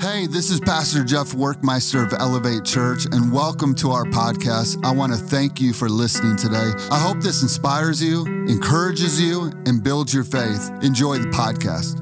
Hey, 0.00 0.26
this 0.26 0.50
is 0.50 0.60
Pastor 0.60 1.04
Jeff 1.04 1.32
Workmeister 1.32 2.02
of 2.06 2.18
Elevate 2.18 2.64
Church, 2.64 3.04
and 3.12 3.30
welcome 3.30 3.74
to 3.74 3.90
our 3.90 4.04
podcast. 4.04 4.82
I 4.82 4.92
want 4.92 5.12
to 5.12 5.18
thank 5.18 5.60
you 5.60 5.74
for 5.74 5.90
listening 5.90 6.36
today. 6.36 6.72
I 6.90 6.98
hope 6.98 7.20
this 7.20 7.42
inspires 7.42 8.02
you, 8.02 8.24
encourages 8.48 9.20
you, 9.20 9.52
and 9.66 9.84
builds 9.84 10.14
your 10.14 10.24
faith. 10.24 10.70
Enjoy 10.82 11.18
the 11.18 11.26
podcast. 11.26 12.00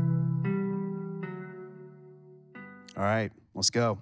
All 2.96 3.02
right, 3.02 3.32
let's 3.56 3.70
go. 3.70 3.98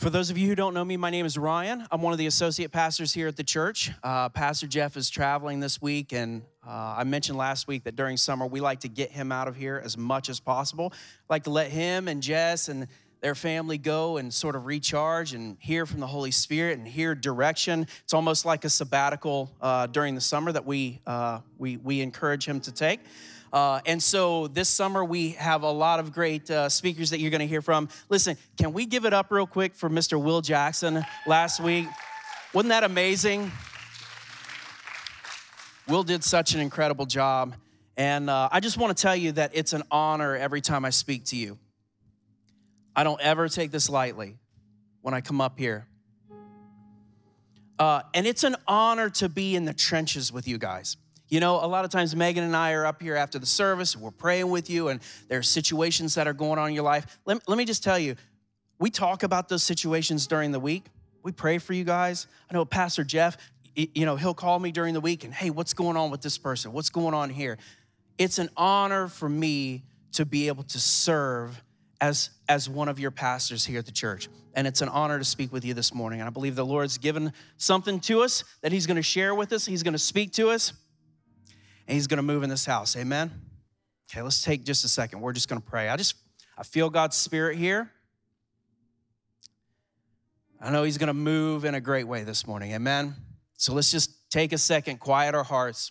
For 0.00 0.08
those 0.08 0.30
of 0.30 0.38
you 0.38 0.48
who 0.48 0.54
don't 0.54 0.72
know 0.72 0.82
me, 0.82 0.96
my 0.96 1.10
name 1.10 1.26
is 1.26 1.36
Ryan. 1.36 1.86
I'm 1.90 2.00
one 2.00 2.14
of 2.14 2.18
the 2.18 2.26
associate 2.26 2.72
pastors 2.72 3.12
here 3.12 3.28
at 3.28 3.36
the 3.36 3.44
church. 3.44 3.90
Uh, 4.02 4.30
Pastor 4.30 4.66
Jeff 4.66 4.96
is 4.96 5.10
traveling 5.10 5.60
this 5.60 5.82
week, 5.82 6.14
and 6.14 6.40
uh, 6.66 6.94
I 6.96 7.04
mentioned 7.04 7.36
last 7.36 7.68
week 7.68 7.84
that 7.84 7.96
during 7.96 8.16
summer 8.16 8.46
we 8.46 8.60
like 8.60 8.80
to 8.80 8.88
get 8.88 9.10
him 9.10 9.30
out 9.30 9.46
of 9.46 9.56
here 9.56 9.78
as 9.84 9.98
much 9.98 10.30
as 10.30 10.40
possible. 10.40 10.94
like 11.28 11.44
to 11.44 11.50
let 11.50 11.70
him 11.70 12.08
and 12.08 12.22
Jess 12.22 12.70
and 12.70 12.86
their 13.20 13.34
family 13.34 13.76
go 13.76 14.16
and 14.16 14.32
sort 14.32 14.56
of 14.56 14.64
recharge 14.64 15.34
and 15.34 15.58
hear 15.60 15.84
from 15.84 16.00
the 16.00 16.06
Holy 16.06 16.30
Spirit 16.30 16.78
and 16.78 16.88
hear 16.88 17.14
direction. 17.14 17.86
It's 18.02 18.14
almost 18.14 18.46
like 18.46 18.64
a 18.64 18.70
sabbatical 18.70 19.54
uh, 19.60 19.86
during 19.86 20.14
the 20.14 20.22
summer 20.22 20.50
that 20.50 20.64
we, 20.64 21.02
uh, 21.06 21.40
we, 21.58 21.76
we 21.76 22.00
encourage 22.00 22.46
him 22.46 22.60
to 22.60 22.72
take. 22.72 23.00
Uh, 23.52 23.80
and 23.84 24.02
so 24.02 24.46
this 24.46 24.68
summer, 24.68 25.04
we 25.04 25.30
have 25.30 25.62
a 25.62 25.70
lot 25.70 25.98
of 25.98 26.12
great 26.12 26.50
uh, 26.50 26.68
speakers 26.68 27.10
that 27.10 27.18
you're 27.18 27.30
going 27.30 27.40
to 27.40 27.46
hear 27.46 27.62
from. 27.62 27.88
Listen, 28.08 28.36
can 28.56 28.72
we 28.72 28.86
give 28.86 29.04
it 29.04 29.12
up 29.12 29.30
real 29.30 29.46
quick 29.46 29.74
for 29.74 29.90
Mr. 29.90 30.22
Will 30.22 30.40
Jackson 30.40 31.04
last 31.26 31.60
week? 31.60 31.86
Wasn't 32.52 32.70
that 32.70 32.84
amazing? 32.84 33.50
Will 35.88 36.04
did 36.04 36.22
such 36.22 36.54
an 36.54 36.60
incredible 36.60 37.06
job. 37.06 37.56
And 37.96 38.30
uh, 38.30 38.48
I 38.52 38.60
just 38.60 38.78
want 38.78 38.96
to 38.96 39.02
tell 39.02 39.16
you 39.16 39.32
that 39.32 39.50
it's 39.54 39.72
an 39.72 39.82
honor 39.90 40.36
every 40.36 40.60
time 40.60 40.84
I 40.84 40.90
speak 40.90 41.24
to 41.26 41.36
you. 41.36 41.58
I 42.94 43.04
don't 43.04 43.20
ever 43.20 43.48
take 43.48 43.70
this 43.72 43.90
lightly 43.90 44.38
when 45.02 45.14
I 45.14 45.20
come 45.20 45.40
up 45.40 45.58
here. 45.58 45.86
Uh, 47.78 48.02
and 48.14 48.26
it's 48.26 48.44
an 48.44 48.56
honor 48.68 49.10
to 49.10 49.28
be 49.28 49.56
in 49.56 49.64
the 49.64 49.72
trenches 49.72 50.32
with 50.32 50.46
you 50.46 50.58
guys. 50.58 50.96
You 51.30 51.38
know, 51.38 51.64
a 51.64 51.66
lot 51.66 51.84
of 51.84 51.92
times 51.92 52.14
Megan 52.16 52.42
and 52.42 52.56
I 52.56 52.72
are 52.72 52.84
up 52.84 53.00
here 53.00 53.14
after 53.14 53.38
the 53.38 53.46
service, 53.46 53.96
we're 53.96 54.10
praying 54.10 54.50
with 54.50 54.68
you, 54.68 54.88
and 54.88 55.00
there 55.28 55.38
are 55.38 55.44
situations 55.44 56.16
that 56.16 56.26
are 56.26 56.32
going 56.32 56.58
on 56.58 56.70
in 56.70 56.74
your 56.74 56.82
life. 56.82 57.18
Let, 57.24 57.48
let 57.48 57.56
me 57.56 57.64
just 57.64 57.84
tell 57.84 57.98
you, 57.98 58.16
we 58.80 58.90
talk 58.90 59.22
about 59.22 59.48
those 59.48 59.62
situations 59.62 60.26
during 60.26 60.50
the 60.50 60.58
week. 60.58 60.86
We 61.22 61.30
pray 61.30 61.58
for 61.58 61.72
you 61.72 61.84
guys. 61.84 62.26
I 62.50 62.54
know 62.54 62.64
Pastor 62.64 63.04
Jeff, 63.04 63.36
you 63.76 64.04
know, 64.04 64.16
he'll 64.16 64.34
call 64.34 64.58
me 64.58 64.72
during 64.72 64.92
the 64.92 65.00
week 65.00 65.22
and, 65.22 65.32
hey, 65.32 65.50
what's 65.50 65.72
going 65.72 65.96
on 65.96 66.10
with 66.10 66.20
this 66.20 66.36
person? 66.36 66.72
What's 66.72 66.90
going 66.90 67.14
on 67.14 67.30
here? 67.30 67.58
It's 68.18 68.38
an 68.38 68.50
honor 68.56 69.06
for 69.06 69.28
me 69.28 69.84
to 70.14 70.26
be 70.26 70.48
able 70.48 70.64
to 70.64 70.80
serve 70.80 71.62
as, 72.00 72.30
as 72.48 72.68
one 72.68 72.88
of 72.88 72.98
your 72.98 73.12
pastors 73.12 73.64
here 73.64 73.78
at 73.78 73.86
the 73.86 73.92
church. 73.92 74.28
And 74.54 74.66
it's 74.66 74.80
an 74.80 74.88
honor 74.88 75.18
to 75.18 75.24
speak 75.24 75.52
with 75.52 75.64
you 75.64 75.74
this 75.74 75.94
morning. 75.94 76.20
And 76.20 76.26
I 76.26 76.30
believe 76.30 76.56
the 76.56 76.66
Lord's 76.66 76.98
given 76.98 77.32
something 77.56 78.00
to 78.00 78.22
us 78.22 78.42
that 78.62 78.72
He's 78.72 78.86
to 78.86 79.02
share 79.02 79.32
with 79.32 79.52
us, 79.52 79.66
He's 79.66 79.84
to 79.94 79.98
speak 79.98 80.32
to 80.32 80.48
us 80.48 80.72
and 81.90 81.96
he's 81.96 82.06
going 82.06 82.18
to 82.18 82.22
move 82.22 82.44
in 82.44 82.50
this 82.50 82.64
house. 82.64 82.96
Amen. 82.96 83.32
Okay, 84.08 84.22
let's 84.22 84.44
take 84.44 84.62
just 84.62 84.84
a 84.84 84.88
second. 84.88 85.22
We're 85.22 85.32
just 85.32 85.48
going 85.48 85.60
to 85.60 85.68
pray. 85.68 85.88
I 85.88 85.96
just 85.96 86.14
I 86.56 86.62
feel 86.62 86.88
God's 86.88 87.16
spirit 87.16 87.58
here. 87.58 87.90
I 90.60 90.70
know 90.70 90.84
he's 90.84 90.98
going 90.98 91.08
to 91.08 91.14
move 91.14 91.64
in 91.64 91.74
a 91.74 91.80
great 91.80 92.06
way 92.06 92.22
this 92.22 92.46
morning. 92.46 92.70
Amen. 92.74 93.16
So 93.54 93.74
let's 93.74 93.90
just 93.90 94.30
take 94.30 94.52
a 94.52 94.58
second, 94.58 95.00
quiet 95.00 95.34
our 95.34 95.42
hearts. 95.42 95.90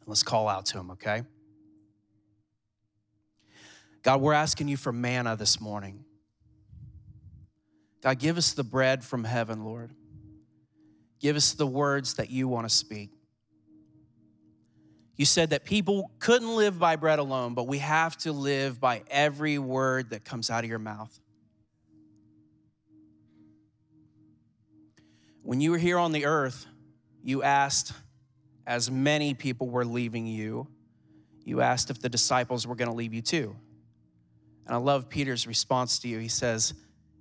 And 0.00 0.08
let's 0.08 0.22
call 0.22 0.46
out 0.46 0.66
to 0.66 0.78
him, 0.78 0.90
okay? 0.90 1.22
God, 4.02 4.20
we're 4.20 4.34
asking 4.34 4.68
you 4.68 4.76
for 4.76 4.92
manna 4.92 5.36
this 5.36 5.58
morning. 5.58 6.04
God, 8.02 8.18
give 8.18 8.36
us 8.36 8.52
the 8.52 8.64
bread 8.64 9.02
from 9.02 9.24
heaven, 9.24 9.64
Lord. 9.64 9.90
Give 11.18 11.34
us 11.34 11.54
the 11.54 11.66
words 11.66 12.12
that 12.14 12.28
you 12.28 12.46
want 12.46 12.68
to 12.68 12.74
speak. 12.74 13.17
You 15.18 15.24
said 15.24 15.50
that 15.50 15.64
people 15.64 16.12
couldn't 16.20 16.54
live 16.54 16.78
by 16.78 16.94
bread 16.94 17.18
alone, 17.18 17.54
but 17.54 17.66
we 17.66 17.78
have 17.78 18.16
to 18.18 18.32
live 18.32 18.80
by 18.80 19.02
every 19.10 19.58
word 19.58 20.10
that 20.10 20.24
comes 20.24 20.48
out 20.48 20.62
of 20.62 20.70
your 20.70 20.78
mouth. 20.78 21.20
When 25.42 25.60
you 25.60 25.72
were 25.72 25.78
here 25.78 25.98
on 25.98 26.12
the 26.12 26.24
earth, 26.24 26.66
you 27.24 27.42
asked, 27.42 27.92
as 28.64 28.90
many 28.90 29.34
people 29.34 29.68
were 29.68 29.84
leaving 29.84 30.26
you, 30.28 30.68
you 31.44 31.62
asked 31.62 31.90
if 31.90 32.00
the 32.00 32.08
disciples 32.08 32.64
were 32.64 32.76
going 32.76 32.90
to 32.90 32.94
leave 32.94 33.12
you 33.12 33.22
too. 33.22 33.56
And 34.66 34.74
I 34.74 34.78
love 34.78 35.08
Peter's 35.08 35.48
response 35.48 35.98
to 36.00 36.08
you. 36.08 36.18
He 36.18 36.28
says, 36.28 36.74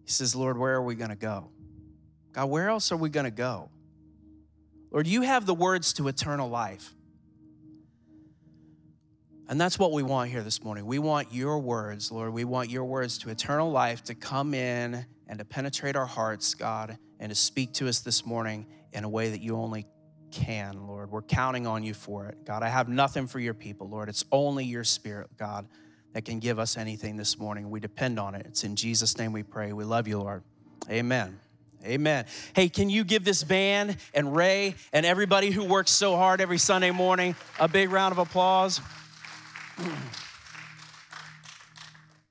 he 0.04 0.12
says, 0.12 0.36
Lord, 0.36 0.58
where 0.58 0.76
are 0.76 0.84
we 0.84 0.94
going 0.94 1.10
to 1.10 1.16
go? 1.16 1.50
God, 2.34 2.46
where 2.46 2.70
else 2.70 2.92
are 2.92 2.98
we 2.98 3.10
going 3.10 3.24
to 3.24 3.32
go? 3.32 3.70
Lord, 4.92 5.08
you 5.08 5.24
have 5.24 5.48
the 5.48 5.56
words 5.56 5.94
to 5.94 6.08
eternal 6.08 6.48
life. 6.48 6.94
And 9.50 9.60
that's 9.62 9.80
what 9.80 9.94
we 9.94 10.04
want 10.04 10.30
here 10.30 10.44
this 10.44 10.62
morning. 10.62 10.86
We 10.86 11.00
want 11.00 11.34
your 11.34 11.60
words, 11.60 12.12
Lord. 12.12 12.34
We 12.34 12.44
want 12.44 12.70
your 12.70 12.84
words 12.84 13.18
to 13.20 13.30
eternal 13.30 13.72
life 13.72 14.04
to 14.06 14.16
come 14.16 14.54
in 14.54 15.06
and 15.28 15.40
to 15.40 15.46
penetrate 15.46 15.96
our 15.96 16.06
hearts, 16.06 16.54
God, 16.54 16.98
and 17.20 17.30
to 17.30 17.36
speak 17.36 17.74
to 17.76 17.88
us 17.88 18.00
this 18.00 18.26
morning 18.26 18.66
in 18.92 19.06
a 19.06 19.10
way 19.10 19.30
that 19.30 19.42
you 19.42 19.56
only 19.56 19.86
can, 20.32 20.86
Lord. 20.86 21.12
We're 21.12 21.22
counting 21.22 21.66
on 21.66 21.84
you 21.84 21.94
for 21.94 22.28
it. 22.28 22.44
God, 22.46 22.62
I 22.62 22.68
have 22.68 22.90
nothing 22.90 23.26
for 23.26 23.40
your 23.40 23.54
people, 23.54 23.88
Lord. 23.88 24.10
It's 24.10 24.26
only 24.34 24.66
your 24.66 24.84
spirit, 24.84 25.30
God, 25.38 25.66
that 26.12 26.26
can 26.26 26.40
give 26.40 26.60
us 26.60 26.76
anything 26.76 27.16
this 27.16 27.40
morning. 27.40 27.70
We 27.70 27.80
depend 27.80 28.20
on 28.20 28.36
it. 28.36 28.46
It's 28.48 28.66
in 28.66 28.76
Jesus' 28.76 29.18
name 29.18 29.32
we 29.32 29.44
pray. 29.44 29.72
We 29.72 29.86
love 29.86 30.10
you, 30.10 30.20
Lord. 30.20 30.44
Amen. 30.90 31.40
Amen. 31.86 32.26
Hey, 32.54 32.68
can 32.68 32.90
you 32.90 33.06
give 33.06 33.24
this 33.24 33.44
band 33.44 33.96
and 34.14 34.36
Ray 34.36 34.76
and 34.92 35.06
everybody 35.06 35.52
who 35.52 35.64
works 35.64 35.92
so 35.92 36.18
hard 36.18 36.42
every 36.42 36.58
Sunday 36.58 36.92
morning 36.92 37.36
a 37.60 37.70
big 37.70 37.92
round 37.92 38.12
of 38.12 38.18
applause? 38.18 38.82
All 39.80 39.86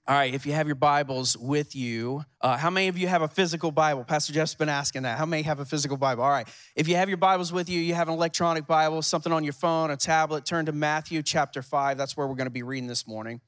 right, 0.08 0.34
if 0.34 0.46
you 0.46 0.52
have 0.52 0.66
your 0.66 0.76
Bibles 0.76 1.36
with 1.36 1.76
you, 1.76 2.24
uh, 2.40 2.56
how 2.56 2.70
many 2.70 2.88
of 2.88 2.98
you 2.98 3.06
have 3.06 3.22
a 3.22 3.28
physical 3.28 3.70
Bible? 3.70 4.04
Pastor 4.04 4.32
Jeff's 4.32 4.54
been 4.54 4.68
asking 4.68 5.02
that. 5.02 5.16
How 5.16 5.26
many 5.26 5.42
have 5.42 5.60
a 5.60 5.64
physical 5.64 5.96
Bible? 5.96 6.24
All 6.24 6.30
right, 6.30 6.48
if 6.74 6.88
you 6.88 6.96
have 6.96 7.08
your 7.08 7.18
Bibles 7.18 7.52
with 7.52 7.68
you, 7.68 7.80
you 7.80 7.94
have 7.94 8.08
an 8.08 8.14
electronic 8.14 8.66
Bible, 8.66 9.00
something 9.02 9.32
on 9.32 9.44
your 9.44 9.52
phone, 9.52 9.90
a 9.90 9.96
tablet, 9.96 10.44
turn 10.44 10.66
to 10.66 10.72
Matthew 10.72 11.22
chapter 11.22 11.62
5. 11.62 11.96
That's 11.96 12.16
where 12.16 12.26
we're 12.26 12.34
going 12.34 12.46
to 12.46 12.52
be 12.52 12.64
reading 12.64 12.88
this 12.88 13.06
morning. 13.06 13.40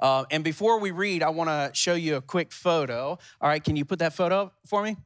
Uh, 0.00 0.24
and 0.32 0.42
before 0.42 0.80
we 0.80 0.90
read, 0.90 1.22
I 1.22 1.28
want 1.28 1.50
to 1.50 1.70
show 1.74 1.94
you 1.94 2.16
a 2.16 2.20
quick 2.20 2.50
photo. 2.50 3.18
All 3.40 3.48
right, 3.48 3.62
can 3.62 3.76
you 3.76 3.84
put 3.84 4.00
that 4.00 4.14
photo 4.14 4.42
up 4.42 4.54
for 4.66 4.82
me? 4.82 4.96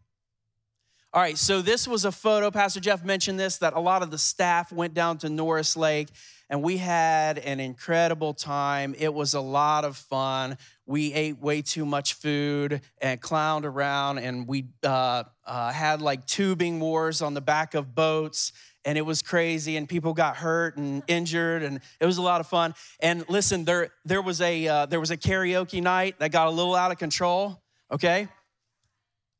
All 1.12 1.22
right, 1.22 1.38
so 1.38 1.62
this 1.62 1.88
was 1.88 2.04
a 2.04 2.12
photo. 2.12 2.50
Pastor 2.50 2.80
Jeff 2.80 3.02
mentioned 3.02 3.40
this 3.40 3.58
that 3.58 3.72
a 3.72 3.80
lot 3.80 4.02
of 4.02 4.10
the 4.10 4.18
staff 4.18 4.70
went 4.70 4.92
down 4.92 5.18
to 5.18 5.28
Norris 5.28 5.76
Lake 5.76 6.08
and 6.50 6.62
we 6.62 6.78
had 6.78 7.38
an 7.38 7.60
incredible 7.60 8.32
time. 8.34 8.94
It 8.98 9.12
was 9.12 9.34
a 9.34 9.40
lot 9.40 9.84
of 9.84 9.96
fun. 9.96 10.56
We 10.86 11.12
ate 11.12 11.38
way 11.38 11.62
too 11.62 11.84
much 11.84 12.14
food 12.14 12.80
and 13.00 13.20
clowned 13.20 13.64
around, 13.64 14.18
and 14.18 14.48
we 14.48 14.66
uh, 14.82 15.24
uh, 15.46 15.72
had 15.72 16.00
like 16.00 16.24
tubing 16.26 16.80
wars 16.80 17.20
on 17.20 17.34
the 17.34 17.40
back 17.40 17.74
of 17.74 17.94
boats. 17.94 18.52
And 18.84 18.96
it 18.96 19.02
was 19.02 19.20
crazy, 19.20 19.76
and 19.76 19.86
people 19.86 20.14
got 20.14 20.36
hurt 20.36 20.78
and 20.78 21.02
injured, 21.08 21.62
and 21.62 21.80
it 22.00 22.06
was 22.06 22.16
a 22.16 22.22
lot 22.22 22.40
of 22.40 22.46
fun. 22.46 22.74
And 23.00 23.24
listen, 23.28 23.64
there 23.64 23.90
there 24.06 24.22
was 24.22 24.40
a 24.40 24.66
uh, 24.66 24.86
there 24.86 25.00
was 25.00 25.10
a 25.10 25.16
karaoke 25.16 25.82
night 25.82 26.18
that 26.20 26.32
got 26.32 26.46
a 26.46 26.50
little 26.50 26.74
out 26.74 26.90
of 26.90 26.96
control. 26.96 27.60
Okay, 27.92 28.28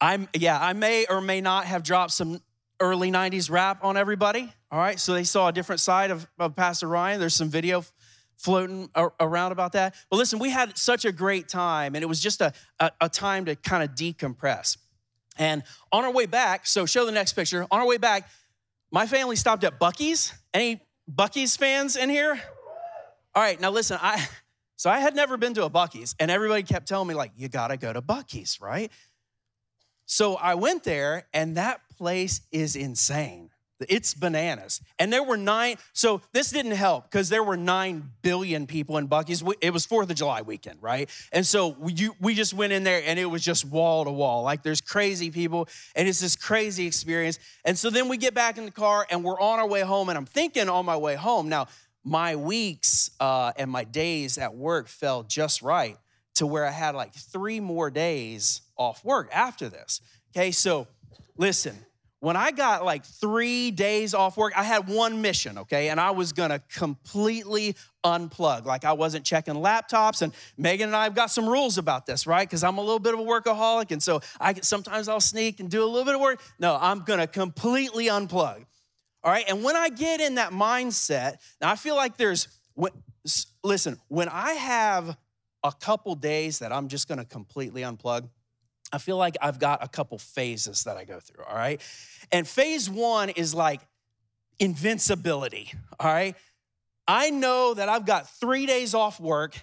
I'm 0.01 0.29
yeah, 0.35 0.59
I 0.61 0.73
may 0.73 1.07
or 1.07 1.21
may 1.21 1.41
not 1.41 1.65
have 1.65 1.83
dropped 1.83 2.13
some 2.13 2.41
early 2.81 3.11
90s 3.11 3.51
rap 3.51 3.83
on 3.83 3.97
everybody. 3.97 4.53
All 4.71 4.79
right, 4.79 5.01
so 5.01 5.15
they 5.15 5.25
saw 5.25 5.49
a 5.49 5.53
different 5.53 5.81
side 5.81 6.11
of, 6.11 6.27
of 6.39 6.55
Pastor 6.55 6.87
Ryan. 6.87 7.19
There's 7.21 7.35
some 7.35 7.49
video 7.49 7.85
floating 8.37 8.89
around 9.21 9.53
about 9.53 9.73
that. 9.73 9.95
But 10.11 10.17
listen, 10.17 10.39
we 10.39 10.51
had 10.51 10.79
such 10.79 11.05
a 11.05 11.11
great 11.13 11.49
time, 11.49 11.95
and 11.95 12.03
it 12.03 12.07
was 12.07 12.21
just 12.21 12.41
a, 12.41 12.53
a, 12.79 12.91
a 13.03 13.09
time 13.09 13.47
to 13.47 13.57
kind 13.57 13.83
of 13.83 13.97
decompress. 13.97 14.77
And 15.39 15.63
on 15.93 16.05
our 16.05 16.13
way 16.13 16.27
back, 16.27 16.67
so 16.67 16.87
show 16.87 17.05
the 17.05 17.13
next 17.13 17.33
picture. 17.33 17.67
On 17.71 17.81
our 17.81 17.87
way 17.87 17.97
back, 17.97 18.29
my 18.91 19.07
family 19.07 19.37
stopped 19.37 19.65
at 19.65 19.81
Buc-ee's. 19.81 20.33
Any 20.55 20.81
Buc-ee's 21.13 21.57
fans 21.57 21.97
in 21.97 22.11
here? 22.11 22.41
All 23.35 23.43
right, 23.43 23.61
now 23.61 23.71
listen, 23.71 23.99
I 24.01 24.27
so 24.77 24.89
I 24.91 25.01
had 25.01 25.17
never 25.17 25.37
been 25.37 25.55
to 25.55 25.65
a 25.65 25.71
Buc-ee's, 25.71 26.15
and 26.21 26.31
everybody 26.31 26.63
kept 26.63 26.87
telling 26.87 27.09
me, 27.09 27.15
like, 27.15 27.33
you 27.37 27.49
gotta 27.49 27.77
go 27.77 27.93
to 27.93 28.03
Buc-ee's, 28.03 28.61
right? 28.61 28.93
So 30.11 30.37
I 30.37 30.55
went 30.55 30.85
there, 30.85 31.27
and 31.35 31.59
that 31.59 31.83
place 31.99 32.41
is 32.51 32.77
insane. 32.77 33.51
It's 33.89 34.15
bananas. 34.15 34.81
And 34.99 35.13
there 35.13 35.23
were 35.23 35.37
nine, 35.37 35.77
so 35.93 36.23
this 36.33 36.51
didn't 36.51 36.73
help 36.73 37.05
because 37.05 37.29
there 37.29 37.45
were 37.45 37.59
nine 37.59 38.11
billion 38.23 38.67
people 38.67 38.97
in 38.97 39.07
Buc-ee's. 39.07 39.45
It 39.61 39.71
was 39.71 39.87
4th 39.87 40.09
of 40.09 40.17
July 40.17 40.41
weekend, 40.41 40.79
right? 40.81 41.11
And 41.31 41.47
so 41.47 41.77
we, 41.79 42.09
we 42.21 42.35
just 42.35 42.55
went 42.55 42.73
in 42.73 42.85
there 42.85 43.03
and 43.07 43.19
it 43.19 43.27
was 43.27 43.45
just 43.45 43.67
wall 43.67 44.07
to 44.07 44.11
wall. 44.11 44.43
Like 44.43 44.63
there's 44.63 44.81
crazy 44.81 45.31
people 45.31 45.69
and 45.95 46.09
it's 46.09 46.21
this 46.21 46.35
crazy 46.37 46.87
experience. 46.87 47.39
And 47.65 47.79
so 47.79 47.91
then 47.91 48.09
we 48.09 48.17
get 48.17 48.35
back 48.35 48.59
in 48.59 48.65
the 48.65 48.73
car 48.73 49.07
and 49.11 49.23
we're 49.23 49.39
on 49.39 49.61
our 49.61 49.69
way 49.69 49.83
home. 49.83 50.09
And 50.09 50.19
I'm 50.19 50.27
thinking 50.27 50.69
on 50.69 50.87
my 50.87 50.97
way 50.97 51.15
home, 51.15 51.49
now 51.49 51.69
my 52.03 52.35
weeks 52.35 53.11
uh, 53.21 53.53
and 53.57 53.71
my 53.71 53.85
days 53.85 54.39
at 54.39 54.57
work 54.57 54.89
fell 54.89 55.23
just 55.23 55.63
right 55.63 55.99
to 56.39 56.47
where 56.47 56.65
I 56.65 56.71
had 56.71 56.95
like 56.95 57.15
three 57.15 57.61
more 57.61 57.91
days 57.91 58.63
off 58.77 59.05
work 59.05 59.29
after 59.33 59.69
this. 59.69 60.01
Okay, 60.31 60.51
so 60.51 60.87
listen, 61.37 61.77
when 62.21 62.37
I 62.37 62.51
got 62.51 62.85
like 62.85 63.05
three 63.05 63.71
days 63.71 64.13
off 64.15 64.37
work, 64.37 64.53
I 64.57 64.65
had 64.65 64.89
one 64.89 65.23
mission, 65.23 65.59
okay? 65.59 65.89
And 65.89 66.01
I 66.01 66.11
was 66.11 66.33
gonna 66.33 66.61
completely 66.73 67.77
unplug. 68.05 68.65
Like 68.65 68.85
I 68.85 68.93
wasn't 68.93 69.25
checking 69.25 69.55
laptops. 69.55 70.23
And 70.23 70.33
Megan 70.57 70.89
and 70.89 70.97
I 70.97 71.05
have 71.05 71.15
got 71.15 71.31
some 71.31 71.49
rules 71.49 71.79
about 71.79 72.07
this, 72.07 72.27
right? 72.27 72.49
Because 72.49 72.65
I'm 72.65 72.79
a 72.79 72.81
little 72.81 72.99
bit 72.99 73.15
of 73.15 73.21
a 73.21 73.25
workaholic. 73.25 73.93
And 73.93 74.03
so 74.03 74.21
I 74.41 74.55
sometimes 74.55 75.09
I'll 75.09 75.21
sneak 75.21 75.61
and 75.61 75.71
do 75.71 75.85
a 75.85 75.87
little 75.87 76.05
bit 76.05 76.15
of 76.15 76.21
work. 76.21 76.41
No, 76.59 76.77
I'm 76.81 77.01
gonna 77.01 77.27
completely 77.27 78.07
unplug. 78.07 78.65
All 79.23 79.33
right. 79.33 79.45
And 79.49 79.63
when 79.63 79.77
I 79.77 79.89
get 79.89 80.21
in 80.21 80.37
that 80.37 80.53
mindset, 80.53 81.39
now 81.61 81.71
I 81.71 81.77
feel 81.77 81.97
like 81.97 82.17
there's, 82.17 82.49
listen, 83.63 84.01
when 84.09 84.29
I 84.29 84.53
have 84.53 85.17
a 85.63 85.73
couple 85.73 86.15
days 86.15 86.61
that 86.61 86.73
I'm 86.73 86.89
just 86.89 87.09
gonna 87.09 87.25
completely 87.25 87.83
unplug, 87.83 88.29
I 88.93 88.99
feel 88.99 89.17
like 89.17 89.37
I've 89.43 89.59
got 89.59 89.83
a 89.85 89.89
couple 89.89 90.19
phases 90.19 90.85
that 90.85 90.97
I 90.97 91.05
go 91.05 91.21
through, 91.21 91.45
all 91.45 91.57
right? 91.57 91.81
And 92.33 92.47
phase 92.47 92.89
one 92.89 93.29
is 93.31 93.55
like 93.55 93.81
invincibility, 94.59 95.73
all 96.01 96.11
right? 96.11 96.35
I 97.07 97.31
know 97.31 97.75
that 97.75 97.89
I've 97.89 98.07
got 98.07 98.29
three 98.29 98.67
days 98.67 98.95
off 98.95 99.19
work, 99.21 99.59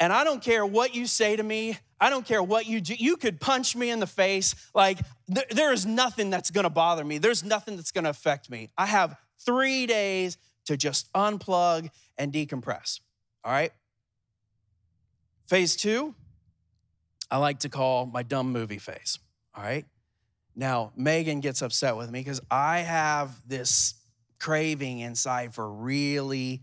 and 0.00 0.12
I 0.12 0.24
don't 0.24 0.42
care 0.42 0.64
what 0.64 0.94
you 0.94 1.06
say 1.06 1.36
to 1.36 1.42
me. 1.42 1.76
I 2.00 2.10
don't 2.10 2.24
care 2.24 2.42
what 2.42 2.66
you 2.66 2.80
do. 2.80 2.94
You 2.94 3.16
could 3.16 3.40
punch 3.40 3.74
me 3.74 3.90
in 3.90 3.98
the 3.98 4.06
face. 4.06 4.54
Like, 4.74 4.98
there, 5.26 5.46
there 5.50 5.72
is 5.72 5.84
nothing 5.86 6.30
that's 6.30 6.50
gonna 6.50 6.70
bother 6.70 7.04
me. 7.04 7.18
There's 7.18 7.42
nothing 7.42 7.76
that's 7.76 7.90
gonna 7.90 8.10
affect 8.10 8.48
me. 8.48 8.70
I 8.78 8.86
have 8.86 9.16
three 9.40 9.86
days 9.86 10.38
to 10.66 10.76
just 10.76 11.12
unplug 11.12 11.90
and 12.16 12.32
decompress, 12.32 13.00
all 13.44 13.52
right? 13.52 13.72
Phase 15.48 15.76
two, 15.76 16.14
I 17.30 17.38
like 17.38 17.60
to 17.60 17.70
call 17.70 18.04
my 18.04 18.22
dumb 18.22 18.52
movie 18.52 18.78
phase. 18.78 19.18
All 19.54 19.62
right. 19.62 19.86
Now, 20.54 20.92
Megan 20.94 21.40
gets 21.40 21.62
upset 21.62 21.96
with 21.96 22.10
me 22.10 22.20
because 22.20 22.40
I 22.50 22.80
have 22.80 23.48
this 23.48 23.94
craving 24.38 24.98
inside 24.98 25.54
for 25.54 25.70
really 25.72 26.62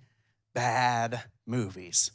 bad 0.54 1.24
movies. 1.48 2.12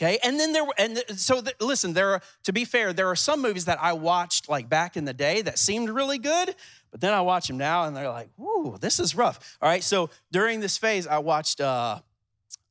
Okay, 0.00 0.18
and 0.24 0.40
then 0.40 0.52
there, 0.52 0.64
were, 0.64 0.74
and 0.78 1.04
so 1.14 1.42
the, 1.42 1.54
listen, 1.60 1.92
there 1.92 2.12
are, 2.12 2.22
to 2.44 2.52
be 2.52 2.64
fair, 2.64 2.92
there 2.92 3.08
are 3.08 3.16
some 3.16 3.42
movies 3.42 3.66
that 3.66 3.78
I 3.80 3.92
watched 3.92 4.48
like 4.48 4.68
back 4.68 4.96
in 4.96 5.04
the 5.04 5.12
day 5.12 5.42
that 5.42 5.58
seemed 5.58 5.90
really 5.90 6.18
good, 6.18 6.54
but 6.90 7.00
then 7.00 7.12
I 7.12 7.20
watch 7.20 7.48
them 7.48 7.58
now 7.58 7.84
and 7.84 7.94
they're 7.94 8.08
like, 8.08 8.30
"Ooh, 8.40 8.78
this 8.80 8.98
is 8.98 9.14
rough." 9.14 9.58
All 9.60 9.68
right, 9.68 9.82
so 9.84 10.10
during 10.32 10.60
this 10.60 10.78
phase, 10.78 11.06
I 11.06 11.18
watched 11.18 11.60
uh, 11.60 12.00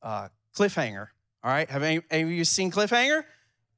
uh, 0.02 0.28
Cliffhanger. 0.54 1.08
All 1.44 1.50
right, 1.50 1.68
have 1.68 1.82
any, 1.82 2.02
any 2.10 2.22
of 2.22 2.30
you 2.30 2.44
seen 2.44 2.70
Cliffhanger? 2.70 3.24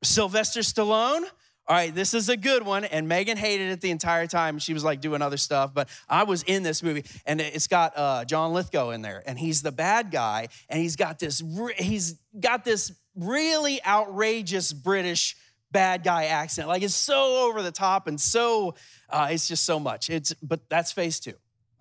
Sylvester 0.02 0.61
Stallone. 0.61 1.25
All 1.66 1.75
right, 1.75 1.94
this 1.94 2.12
is 2.12 2.28
a 2.28 2.37
good 2.37 2.62
one. 2.62 2.84
And 2.84 3.08
Megan 3.08 3.38
hated 3.38 3.70
it 3.70 3.81
the 3.81 3.90
entire 3.90 4.26
time. 4.26 4.58
She 4.58 4.75
was 4.75 4.84
like 4.84 5.00
doing 5.00 5.22
other 5.22 5.38
stuff, 5.38 5.72
but 5.72 5.88
I 6.08 6.25
was 6.25 6.43
in 6.43 6.62
this 6.62 6.82
movie, 6.82 7.05
and 7.25 7.40
it's 7.40 7.69
got 7.69 7.96
uh, 7.96 8.26
John 8.26 8.52
Lithgow 8.52 8.90
in 8.90 9.00
there, 9.00 9.22
and 9.26 9.38
he's 9.38 9.62
the 9.62 9.72
bad 9.72 10.11
guy, 10.11 10.49
and 10.69 10.78
he's 10.78 10.96
got 10.96 11.19
this 11.19 11.43
he's 11.78 12.20
got 12.38 12.64
this 12.64 12.93
really 13.16 13.82
outrageous 13.84 14.72
British 14.72 15.37
bad 15.75 16.05
guy 16.05 16.26
accent. 16.26 16.69
Like 16.69 16.82
it's 16.82 16.94
so 16.94 17.46
over 17.49 17.62
the 17.62 17.72
top 17.72 18.06
and 18.06 18.19
so 18.20 18.75
uh, 19.10 19.28
it's 19.31 19.49
just 19.49 19.64
so 19.64 19.78
much. 19.78 20.08
It's 20.08 20.32
but 20.34 20.69
that's 20.70 20.93
phase 20.93 21.20
two. 21.20 21.34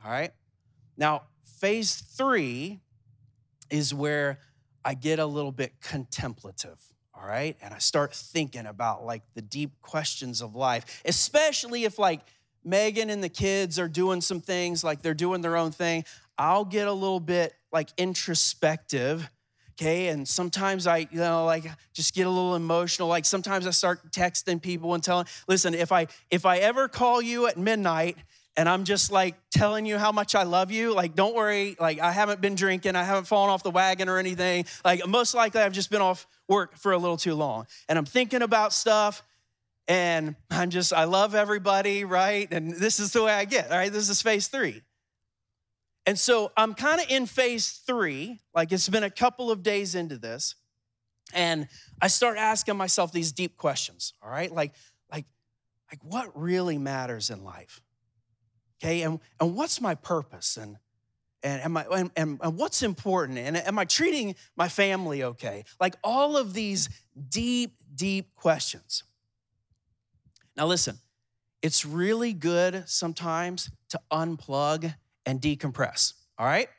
All 0.04 0.12
right. 0.12 0.32
Now 0.98 1.24
phase 1.60 1.96
three 1.96 2.82
is 3.70 3.94
where 3.94 4.40
I 4.86 4.94
get 4.94 5.20
a 5.20 5.26
little 5.26 5.52
bit 5.52 5.74
contemplative 5.82 6.80
all 7.16 7.28
right? 7.28 7.56
And 7.62 7.74
I 7.74 7.78
start 7.78 8.14
thinking 8.14 8.66
about 8.66 9.06
like 9.06 9.22
the 9.36 9.42
deep 9.42 9.82
questions 9.82 10.42
of 10.42 10.56
life, 10.56 11.02
especially 11.06 11.86
if 11.86 12.00
like 12.00 12.22
Megan 12.64 13.10
and 13.10 13.24
the 13.24 13.30
kids 13.30 13.78
are 13.80 13.88
doing 13.88 14.22
some 14.22 14.42
things, 14.42 14.84
like 14.84 15.02
they're 15.02 15.14
doing 15.14 15.42
their 15.42 15.58
own 15.58 15.72
thing. 15.72 16.06
I'll 16.38 16.66
get 16.66 16.88
a 16.88 16.94
little 16.94 17.20
bit 17.20 17.54
like 17.72 17.90
introspective, 17.98 19.30
okay? 19.72 20.08
And 20.08 20.28
sometimes 20.28 20.88
I, 20.88 21.08
you 21.12 21.20
know, 21.20 21.46
like 21.46 21.66
just 21.94 22.16
get 22.16 22.26
a 22.26 22.30
little 22.30 22.56
emotional. 22.56 23.08
Like 23.08 23.26
sometimes 23.26 23.68
I 23.68 23.72
start 23.72 24.12
texting 24.12 24.62
people 24.62 24.94
and 24.94 25.04
telling, 25.04 25.28
listen, 25.48 25.74
if 25.74 25.92
I 25.92 26.08
if 26.32 26.46
I 26.46 26.58
ever 26.58 26.88
call 26.88 27.22
you 27.22 27.48
at 27.48 27.58
midnight 27.58 28.18
and 28.56 28.70
I'm 28.70 28.84
just 28.84 29.12
like 29.12 29.36
telling 29.52 29.86
you 29.86 29.98
how 29.98 30.12
much 30.12 30.36
I 30.36 30.44
love 30.44 30.72
you. 30.72 30.94
Like, 30.94 31.16
don't 31.16 31.36
worry, 31.36 31.76
like, 31.80 32.00
I 32.00 32.12
haven't 32.12 32.42
been 32.42 32.56
drinking, 32.56 32.96
I 32.96 33.04
haven't 33.04 33.26
fallen 33.26 33.50
off 33.50 33.64
the 33.64 33.72
wagon 33.72 34.10
or 34.10 34.18
anything. 34.18 34.66
Like, 34.86 35.06
most 35.08 35.34
likely, 35.34 35.62
I've 35.62 35.74
just 35.74 35.90
been 35.90 36.02
off 36.02 36.28
work 36.48 36.78
for 36.78 36.92
a 36.92 36.98
little 36.98 37.18
too 37.18 37.36
long. 37.36 37.68
And 37.90 37.98
I'm 37.98 38.06
thinking 38.06 38.42
about 38.42 38.74
stuff, 38.74 39.24
and 39.88 40.36
I'm 40.50 40.70
just, 40.70 40.94
I 40.94 41.06
love 41.06 41.36
everybody, 41.36 42.06
right? 42.06 42.48
And 42.52 42.74
this 42.74 43.00
is 43.00 43.12
the 43.14 43.24
way 43.24 43.34
I 43.34 43.46
get, 43.46 43.72
all 43.72 43.78
right? 43.78 43.92
This 43.92 44.10
is 44.10 44.22
phase 44.22 44.48
three. 44.48 44.82
And 46.06 46.20
so 46.20 46.52
I'm 46.58 46.74
kind 46.74 47.02
of 47.02 47.10
in 47.10 47.26
phase 47.26 47.82
three, 47.86 48.40
like, 48.54 48.72
it's 48.72 48.90
been 48.90 49.04
a 49.04 49.10
couple 49.10 49.52
of 49.52 49.64
days 49.64 49.96
into 49.96 50.18
this. 50.18 50.56
And 51.34 51.68
I 52.02 52.08
start 52.08 52.38
asking 52.38 52.78
myself 52.78 53.12
these 53.12 53.32
deep 53.32 53.58
questions, 53.58 54.14
all 54.22 54.30
right? 54.30 54.52
Like, 54.52 54.74
like, 55.12 55.26
like 55.92 56.00
what 56.04 56.30
really 56.40 56.78
matters 56.78 57.30
in 57.30 57.44
life? 57.44 57.82
Okay 58.84 59.02
and, 59.02 59.20
and 59.40 59.56
what's 59.56 59.80
my 59.80 59.96
purpose 59.96 60.58
and 60.58 60.78
and 61.42 61.62
am 61.62 61.76
I 61.76 61.86
and, 61.92 62.12
and, 62.16 62.40
and 62.42 62.58
what's 62.58 62.84
important 62.84 63.38
and 63.38 63.58
am 63.58 63.78
I 63.78 63.86
treating 63.86 64.36
my 64.56 64.70
family 64.70 65.24
okay? 65.24 65.66
Like 65.80 65.96
all 66.04 66.38
of 66.38 66.54
these 66.54 66.88
deep, 67.30 67.76
deep 67.94 68.34
questions. 68.36 69.04
Now 70.56 70.68
listen, 70.68 71.00
it's 71.62 71.86
really 71.86 72.32
good 72.32 72.88
sometimes 72.88 73.70
to 73.90 74.00
unplug 74.12 74.96
and 75.26 75.42
decompress. 75.42 76.14
All 76.38 76.46
right? 76.46 76.70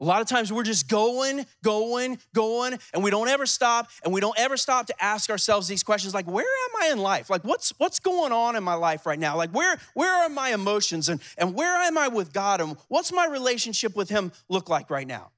A 0.00 0.04
lot 0.04 0.20
of 0.20 0.28
times 0.28 0.52
we're 0.52 0.62
just 0.62 0.88
going, 0.88 1.44
going, 1.64 2.18
going, 2.32 2.78
and 2.94 3.02
we 3.02 3.10
don't 3.10 3.26
ever 3.26 3.46
stop, 3.46 3.90
and 4.04 4.14
we 4.14 4.20
don't 4.20 4.38
ever 4.38 4.56
stop 4.56 4.86
to 4.86 5.04
ask 5.04 5.28
ourselves 5.28 5.66
these 5.66 5.82
questions 5.82 6.14
like, 6.14 6.26
where 6.26 6.44
am 6.44 6.82
I 6.82 6.92
in 6.92 6.98
life? 6.98 7.28
Like, 7.28 7.42
what's 7.42 7.72
what's 7.78 7.98
going 7.98 8.30
on 8.30 8.54
in 8.54 8.62
my 8.62 8.74
life 8.74 9.06
right 9.06 9.18
now? 9.18 9.36
Like, 9.36 9.50
where 9.50 9.76
where 9.94 10.12
are 10.12 10.28
my 10.28 10.50
emotions 10.50 11.08
and, 11.08 11.20
and 11.36 11.52
where 11.52 11.74
am 11.74 11.98
I 11.98 12.06
with 12.06 12.32
God? 12.32 12.60
And 12.60 12.76
what's 12.86 13.12
my 13.12 13.26
relationship 13.26 13.96
with 13.96 14.08
Him 14.08 14.30
look 14.48 14.68
like 14.68 14.88
right 14.88 15.06
now? 15.06 15.32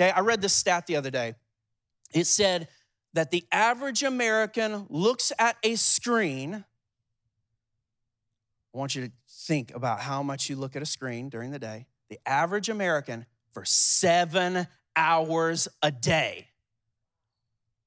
Okay, 0.00 0.10
I 0.12 0.20
read 0.20 0.40
this 0.40 0.52
stat 0.52 0.86
the 0.86 0.94
other 0.94 1.10
day. 1.10 1.34
It 2.14 2.28
said 2.28 2.68
that 3.14 3.32
the 3.32 3.44
average 3.50 4.04
American 4.04 4.86
looks 4.88 5.32
at 5.36 5.56
a 5.64 5.74
screen. 5.74 6.64
I 8.72 8.78
want 8.78 8.94
you 8.94 9.06
to 9.06 9.12
think 9.28 9.74
about 9.74 9.98
how 10.00 10.22
much 10.22 10.48
you 10.48 10.54
look 10.54 10.76
at 10.76 10.82
a 10.82 10.86
screen 10.86 11.28
during 11.28 11.50
the 11.50 11.58
day. 11.58 11.86
The 12.08 12.20
average 12.24 12.68
American 12.68 13.26
for 13.58 13.64
seven 13.64 14.68
hours 14.94 15.66
a 15.82 15.90
day. 15.90 16.46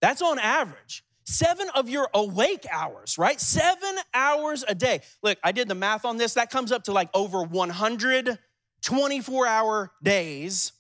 That's 0.02 0.22
on 0.22 0.38
average. 0.38 1.06
Seven 1.24 1.70
of 1.74 1.88
your 1.88 2.10
awake 2.14 2.66
hours, 2.70 3.18
right? 3.18 3.40
Seven 3.40 3.96
hours 4.14 4.66
a 4.68 4.76
day. 4.76 5.00
Look, 5.24 5.38
I 5.42 5.54
did 5.54 5.70
the 5.70 5.76
math 5.76 6.04
on 6.04 6.18
this. 6.18 6.34
That 6.34 6.50
comes 6.50 6.74
up 6.74 6.84
to 6.86 6.92
like 6.92 7.10
over 7.14 7.42
100 7.42 8.38
24 8.82 9.48
hour 9.48 9.92
days 10.04 10.74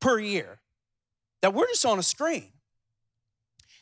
per 0.00 0.20
year 0.20 0.60
that 1.42 1.52
we're 1.52 1.66
just 1.66 1.84
on 1.84 1.98
a 1.98 2.02
screen. 2.02 2.52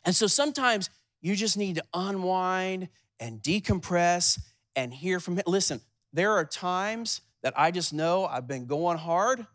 And 0.03 0.15
so 0.15 0.25
sometimes 0.25 0.89
you 1.21 1.35
just 1.35 1.57
need 1.57 1.75
to 1.75 1.83
unwind 1.93 2.89
and 3.19 3.39
decompress 3.39 4.39
and 4.75 4.91
hear 4.91 5.19
from 5.19 5.35
him. 5.35 5.43
Listen, 5.45 5.79
there 6.11 6.31
are 6.31 6.45
times 6.45 7.21
that 7.43 7.53
I 7.55 7.69
just 7.69 7.93
know 7.93 8.25
I've 8.25 8.47
been 8.47 8.65
going 8.65 8.97
hard 8.97 9.45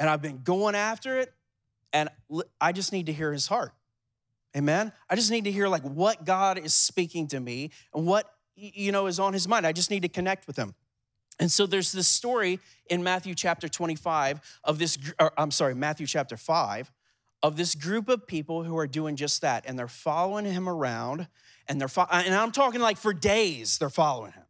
and 0.00 0.08
I've 0.08 0.22
been 0.22 0.40
going 0.42 0.74
after 0.74 1.20
it, 1.20 1.32
and 1.92 2.08
I 2.60 2.72
just 2.72 2.92
need 2.92 3.06
to 3.06 3.12
hear 3.12 3.32
his 3.32 3.46
heart. 3.46 3.72
Amen. 4.56 4.92
I 5.08 5.14
just 5.14 5.30
need 5.30 5.44
to 5.44 5.52
hear 5.52 5.68
like 5.68 5.82
what 5.82 6.24
God 6.24 6.58
is 6.58 6.74
speaking 6.74 7.28
to 7.28 7.38
me 7.38 7.70
and 7.94 8.04
what 8.06 8.28
you 8.56 8.90
know 8.90 9.06
is 9.06 9.20
on 9.20 9.32
his 9.32 9.46
mind. 9.46 9.64
I 9.66 9.72
just 9.72 9.90
need 9.90 10.02
to 10.02 10.08
connect 10.08 10.48
with 10.48 10.56
him. 10.56 10.74
And 11.38 11.52
so 11.52 11.66
there's 11.66 11.92
this 11.92 12.08
story 12.08 12.58
in 12.88 13.02
Matthew 13.02 13.34
chapter 13.34 13.68
25 13.68 14.40
of 14.64 14.78
this 14.78 14.98
or, 15.20 15.32
I'm 15.38 15.50
sorry, 15.52 15.74
Matthew 15.74 16.06
chapter 16.06 16.36
5 16.36 16.90
of 17.42 17.56
this 17.56 17.74
group 17.74 18.08
of 18.08 18.26
people 18.26 18.64
who 18.64 18.76
are 18.76 18.86
doing 18.86 19.16
just 19.16 19.40
that 19.42 19.64
and 19.66 19.78
they're 19.78 19.88
following 19.88 20.44
him 20.44 20.68
around 20.68 21.28
and 21.68 21.80
they're 21.80 21.88
fo- 21.88 22.08
and 22.10 22.34
I'm 22.34 22.52
talking 22.52 22.80
like 22.80 22.98
for 22.98 23.14
days 23.14 23.78
they're 23.78 23.88
following 23.88 24.32
him. 24.32 24.42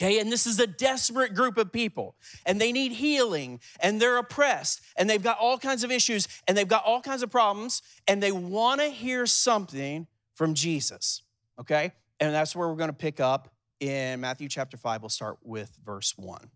Okay, 0.00 0.20
and 0.20 0.30
this 0.30 0.46
is 0.46 0.60
a 0.60 0.66
desperate 0.66 1.34
group 1.34 1.58
of 1.58 1.72
people, 1.72 2.14
and 2.46 2.60
they 2.60 2.70
need 2.70 2.92
healing, 2.92 3.58
and 3.80 4.00
they're 4.00 4.18
oppressed, 4.18 4.80
and 4.96 5.10
they've 5.10 5.22
got 5.22 5.38
all 5.38 5.58
kinds 5.58 5.82
of 5.82 5.90
issues, 5.90 6.28
and 6.46 6.56
they've 6.56 6.68
got 6.68 6.84
all 6.84 7.00
kinds 7.00 7.24
of 7.24 7.30
problems, 7.30 7.82
and 8.06 8.22
they 8.22 8.30
want 8.30 8.80
to 8.80 8.86
hear 8.86 9.26
something 9.26 10.06
from 10.34 10.54
Jesus. 10.54 11.22
Okay, 11.58 11.90
and 12.20 12.32
that's 12.32 12.54
where 12.54 12.68
we're 12.68 12.76
going 12.76 12.90
to 12.90 12.96
pick 12.96 13.18
up 13.18 13.48
in 13.80 14.20
Matthew 14.20 14.48
chapter 14.48 14.76
5. 14.76 15.02
We'll 15.02 15.08
start 15.08 15.38
with 15.42 15.76
verse 15.84 16.14
1. 16.16 16.48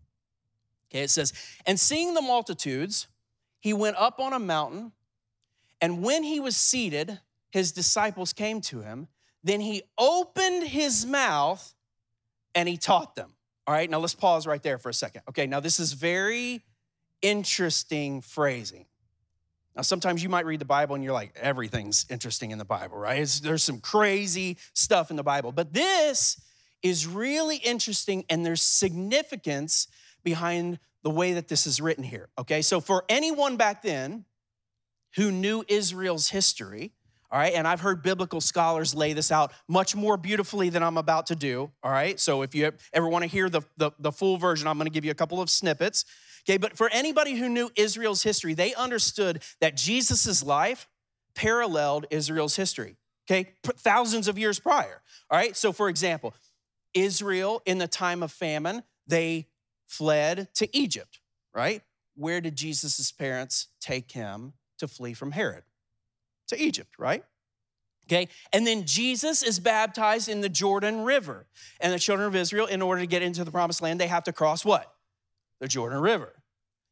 Okay, 0.89 1.03
it 1.03 1.09
says, 1.09 1.33
And 1.65 1.77
seeing 1.77 2.13
the 2.13 2.21
multitudes, 2.21 3.07
he 3.59 3.73
went 3.73 3.97
up 3.97 4.21
on 4.21 4.31
a 4.31 4.39
mountain, 4.39 4.93
and 5.81 6.01
when 6.01 6.23
he 6.23 6.39
was 6.39 6.55
seated, 6.55 7.19
his 7.49 7.73
disciples 7.73 8.31
came 8.31 8.61
to 8.61 8.81
him. 8.81 9.09
Then 9.43 9.59
he 9.59 9.83
opened 9.97 10.63
his 10.63 11.05
mouth 11.05 11.75
and 12.55 12.69
he 12.69 12.77
taught 12.77 13.15
them. 13.15 13.32
All 13.65 13.73
right, 13.73 13.89
now 13.89 13.99
let's 13.99 14.15
pause 14.15 14.45
right 14.45 14.61
there 14.61 14.77
for 14.77 14.89
a 14.89 14.93
second. 14.93 15.21
Okay, 15.29 15.47
now 15.47 15.59
this 15.59 15.79
is 15.79 15.93
very 15.93 16.63
interesting 17.21 18.21
phrasing. 18.21 18.85
Now, 19.75 19.81
sometimes 19.81 20.21
you 20.21 20.29
might 20.29 20.45
read 20.45 20.59
the 20.59 20.65
Bible 20.65 20.95
and 20.95 21.03
you're 21.03 21.13
like, 21.13 21.35
everything's 21.35 22.05
interesting 22.09 22.51
in 22.51 22.59
the 22.59 22.65
Bible, 22.65 22.97
right? 22.97 23.19
It's, 23.19 23.39
there's 23.39 23.63
some 23.63 23.79
crazy 23.79 24.57
stuff 24.73 25.09
in 25.09 25.17
the 25.17 25.23
Bible. 25.23 25.51
But 25.51 25.73
this 25.73 26.39
is 26.83 27.07
really 27.07 27.57
interesting 27.57 28.23
and 28.29 28.45
there's 28.45 28.61
significance 28.61 29.87
behind 30.23 30.79
the 31.01 31.09
way 31.09 31.33
that 31.33 31.47
this 31.47 31.65
is 31.65 31.81
written 31.81 32.03
here, 32.03 32.29
okay? 32.37 32.61
So, 32.61 32.79
for 32.79 33.03
anyone 33.09 33.57
back 33.57 33.81
then 33.81 34.25
who 35.15 35.31
knew 35.31 35.63
Israel's 35.67 36.29
history, 36.29 36.91
all 37.33 37.39
right, 37.39 37.53
and 37.53 37.67
I've 37.67 37.81
heard 37.81 38.03
biblical 38.03 38.39
scholars 38.39 38.93
lay 38.93 39.13
this 39.13 39.31
out 39.31 39.53
much 39.67 39.95
more 39.95 40.17
beautifully 40.17 40.69
than 40.69 40.83
I'm 40.83 40.99
about 40.99 41.25
to 41.27 41.35
do, 41.35 41.71
all 41.81 41.91
right? 41.91 42.19
So, 42.19 42.43
if 42.43 42.53
you 42.53 42.71
ever 42.93 43.09
want 43.09 43.23
to 43.23 43.27
hear 43.27 43.49
the, 43.49 43.61
the, 43.75 43.89
the 43.97 44.11
full 44.11 44.37
version, 44.37 44.67
I'm 44.67 44.77
gonna 44.77 44.91
give 44.91 45.03
you 45.03 45.09
a 45.09 45.15
couple 45.15 45.41
of 45.41 45.49
snippets. 45.49 46.05
Okay, 46.47 46.57
but 46.57 46.77
for 46.77 46.89
anybody 46.91 47.33
who 47.33 47.49
knew 47.49 47.71
Israel's 47.75 48.21
history, 48.21 48.53
they 48.53 48.75
understood 48.75 49.41
that 49.61 49.75
Jesus' 49.75 50.43
life 50.43 50.87
paralleled 51.33 52.05
Israel's 52.11 52.55
history, 52.55 52.97
okay, 53.25 53.53
thousands 53.77 54.27
of 54.27 54.37
years 54.37 54.59
prior. 54.59 55.01
All 55.31 55.37
right, 55.37 55.57
so 55.57 55.71
for 55.71 55.89
example, 55.89 56.35
Israel 56.93 57.63
in 57.65 57.79
the 57.79 57.87
time 57.87 58.21
of 58.21 58.31
famine, 58.31 58.83
they 59.07 59.47
fled 59.87 60.49
to 60.53 60.77
Egypt, 60.77 61.19
right? 61.51 61.81
Where 62.15 62.41
did 62.41 62.55
Jesus' 62.55 63.11
parents 63.11 63.69
take 63.81 64.11
him 64.11 64.53
to 64.77 64.87
flee 64.87 65.15
from 65.15 65.31
Herod? 65.31 65.63
To 66.49 66.61
Egypt, 66.61 66.95
right? 66.97 67.23
Okay, 68.05 68.27
and 68.51 68.67
then 68.67 68.85
Jesus 68.85 69.43
is 69.43 69.59
baptized 69.59 70.27
in 70.27 70.41
the 70.41 70.49
Jordan 70.49 71.03
River. 71.03 71.47
And 71.79 71.93
the 71.93 71.99
children 71.99 72.27
of 72.27 72.35
Israel, 72.35 72.65
in 72.65 72.81
order 72.81 72.99
to 72.99 73.07
get 73.07 73.21
into 73.21 73.45
the 73.45 73.51
promised 73.51 73.81
land, 73.81 73.99
they 73.99 74.07
have 74.07 74.25
to 74.25 74.33
cross 74.33 74.65
what? 74.65 74.93
the 75.63 75.67
Jordan 75.69 76.01
River. 76.01 76.33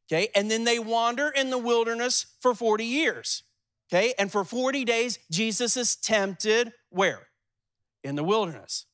Okay, 0.10 0.30
and 0.34 0.50
then 0.50 0.64
they 0.64 0.80
wander 0.80 1.28
in 1.28 1.50
the 1.50 1.58
wilderness 1.58 2.26
for 2.40 2.56
40 2.56 2.86
years. 2.86 3.44
Okay, 3.92 4.14
and 4.18 4.32
for 4.32 4.46
40 4.46 4.86
days, 4.86 5.20
Jesus 5.30 5.76
is 5.76 5.98
tempted 5.98 6.72
where? 6.90 7.28
In 8.04 8.16
the 8.16 8.24
wilderness. 8.24 8.86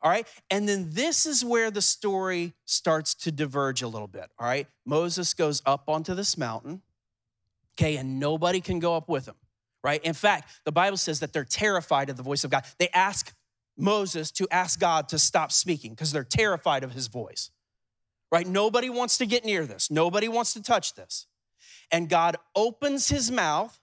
All 0.00 0.10
right, 0.10 0.28
and 0.48 0.68
then 0.68 0.90
this 0.92 1.26
is 1.26 1.44
where 1.44 1.72
the 1.72 1.82
story 1.82 2.54
starts 2.66 3.14
to 3.16 3.32
diverge 3.32 3.82
a 3.82 3.88
little 3.88 4.06
bit. 4.06 4.30
All 4.38 4.46
right, 4.46 4.68
Moses 4.84 5.34
goes 5.34 5.60
up 5.66 5.88
onto 5.88 6.14
this 6.14 6.38
mountain, 6.38 6.82
okay, 7.74 7.96
and 7.96 8.20
nobody 8.20 8.60
can 8.60 8.78
go 8.78 8.94
up 8.94 9.08
with 9.08 9.26
him, 9.26 9.34
right? 9.86 10.04
In 10.04 10.12
fact, 10.12 10.50
the 10.64 10.72
Bible 10.72 10.98
says 10.98 11.20
that 11.20 11.32
they're 11.32 11.44
terrified 11.44 12.10
of 12.10 12.18
the 12.18 12.22
voice 12.22 12.44
of 12.44 12.50
God. 12.50 12.64
They 12.78 12.88
ask 12.92 13.32
Moses 13.78 14.30
to 14.32 14.46
ask 14.50 14.78
God 14.78 15.08
to 15.10 15.18
stop 15.18 15.50
speaking 15.52 15.92
because 15.92 16.12
they're 16.12 16.24
terrified 16.24 16.84
of 16.84 16.92
his 16.92 17.06
voice 17.06 17.50
right? 18.30 18.46
Nobody 18.46 18.90
wants 18.90 19.18
to 19.18 19.26
get 19.26 19.44
near 19.44 19.66
this, 19.66 19.90
nobody 19.90 20.28
wants 20.28 20.52
to 20.54 20.62
touch 20.62 20.94
this. 20.94 21.26
And 21.92 22.08
God 22.08 22.36
opens 22.54 23.08
his 23.08 23.30
mouth 23.30 23.78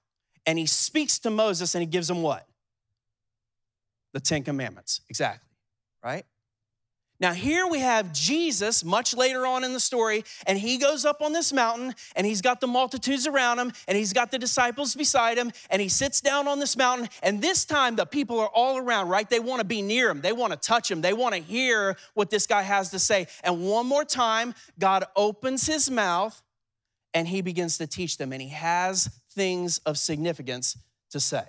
and 0.45 0.59
he 0.59 0.65
speaks 0.65 1.19
to 1.19 1.29
Moses 1.29 1.73
and 1.73 1.81
he 1.81 1.85
gives 1.85 2.09
him 2.09 2.21
what? 2.21 2.45
The 4.13 4.19
Ten 4.19 4.43
Commandments, 4.43 5.01
exactly, 5.09 5.49
right? 6.03 6.25
Now, 7.19 7.31
here 7.31 7.67
we 7.67 7.79
have 7.79 8.11
Jesus 8.11 8.83
much 8.83 9.15
later 9.15 9.45
on 9.45 9.63
in 9.63 9.71
the 9.71 9.79
story, 9.79 10.25
and 10.45 10.57
he 10.57 10.77
goes 10.77 11.05
up 11.05 11.21
on 11.21 11.31
this 11.31 11.53
mountain, 11.53 11.93
and 12.15 12.25
he's 12.27 12.41
got 12.41 12.59
the 12.59 12.67
multitudes 12.67 13.27
around 13.27 13.59
him, 13.59 13.71
and 13.87 13.97
he's 13.97 14.13
got 14.13 14.31
the 14.31 14.39
disciples 14.39 14.95
beside 14.95 15.37
him, 15.37 15.51
and 15.69 15.81
he 15.81 15.89
sits 15.89 16.21
down 16.21 16.47
on 16.47 16.59
this 16.59 16.75
mountain. 16.75 17.07
And 17.21 17.41
this 17.41 17.65
time, 17.65 17.95
the 17.95 18.05
people 18.05 18.39
are 18.39 18.49
all 18.49 18.77
around, 18.77 19.09
right? 19.09 19.29
They 19.29 19.39
want 19.39 19.59
to 19.59 19.65
be 19.65 19.81
near 19.81 20.09
him, 20.09 20.21
they 20.21 20.33
want 20.33 20.53
to 20.53 20.59
touch 20.59 20.89
him, 20.89 21.01
they 21.01 21.13
want 21.13 21.35
to 21.35 21.41
hear 21.41 21.95
what 22.13 22.29
this 22.29 22.47
guy 22.47 22.63
has 22.63 22.89
to 22.91 22.99
say. 22.99 23.27
And 23.43 23.63
one 23.63 23.85
more 23.85 24.05
time, 24.05 24.55
God 24.79 25.05
opens 25.15 25.67
his 25.67 25.89
mouth, 25.89 26.41
and 27.13 27.27
he 27.27 27.41
begins 27.41 27.77
to 27.77 27.87
teach 27.87 28.17
them, 28.17 28.33
and 28.33 28.41
he 28.41 28.49
has 28.49 29.09
things 29.31 29.77
of 29.85 29.97
significance 29.97 30.77
to 31.11 31.19
say. 31.19 31.45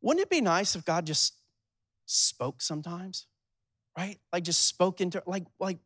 Wouldn't 0.00 0.22
it 0.22 0.30
be 0.30 0.40
nice 0.40 0.76
if 0.76 0.84
God 0.84 1.04
just 1.04 1.34
spoke 2.10 2.60
sometimes, 2.60 3.26
right? 3.96 4.18
Like 4.32 4.44
just 4.44 4.66
spoke 4.66 5.00
into 5.00 5.22
like 5.26 5.44
like 5.58 5.78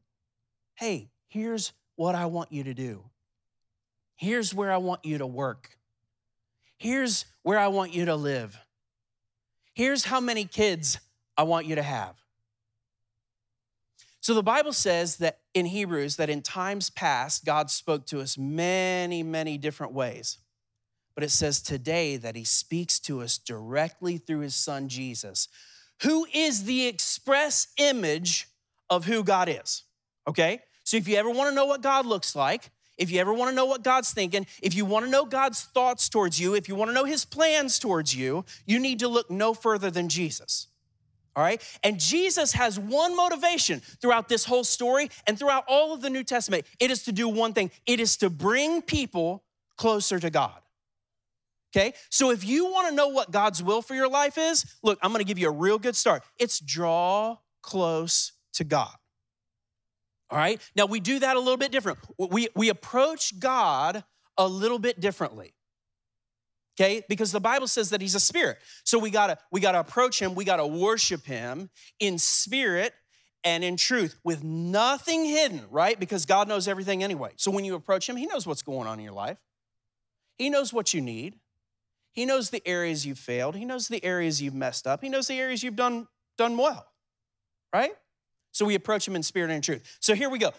hey, 0.77 1.11
here's 1.29 1.73
what 1.97 2.15
I 2.15 2.27
want 2.27 2.53
you 2.53 2.65
to 2.65 2.75
do. 2.75 3.05
Here's 4.17 4.55
where 4.55 4.73
I 4.73 4.79
want 4.79 5.05
you 5.05 5.19
to 5.19 5.27
work. 5.27 5.79
Here's 6.79 7.25
where 7.43 7.59
I 7.59 7.69
want 7.69 7.95
you 7.95 8.07
to 8.07 8.17
live. 8.17 8.59
Here's 9.75 10.05
how 10.05 10.21
many 10.21 10.45
kids 10.45 10.99
I 11.37 11.45
want 11.45 11.67
you 11.67 11.75
to 11.77 11.83
have. 11.83 12.17
So 14.21 14.35
the 14.35 14.43
Bible 14.43 14.73
says 14.73 15.17
that 15.17 15.41
in 15.53 15.67
Hebrews 15.67 16.17
that 16.17 16.31
in 16.31 16.43
times 16.43 16.91
past 16.91 17.45
God 17.45 17.71
spoke 17.71 18.07
to 18.07 18.21
us 18.21 18.39
many 18.39 19.23
many 19.23 19.59
different 19.59 19.93
ways. 19.93 20.39
But 21.15 21.25
it 21.25 21.31
says 21.31 21.61
today 21.63 22.17
that 22.17 22.35
he 22.35 22.45
speaks 22.45 22.99
to 23.01 23.21
us 23.21 23.39
directly 23.39 24.19
through 24.19 24.41
his 24.41 24.57
son 24.57 24.89
Jesus 24.89 25.49
who 26.05 26.27
is 26.33 26.65
the 26.65 26.87
express 26.87 27.69
image 27.77 28.47
of 28.91 29.05
who 29.05 29.25
God 29.25 29.49
is. 29.49 29.83
Okay? 30.27 30.61
So 30.85 30.97
if 30.97 31.09
you 31.09 31.17
ever 31.17 31.31
want 31.31 31.49
to 31.51 31.55
know 31.55 31.67
what 31.67 31.83
God 31.83 32.07
looks 32.07 32.37
like, 32.37 32.71
if 32.97 33.11
you 33.11 33.21
ever 33.21 33.33
want 33.33 33.51
to 33.51 33.57
know 33.57 33.65
what 33.65 33.83
God's 33.83 34.13
thinking, 34.13 34.47
if 34.63 34.75
you 34.75 34.85
want 34.85 35.05
to 35.05 35.11
know 35.11 35.25
God's 35.25 35.63
thoughts 35.63 36.09
towards 36.09 36.39
you, 36.39 36.55
if 36.55 36.69
you 36.69 36.75
want 36.75 36.91
to 36.91 36.95
know 36.95 37.05
his 37.05 37.25
plans 37.25 37.79
towards 37.79 38.15
you, 38.15 38.45
you 38.67 38.79
need 38.79 39.01
to 39.01 39.09
look 39.09 39.31
no 39.31 39.53
further 39.55 39.91
than 39.91 40.09
Jesus. 40.09 40.69
All 41.35 41.43
right? 41.43 41.61
And 41.83 41.99
Jesus 41.99 42.53
has 42.53 42.79
one 42.79 43.17
motivation 43.17 43.81
throughout 43.81 44.29
this 44.29 44.45
whole 44.45 44.63
story 44.63 45.11
and 45.27 45.37
throughout 45.37 45.65
all 45.67 45.93
of 45.93 46.03
the 46.03 46.11
New 46.11 46.23
Testament. 46.23 46.65
It 46.79 46.91
is 46.91 47.03
to 47.05 47.13
do 47.13 47.29
one 47.29 47.53
thing 47.53 47.71
it 47.87 47.99
is 47.99 48.17
to 48.19 48.31
bring 48.31 48.83
people 48.83 49.43
closer 49.77 50.21
to 50.21 50.31
God. 50.31 50.64
Okay? 51.75 51.93
So 52.11 52.31
if 52.31 52.45
you 52.45 52.67
want 52.67 52.89
to 52.89 52.95
know 52.95 53.09
what 53.09 53.31
God's 53.31 53.63
will 53.63 53.83
for 53.83 53.95
your 53.95 54.09
life 54.09 54.39
is, 54.39 54.65
look, 54.83 54.99
I'm 55.03 55.11
going 55.11 55.25
to 55.25 55.27
give 55.27 55.39
you 55.39 55.49
a 55.49 55.53
real 55.53 55.79
good 55.79 55.97
start. 55.97 56.23
It's 56.39 56.61
draw 56.61 57.39
close 57.63 58.33
to 58.55 58.65
God. 58.65 58.95
All 60.31 60.39
right? 60.39 60.61
Now 60.77 60.87
we 60.87 61.01
do 61.01 61.19
that 61.19 61.37
a 61.37 61.41
little 61.41 61.57
bit 61.57 61.73
different. 61.73 61.99
We 62.19 62.49
we 62.55 62.69
approach 62.69 63.39
God 63.39 64.05
a 64.39 64.47
little 64.47 64.79
bit 64.79 65.01
differently. 65.01 65.55
Okay? 66.79 67.03
Because 67.09 67.33
the 67.33 67.41
Bible 67.41 67.69
says 67.69 67.91
that 67.91 68.01
he's 68.01 68.15
a 68.15 68.21
spirit. 68.21 68.59
So 68.85 68.99
we 68.99 69.11
got 69.11 69.29
to 69.29 69.39
we 69.51 69.61
got 69.61 69.73
to 69.73 69.81
approach 69.81 70.21
him, 70.21 70.35
we 70.35 70.45
got 70.45 70.57
to 70.57 70.67
worship 70.67 71.25
him 71.25 71.71
in 72.01 72.19
spirit 72.19 72.95
and 73.43 73.63
in 73.63 73.77
truth 73.77 74.17
with 74.25 74.43
nothing 74.43 75.25
hidden, 75.25 75.63
right? 75.71 76.01
Because 76.01 76.25
God 76.25 76.49
knows 76.49 76.67
everything 76.67 77.03
anyway. 77.03 77.33
So 77.37 77.51
when 77.51 77.65
you 77.65 77.75
approach 77.75 78.09
him, 78.09 78.17
he 78.17 78.27
knows 78.27 78.47
what's 78.47 78.63
going 78.63 78.89
on 78.89 78.99
in 78.99 79.05
your 79.05 79.13
life. 79.13 79.39
He 80.39 80.51
knows 80.51 80.73
what 80.73 80.95
you 80.95 81.01
need. 81.01 81.35
He 82.15 82.25
knows 82.25 82.51
the 82.51 82.67
areas 82.67 83.05
you've 83.05 83.19
failed. 83.19 83.57
He 83.57 83.65
knows 83.65 83.89
the 83.89 84.03
areas 84.05 84.41
you've 84.41 84.55
messed 84.55 84.87
up. 84.87 85.03
He 85.03 85.09
knows 85.09 85.27
the 85.27 85.39
areas 85.39 85.63
you've 85.63 85.77
done, 85.77 86.07
done 86.39 86.57
well, 86.57 86.87
right? 87.73 87.93
So 88.53 88.65
we 88.65 88.77
approach 88.77 89.07
him 89.07 89.17
in 89.17 89.23
spirit 89.25 89.47
and 89.47 89.57
in 89.57 89.63
truth. 89.63 89.99
So 90.01 90.15
here 90.15 90.31
we 90.31 90.39
go. 90.39 90.53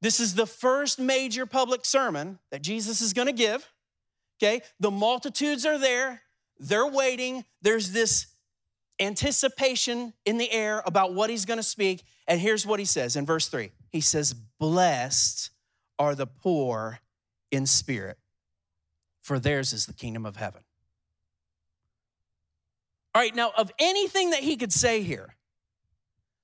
This 0.00 0.18
is 0.18 0.34
the 0.34 0.46
first 0.46 0.98
major 0.98 1.44
public 1.44 1.84
sermon 1.84 2.38
that 2.50 2.62
Jesus 2.62 3.02
is 3.02 3.12
going 3.12 3.26
to 3.26 3.32
give. 3.32 3.70
Okay, 4.40 4.62
the 4.80 4.90
multitudes 4.90 5.66
are 5.66 5.78
there, 5.78 6.22
they're 6.58 6.86
waiting. 6.86 7.44
There's 7.60 7.90
this 7.90 8.26
anticipation 9.00 10.12
in 10.24 10.38
the 10.38 10.50
air 10.50 10.82
about 10.86 11.12
what 11.12 11.28
he's 11.28 11.44
going 11.44 11.58
to 11.58 11.62
speak. 11.62 12.04
And 12.26 12.40
here's 12.40 12.66
what 12.66 12.78
he 12.78 12.84
says 12.84 13.16
in 13.16 13.26
verse 13.26 13.48
three 13.48 13.72
He 13.90 14.00
says, 14.00 14.32
Blessed 14.32 15.50
are 15.98 16.14
the 16.14 16.26
poor 16.26 17.00
in 17.50 17.66
spirit, 17.66 18.16
for 19.20 19.38
theirs 19.38 19.72
is 19.72 19.86
the 19.86 19.92
kingdom 19.92 20.24
of 20.24 20.36
heaven. 20.36 20.62
All 23.14 23.22
right, 23.22 23.34
now, 23.34 23.52
of 23.56 23.72
anything 23.78 24.30
that 24.30 24.40
he 24.40 24.56
could 24.56 24.72
say 24.72 25.02
here, 25.02 25.34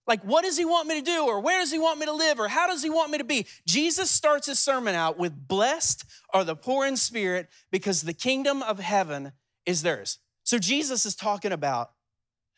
like, 0.07 0.23
what 0.23 0.45
does 0.45 0.59
he 0.59 0.65
want 0.65 0.87
me 0.87 1.01
to 1.01 1.05
do? 1.05 1.25
Or 1.27 1.41
where 1.41 1.59
does 1.59 1.73
he 1.73 1.79
want 1.79 1.99
me 1.99 2.07
to 2.07 2.13
live? 2.13 2.39
Or 2.39 2.49
how 2.49 2.67
does 2.67 2.83
he 2.83 2.91
want 2.91 3.11
me 3.11 3.19
to 3.19 3.25
be? 3.25 3.47
Jesus 3.67 4.11
starts 4.11 4.47
his 4.47 4.59
sermon 4.59 4.95
out 4.95 5.19
with 5.19 5.49
Blessed 5.49 6.05
are 6.33 6.45
the 6.45 6.57
poor 6.57 6.87
in 6.87 6.97
spirit 6.97 7.49
because 7.71 8.03
the 8.03 8.13
kingdom 8.13 8.63
of 8.63 8.79
heaven 8.79 9.33
is 9.65 9.83
theirs. 9.83 10.19
So 10.43 10.59
Jesus 10.59 11.07
is 11.07 11.17
talking 11.17 11.53
about 11.53 11.93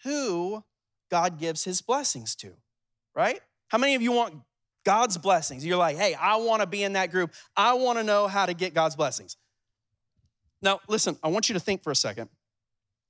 who 0.03 0.65
God 1.09 1.39
gives 1.39 1.63
his 1.63 1.81
blessings 1.81 2.35
to, 2.37 2.53
right? 3.15 3.41
How 3.69 3.79
many 3.79 3.95
of 3.95 4.03
you 4.03 4.11
want 4.11 4.35
God's 4.85 5.17
blessings? 5.17 5.65
You're 5.65 5.77
like, 5.77 5.97
hey, 5.97 6.15
I 6.15 6.37
want 6.37 6.63
to 6.63 6.67
be 6.67 6.83
in 6.83 6.95
that 6.95 7.13
group. 7.13 7.33
I 7.57 7.75
want 7.75 7.99
to 7.99 8.05
know 8.05 8.27
how 8.27 8.47
to 8.47 8.55
get 8.55 8.75
God's 8.75 8.97
blessings. 8.97 9.37
Now, 10.63 10.81
listen, 10.89 11.17
I 11.23 11.29
want 11.29 11.49
you 11.49 11.53
to 11.53 11.61
think 11.61 11.85
for 11.85 11.93
a 11.93 11.97
second 11.97 12.29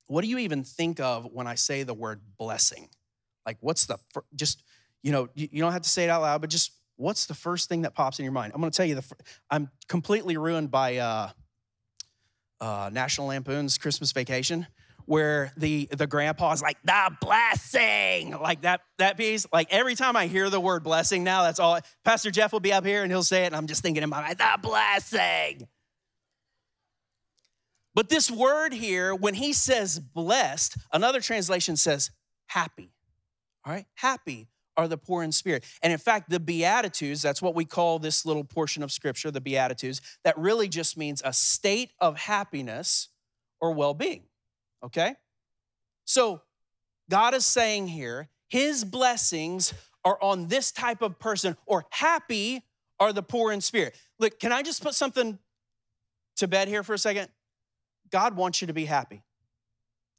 what 0.07 0.21
do 0.23 0.27
you 0.27 0.39
even 0.39 0.63
think 0.63 0.99
of 0.99 1.25
when 1.31 1.47
I 1.47 1.55
say 1.55 1.83
the 1.83 1.93
word 1.93 2.21
blessing? 2.37 2.89
Like, 3.45 3.57
what's 3.61 3.85
the, 3.85 3.97
just, 4.35 4.63
you 5.03 5.11
know, 5.11 5.29
you, 5.35 5.61
don't 5.61 5.73
have 5.73 5.83
to 5.83 5.89
say 5.89 6.03
it 6.05 6.09
out 6.09 6.21
loud, 6.21 6.41
but 6.41 6.49
just 6.49 6.71
what's 6.95 7.27
the 7.27 7.33
first 7.33 7.69
thing 7.69 7.83
that 7.83 7.93
pops 7.93 8.19
in 8.19 8.25
your 8.25 8.31
mind? 8.33 8.51
I'm 8.53 8.61
gonna 8.61 8.71
tell 8.71 8.85
you, 8.85 8.95
the, 8.95 9.03
I'm 9.49 9.69
completely 9.87 10.37
ruined 10.37 10.71
by 10.71 10.97
uh, 10.97 11.29
uh, 12.59 12.89
National 12.91 13.27
Lampoon's 13.27 13.77
Christmas 13.77 14.11
Vacation, 14.11 14.67
where 15.05 15.53
the 15.55 15.87
the 15.91 16.07
grandpa 16.07 16.51
is 16.51 16.61
like 16.61 16.77
the 16.83 17.15
blessing, 17.21 18.31
like 18.31 18.61
that 18.61 18.81
that 18.97 19.17
piece. 19.17 19.47
Like 19.53 19.67
every 19.71 19.95
time 19.95 20.15
I 20.17 20.27
hear 20.27 20.49
the 20.49 20.59
word 20.59 20.83
blessing 20.83 21.23
now, 21.23 21.43
that's 21.43 21.59
all. 21.59 21.79
Pastor 22.03 22.31
Jeff 22.31 22.51
will 22.51 22.59
be 22.59 22.73
up 22.73 22.85
here 22.85 23.03
and 23.03 23.11
he'll 23.11 23.23
say 23.23 23.43
it, 23.43 23.47
and 23.47 23.55
I'm 23.55 23.67
just 23.67 23.81
thinking 23.81 24.03
in 24.03 24.09
my 24.09 24.21
mind, 24.21 24.37
the 24.37 24.57
blessing. 24.61 25.67
But 27.97 28.09
this 28.09 28.29
word 28.29 28.73
here, 28.73 29.15
when 29.15 29.33
he 29.33 29.53
says 29.53 29.97
blessed, 29.97 30.77
another 30.93 31.19
translation 31.19 31.75
says 31.75 32.11
happy. 32.45 32.91
All 33.65 33.73
right, 33.73 33.87
happy 33.95 34.49
are 34.77 34.87
the 34.87 34.99
poor 34.99 35.23
in 35.23 35.31
spirit. 35.31 35.65
And 35.81 35.91
in 35.91 35.97
fact, 35.97 36.29
the 36.29 36.39
Beatitudes, 36.39 37.23
that's 37.23 37.41
what 37.41 37.55
we 37.55 37.65
call 37.65 37.97
this 37.97 38.23
little 38.23 38.43
portion 38.43 38.83
of 38.83 38.91
scripture, 38.91 39.31
the 39.31 39.41
Beatitudes, 39.41 39.99
that 40.23 40.37
really 40.37 40.67
just 40.67 40.95
means 40.95 41.23
a 41.25 41.33
state 41.33 41.89
of 41.99 42.19
happiness 42.19 43.09
or 43.59 43.71
well 43.71 43.95
being. 43.95 44.25
Okay? 44.83 45.15
So 46.05 46.43
God 47.09 47.33
is 47.33 47.47
saying 47.47 47.87
here, 47.87 48.29
his 48.47 48.83
blessings 48.83 49.73
are 50.05 50.19
on 50.21 50.49
this 50.49 50.71
type 50.71 51.01
of 51.01 51.17
person, 51.17 51.57
or 51.65 51.87
happy 51.89 52.61
are 52.99 53.11
the 53.11 53.23
poor 53.23 53.51
in 53.51 53.59
spirit. 53.59 53.95
Look, 54.19 54.39
can 54.39 54.51
I 54.51 54.61
just 54.61 54.83
put 54.83 54.93
something 54.93 55.39
to 56.35 56.47
bed 56.47 56.67
here 56.67 56.83
for 56.83 56.93
a 56.93 56.99
second? 56.99 57.29
God 58.11 58.35
wants 58.35 58.61
you 58.61 58.67
to 58.67 58.73
be 58.73 58.85
happy. 58.85 59.23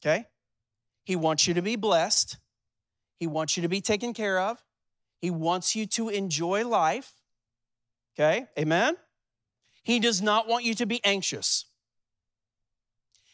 Okay? 0.01 0.27
He 1.05 1.17
wants 1.17 1.47
you 1.47 1.55
to 1.55 1.63
be 1.63 1.77
blessed. 1.77 2.39
He 3.19 3.27
wants 3.27 3.57
you 3.57 3.63
to 3.63 3.69
be 3.69 3.81
taken 3.81 4.13
care 4.15 4.39
of. 4.39 4.63
He 5.21 5.31
wants 5.31 5.75
you 5.75 5.87
to 5.87 6.09
enjoy 6.09 6.67
life. 6.67 7.13
Okay? 8.15 8.47
Amen? 8.59 8.97
He 9.83 10.01
does 10.01 10.21
not 10.21 10.47
want 10.47 10.65
you 10.65 10.75
to 10.75 10.87
be 10.87 11.03
anxious. 11.05 11.65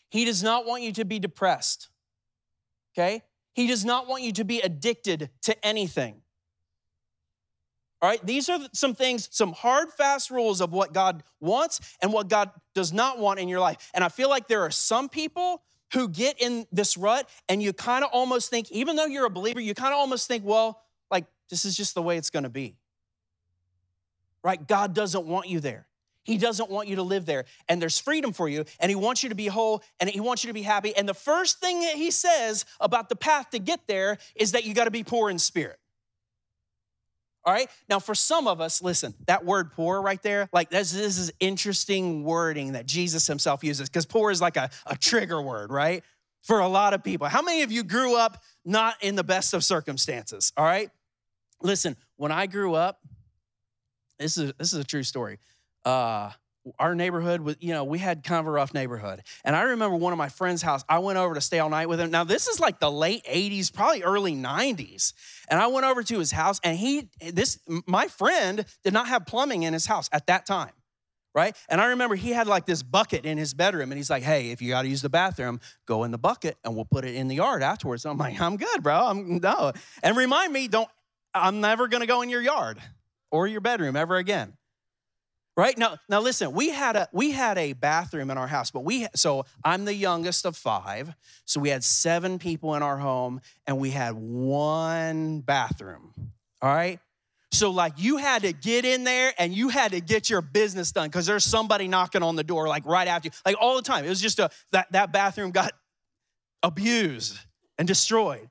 He 0.09 0.25
does 0.25 0.43
not 0.43 0.67
want 0.67 0.83
you 0.83 0.93
to 0.93 1.05
be 1.05 1.19
depressed. 1.19 1.89
Okay? 2.97 3.23
He 3.55 3.67
does 3.67 3.85
not 3.85 4.07
want 4.07 4.23
you 4.23 4.33
to 4.33 4.45
be 4.45 4.61
addicted 4.61 5.31
to 5.43 5.67
anything. 5.67 6.23
All 8.05 8.11
right, 8.11 8.27
these 8.27 8.51
are 8.51 8.59
some 8.75 8.95
things, 8.95 9.31
some 9.33 9.55
hard, 9.55 9.91
fast 9.91 10.31
rules 10.31 10.61
of 10.61 10.75
what 10.75 10.93
God 10.93 11.23
wants 11.41 11.81
and 12.03 12.13
what 12.13 12.29
God 12.29 12.51
does 12.75 12.93
not 12.93 13.19
want 13.19 13.41
in 13.41 13.49
your 13.49 13.61
life. 13.61 13.91
And 13.95 14.05
I 14.05 14.11
feel 14.11 14.29
like 14.29 14.47
there 14.47 14.61
are 14.61 14.71
some 14.71 15.09
people 15.09 15.63
who 15.95 16.11
get 16.11 16.39
in 16.39 16.67
this 16.71 16.99
rut 16.99 17.27
and 17.49 17.63
you 17.63 17.73
kind 17.73 18.05
of 18.05 18.11
almost 18.13 18.51
think, 18.51 18.71
even 18.71 18.97
though 18.97 19.07
you're 19.07 19.25
a 19.25 19.31
believer, 19.31 19.59
you 19.59 19.73
kind 19.73 19.95
of 19.95 19.99
almost 19.99 20.29
think, 20.29 20.45
well, 20.45 20.83
like, 21.11 21.25
this 21.49 21.65
is 21.65 21.75
just 21.75 21.95
the 21.95 22.03
way 22.03 22.19
it's 22.19 22.29
gonna 22.29 22.51
be. 22.51 22.77
Right? 24.43 24.69
God 24.69 24.93
doesn't 24.95 25.25
want 25.25 25.49
you 25.49 25.61
there. 25.61 25.87
He 26.25 26.37
doesn't 26.37 26.69
want 26.69 26.89
you 26.89 26.97
to 26.97 27.03
live 27.03 27.25
there. 27.25 27.47
And 27.71 27.81
there's 27.81 27.99
freedom 27.99 28.35
for 28.35 28.51
you, 28.51 28.67
and 28.81 28.91
He 28.91 28.97
wants 28.97 29.23
you 29.23 29.31
to 29.31 29.35
be 29.35 29.47
whole, 29.47 29.83
and 29.99 30.11
He 30.11 30.21
wants 30.21 30.45
you 30.45 30.49
to 30.49 30.55
be 30.55 30.61
happy. 30.61 30.95
And 30.95 31.09
the 31.09 31.15
first 31.15 31.59
thing 31.59 31.81
that 31.81 31.95
He 31.95 32.11
says 32.11 32.67
about 32.81 33.09
the 33.09 33.17
path 33.17 33.49
to 33.53 33.59
get 33.59 33.87
there 33.87 34.19
is 34.35 34.53
that 34.53 34.67
you 34.67 34.75
got 34.75 34.85
to 34.85 34.91
be 34.91 35.05
poor 35.05 35.31
in 35.31 35.39
spirit. 35.39 35.79
All 37.45 37.53
right. 37.53 37.69
Now, 37.89 37.99
for 37.99 38.15
some 38.15 38.49
of 38.49 38.61
us, 38.61 38.83
listen, 38.83 39.15
that 39.27 39.45
word 39.45 39.73
poor 39.73 40.01
right 40.01 40.23
there, 40.23 40.49
like 40.53 40.71
this, 40.71 40.93
this 40.93 41.19
is 41.19 41.31
interesting 41.41 42.25
wording 42.25 42.73
that 42.73 42.87
Jesus 42.87 43.27
himself 43.27 43.63
uses 43.63 43.89
because 43.89 44.07
poor 44.07 44.31
is 44.31 44.41
like 44.41 44.57
a, 44.57 44.71
a 44.87 44.97
trigger 44.97 45.43
word, 45.43 45.71
right? 45.71 46.03
For 46.43 46.61
a 46.61 46.69
lot 46.69 46.95
of 46.95 47.05
people. 47.05 47.27
How 47.27 47.43
many 47.43 47.63
of 47.63 47.71
you 47.71 47.85
grew 47.85 48.17
up 48.17 48.43
not 48.65 49.03
in 49.03 49.15
the 49.15 49.25
best 49.25 49.53
of 49.53 49.63
circumstances? 49.63 50.53
All 50.57 50.65
right. 50.65 50.91
Listen, 51.61 51.97
when 52.17 52.33
I 52.33 52.47
grew 52.47 52.75
up, 52.75 53.01
this 54.19 54.39
is 54.39 54.53
this 54.59 54.73
is 54.73 54.79
a 54.79 54.85
true 54.85 55.03
story. 55.03 55.39
Uh, 55.85 56.31
our 56.79 56.95
neighborhood 56.95 57.41
was, 57.41 57.57
you 57.61 57.73
know, 57.73 57.85
we 57.85 57.99
had 57.99 58.23
kind 58.25 58.41
of 58.41 58.47
a 58.47 58.51
rough 58.51 58.73
neighborhood. 58.73 59.23
And 59.45 59.55
I 59.55 59.63
remember 59.63 59.97
one 59.97 60.13
of 60.13 60.19
my 60.19 60.29
friend's 60.29 60.63
house, 60.63 60.85
I 60.89 60.99
went 60.99 61.19
over 61.19 61.35
to 61.35 61.41
stay 61.41 61.59
all 61.59 61.69
night 61.69 61.89
with 61.89 62.01
him. 62.01 62.11
Now, 62.11 62.25
this 62.25 62.49
is 62.49 62.59
like 62.59 62.81
the 62.81 62.91
late 62.91 63.25
80s, 63.25 63.73
probably 63.73 64.03
early 64.03 64.35
90s. 64.35 65.13
And 65.49 65.61
I 65.61 65.67
went 65.67 65.85
over 65.85 66.03
to 66.03 66.19
his 66.19 66.33
house, 66.33 66.61
and 66.65 66.77
he, 66.77 67.09
this, 67.33 67.59
my 67.87 68.09
friend 68.09 68.65
did 68.83 68.93
not 68.93 69.09
have 69.09 69.27
plumbing 69.27 69.65
in 69.65 69.73
his 69.73 69.87
house 69.87 70.09
at 70.13 70.27
that 70.27 70.47
time. 70.47 70.73
Right? 71.35 71.57
And 71.69 71.81
I 71.81 71.87
remember 71.87 72.15
he 72.15 72.31
had 72.31 72.47
like 72.47 72.65
this 72.65 72.85
bucket 72.85 73.25
in 73.25 73.39
his 73.39 73.55
bedroom, 73.55 73.91
and 73.91 73.99
he's 73.99 74.09
like, 74.09 74.23
Hey, 74.23 74.53
if 74.53 74.63
you 74.63 74.69
gotta 74.69 74.87
use 74.87 75.03
the 75.03 75.09
bathroom, 75.09 75.59
go 75.85 76.05
in 76.05 76.13
the 76.13 76.19
bucket 76.19 76.57
and 76.63 76.77
we'll 76.77 76.85
put 76.85 77.05
it 77.05 77.17
in 77.17 77.27
the 77.27 77.35
yard 77.35 77.61
afterwards. 77.61 78.05
And 78.05 78.13
I'm 78.13 78.19
like, 78.19 78.41
I'm 78.41 78.57
good, 78.57 78.85
bro. 78.85 78.95
I'm 78.95 79.39
no. 79.39 79.73
And 80.05 80.17
remind 80.17 80.53
me, 80.53 80.69
don't, 80.69 80.89
I'm 81.35 81.61
never 81.61 81.89
gonna 81.89 82.07
go 82.07 82.23
in 82.23 82.29
your 82.29 82.41
yard 82.41 82.79
or 83.33 83.49
your 83.49 83.61
bedroom 83.61 83.97
ever 83.97 84.15
again 84.15 84.57
right? 85.57 85.77
Now 85.77 85.99
now 86.09 86.21
listen 86.21 86.53
we 86.53 86.71
had 86.71 86.97
a 86.97 87.09
we 87.13 87.31
had 87.31 87.59
a 87.59 87.73
bathroom 87.73 88.31
in 88.31 88.39
our 88.39 88.49
house 88.49 88.71
but 88.71 88.85
we 88.85 89.07
so 89.15 89.47
i'm 89.65 89.85
the 89.85 89.95
youngest 89.95 90.45
of 90.45 90.57
five 90.57 91.15
so 91.45 91.61
we 91.61 91.69
had 91.69 91.85
seven 91.85 92.39
people 92.39 92.75
in 92.75 92.83
our 92.83 92.97
home 92.99 93.41
and 93.67 93.79
we 93.79 93.91
had 93.91 94.15
one 94.15 95.41
bathroom 95.41 96.13
all 96.65 96.75
right? 96.75 96.99
So 97.53 97.71
like 97.71 97.93
you 97.99 98.17
had 98.17 98.43
to 98.43 98.55
get 98.55 98.87
in 98.87 99.05
there 99.05 99.35
and 99.39 99.55
you 99.55 99.69
had 99.69 99.93
to 99.93 100.01
get 100.01 100.31
your 100.31 100.41
business 100.41 100.93
done 100.93 101.09
because 101.09 101.27
there's 101.27 101.45
somebody 101.45 101.87
knocking 101.87 102.23
on 102.23 102.37
the 102.37 102.43
door 102.43 102.67
like 102.69 102.87
right 102.87 103.07
after 103.07 103.27
you 103.27 103.33
like 103.45 103.57
all 103.61 103.77
the 103.77 103.83
time. 103.83 104.07
It 104.07 104.09
was 104.09 104.21
just 104.21 104.39
a 104.39 104.49
that 104.73 104.91
that 104.93 105.13
bathroom 105.13 105.51
got 105.51 105.73
abused 106.63 107.39
and 107.79 107.87
destroyed. 107.87 108.49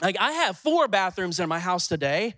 Like 0.00 0.16
i 0.18 0.32
have 0.32 0.56
four 0.56 0.88
bathrooms 0.88 1.38
in 1.38 1.50
my 1.50 1.58
house 1.58 1.86
today 1.86 2.34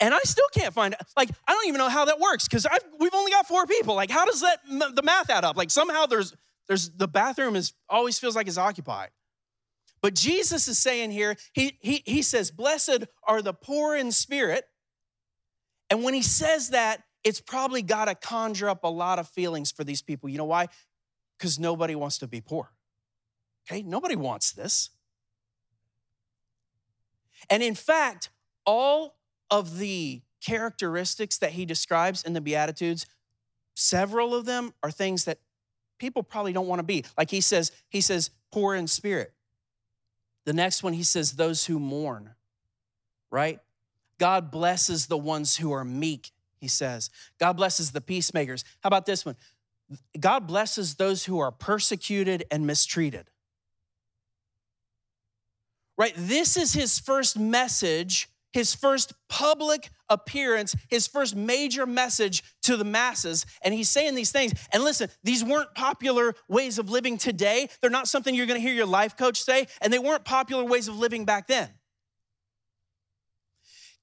and 0.00 0.14
I 0.14 0.20
still 0.24 0.46
can't 0.52 0.74
find 0.74 0.94
like 1.16 1.30
I 1.46 1.52
don't 1.52 1.66
even 1.68 1.78
know 1.78 1.88
how 1.88 2.04
that 2.06 2.18
works 2.18 2.46
because 2.48 2.66
we've 2.98 3.14
only 3.14 3.30
got 3.30 3.46
four 3.46 3.66
people. 3.66 3.94
Like, 3.94 4.10
how 4.10 4.24
does 4.24 4.40
that 4.40 4.60
the 4.66 5.02
math 5.02 5.30
add 5.30 5.44
up? 5.44 5.56
Like 5.56 5.70
somehow 5.70 6.06
there's 6.06 6.34
there's 6.68 6.90
the 6.90 7.08
bathroom 7.08 7.56
is 7.56 7.72
always 7.88 8.18
feels 8.18 8.36
like 8.36 8.48
it's 8.48 8.58
occupied. 8.58 9.10
But 10.02 10.14
Jesus 10.14 10.68
is 10.68 10.78
saying 10.78 11.10
here, 11.10 11.36
he, 11.52 11.78
he, 11.80 12.02
he 12.04 12.22
says, 12.22 12.50
Blessed 12.50 13.06
are 13.26 13.42
the 13.42 13.52
poor 13.52 13.96
in 13.96 14.12
spirit. 14.12 14.64
And 15.90 16.02
when 16.02 16.14
he 16.14 16.22
says 16.22 16.70
that, 16.70 17.02
it's 17.24 17.40
probably 17.40 17.82
got 17.82 18.04
to 18.04 18.14
conjure 18.14 18.68
up 18.68 18.84
a 18.84 18.88
lot 18.88 19.18
of 19.18 19.28
feelings 19.28 19.72
for 19.72 19.84
these 19.84 20.02
people. 20.02 20.28
You 20.28 20.38
know 20.38 20.44
why? 20.44 20.68
Because 21.38 21.58
nobody 21.58 21.94
wants 21.94 22.18
to 22.18 22.28
be 22.28 22.40
poor. 22.40 22.70
Okay? 23.68 23.82
Nobody 23.82 24.16
wants 24.16 24.52
this. 24.52 24.90
And 27.50 27.62
in 27.62 27.74
fact, 27.74 28.30
all 28.64 29.16
of 29.50 29.78
the 29.78 30.22
characteristics 30.44 31.38
that 31.38 31.52
he 31.52 31.64
describes 31.64 32.22
in 32.22 32.32
the 32.32 32.40
Beatitudes, 32.40 33.06
several 33.74 34.34
of 34.34 34.44
them 34.44 34.72
are 34.82 34.90
things 34.90 35.24
that 35.24 35.38
people 35.98 36.22
probably 36.22 36.52
don't 36.52 36.68
want 36.68 36.78
to 36.78 36.84
be. 36.84 37.04
Like 37.16 37.30
he 37.30 37.40
says, 37.40 37.72
he 37.88 38.00
says, 38.00 38.30
poor 38.52 38.74
in 38.74 38.86
spirit. 38.86 39.32
The 40.44 40.52
next 40.52 40.82
one, 40.82 40.92
he 40.92 41.02
says, 41.02 41.32
those 41.32 41.66
who 41.66 41.78
mourn, 41.78 42.30
right? 43.30 43.58
God 44.18 44.50
blesses 44.50 45.06
the 45.06 45.18
ones 45.18 45.56
who 45.56 45.72
are 45.72 45.84
meek, 45.84 46.30
he 46.58 46.68
says. 46.68 47.10
God 47.38 47.54
blesses 47.54 47.90
the 47.90 48.00
peacemakers. 48.00 48.64
How 48.82 48.88
about 48.88 49.06
this 49.06 49.26
one? 49.26 49.36
God 50.18 50.46
blesses 50.46 50.94
those 50.94 51.24
who 51.24 51.38
are 51.38 51.52
persecuted 51.52 52.44
and 52.50 52.66
mistreated. 52.66 53.30
Right? 55.98 56.14
This 56.16 56.56
is 56.56 56.72
his 56.74 56.98
first 56.98 57.38
message 57.38 58.28
his 58.56 58.74
first 58.74 59.12
public 59.28 59.90
appearance, 60.08 60.74
his 60.88 61.06
first 61.06 61.36
major 61.36 61.84
message 61.84 62.42
to 62.62 62.78
the 62.78 62.84
masses. 62.84 63.44
And 63.60 63.74
he's 63.74 63.90
saying 63.90 64.14
these 64.14 64.32
things. 64.32 64.54
And 64.72 64.82
listen, 64.82 65.10
these 65.22 65.44
weren't 65.44 65.74
popular 65.74 66.34
ways 66.48 66.78
of 66.78 66.88
living 66.88 67.18
today. 67.18 67.68
They're 67.82 67.90
not 67.90 68.08
something 68.08 68.34
you're 68.34 68.46
gonna 68.46 68.58
hear 68.58 68.72
your 68.72 68.86
life 68.86 69.14
coach 69.14 69.42
say, 69.42 69.66
and 69.82 69.92
they 69.92 69.98
weren't 69.98 70.24
popular 70.24 70.64
ways 70.64 70.88
of 70.88 70.96
living 70.96 71.26
back 71.26 71.48
then. 71.48 71.68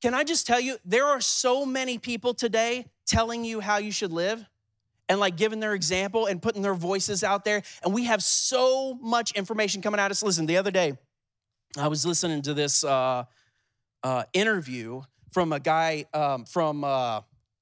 Can 0.03 0.13
I 0.13 0.23
just 0.23 0.45
tell 0.45 0.59
you, 0.59 0.77
there 0.85 1.05
are 1.07 1.19
so 1.19 1.65
many 1.65 1.97
people 1.97 2.35
today 2.35 2.85
telling 3.07 3.43
you 3.43 3.59
how 3.59 3.77
you 3.77 3.91
should 3.91 4.11
live 4.11 4.45
and 5.09 5.19
like 5.19 5.35
giving 5.35 5.61
their 5.61 5.73
example 5.73 6.27
and 6.27 6.39
putting 6.39 6.61
their 6.61 6.75
voices 6.75 7.23
out 7.23 7.43
there. 7.43 7.63
And 7.83 7.91
we 7.91 8.03
have 8.03 8.21
so 8.21 8.93
much 9.01 9.31
information 9.31 9.81
coming 9.81 9.99
at 9.99 10.11
us. 10.11 10.21
Listen, 10.21 10.45
the 10.45 10.57
other 10.57 10.69
day, 10.69 10.93
I 11.75 11.87
was 11.87 12.05
listening 12.05 12.43
to 12.43 12.53
this. 12.53 12.83
Uh, 12.83 13.23
uh, 14.03 14.23
interview 14.33 15.01
from 15.31 15.51
a 15.53 15.59
guy 15.59 16.05
um, 16.13 16.45
from, 16.45 16.83
uh, 16.83 17.21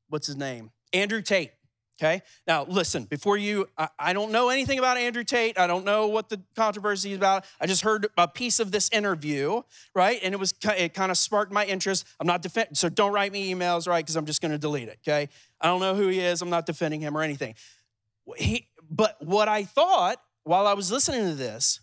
what's 0.10 0.28
his 0.28 0.36
name? 0.36 0.72
Andrew 0.94 1.22
Tate. 1.22 1.52
Okay. 2.02 2.24
Now, 2.48 2.66
listen, 2.66 3.04
before 3.04 3.38
you, 3.38 3.68
I, 3.78 3.88
I, 4.00 4.14
don't 4.14 4.32
know 4.32 4.50
anything 4.50 4.80
about 4.80 4.98
Andrew 4.98 5.24
Tate. 5.24 5.60
I 5.60 5.68
don't 5.68 5.86
know 5.86 6.08
what 6.08 6.30
the 6.30 6.42
controversy 6.56 7.12
is 7.12 7.18
about. 7.18 7.46
I 7.60 7.68
just 7.68 7.84
heard 7.84 8.08
a 8.18 8.28
piece 8.28 8.60
of 8.60 8.72
this 8.72 8.90
interview, 8.90 9.62
right? 9.94 10.20
And 10.24 10.34
it 10.34 10.40
was, 10.40 10.56
it 10.64 10.96
kind 10.96 11.12
of 11.12 11.18
sparked 11.18 11.52
my 11.52 11.64
interest. 11.64 12.08
I'm 12.20 12.26
not 12.26 12.42
defending, 12.42 12.74
so 12.74 12.90
don't 12.90 13.14
write 13.14 13.32
me 13.32 13.54
emails, 13.54 13.88
right? 13.88 14.04
Because 14.04 14.16
I'm 14.16 14.26
just 14.26 14.42
going 14.42 14.52
to 14.52 14.58
delete 14.58 14.88
it. 14.88 14.98
Okay. 15.08 15.30
I 15.60 15.68
don't 15.68 15.80
know 15.80 15.94
who 15.94 16.08
he 16.08 16.20
is. 16.20 16.42
I'm 16.42 16.50
not 16.50 16.66
defending 16.66 17.02
him 17.02 17.16
or 17.16 17.22
anything. 17.22 17.54
He, 18.36 18.68
but 18.90 19.18
what 19.20 19.48
I 19.48 19.64
thought 19.64 20.18
while 20.44 20.66
I 20.66 20.74
was 20.74 20.92
listening 20.92 21.28
to 21.28 21.36
this 21.36 21.82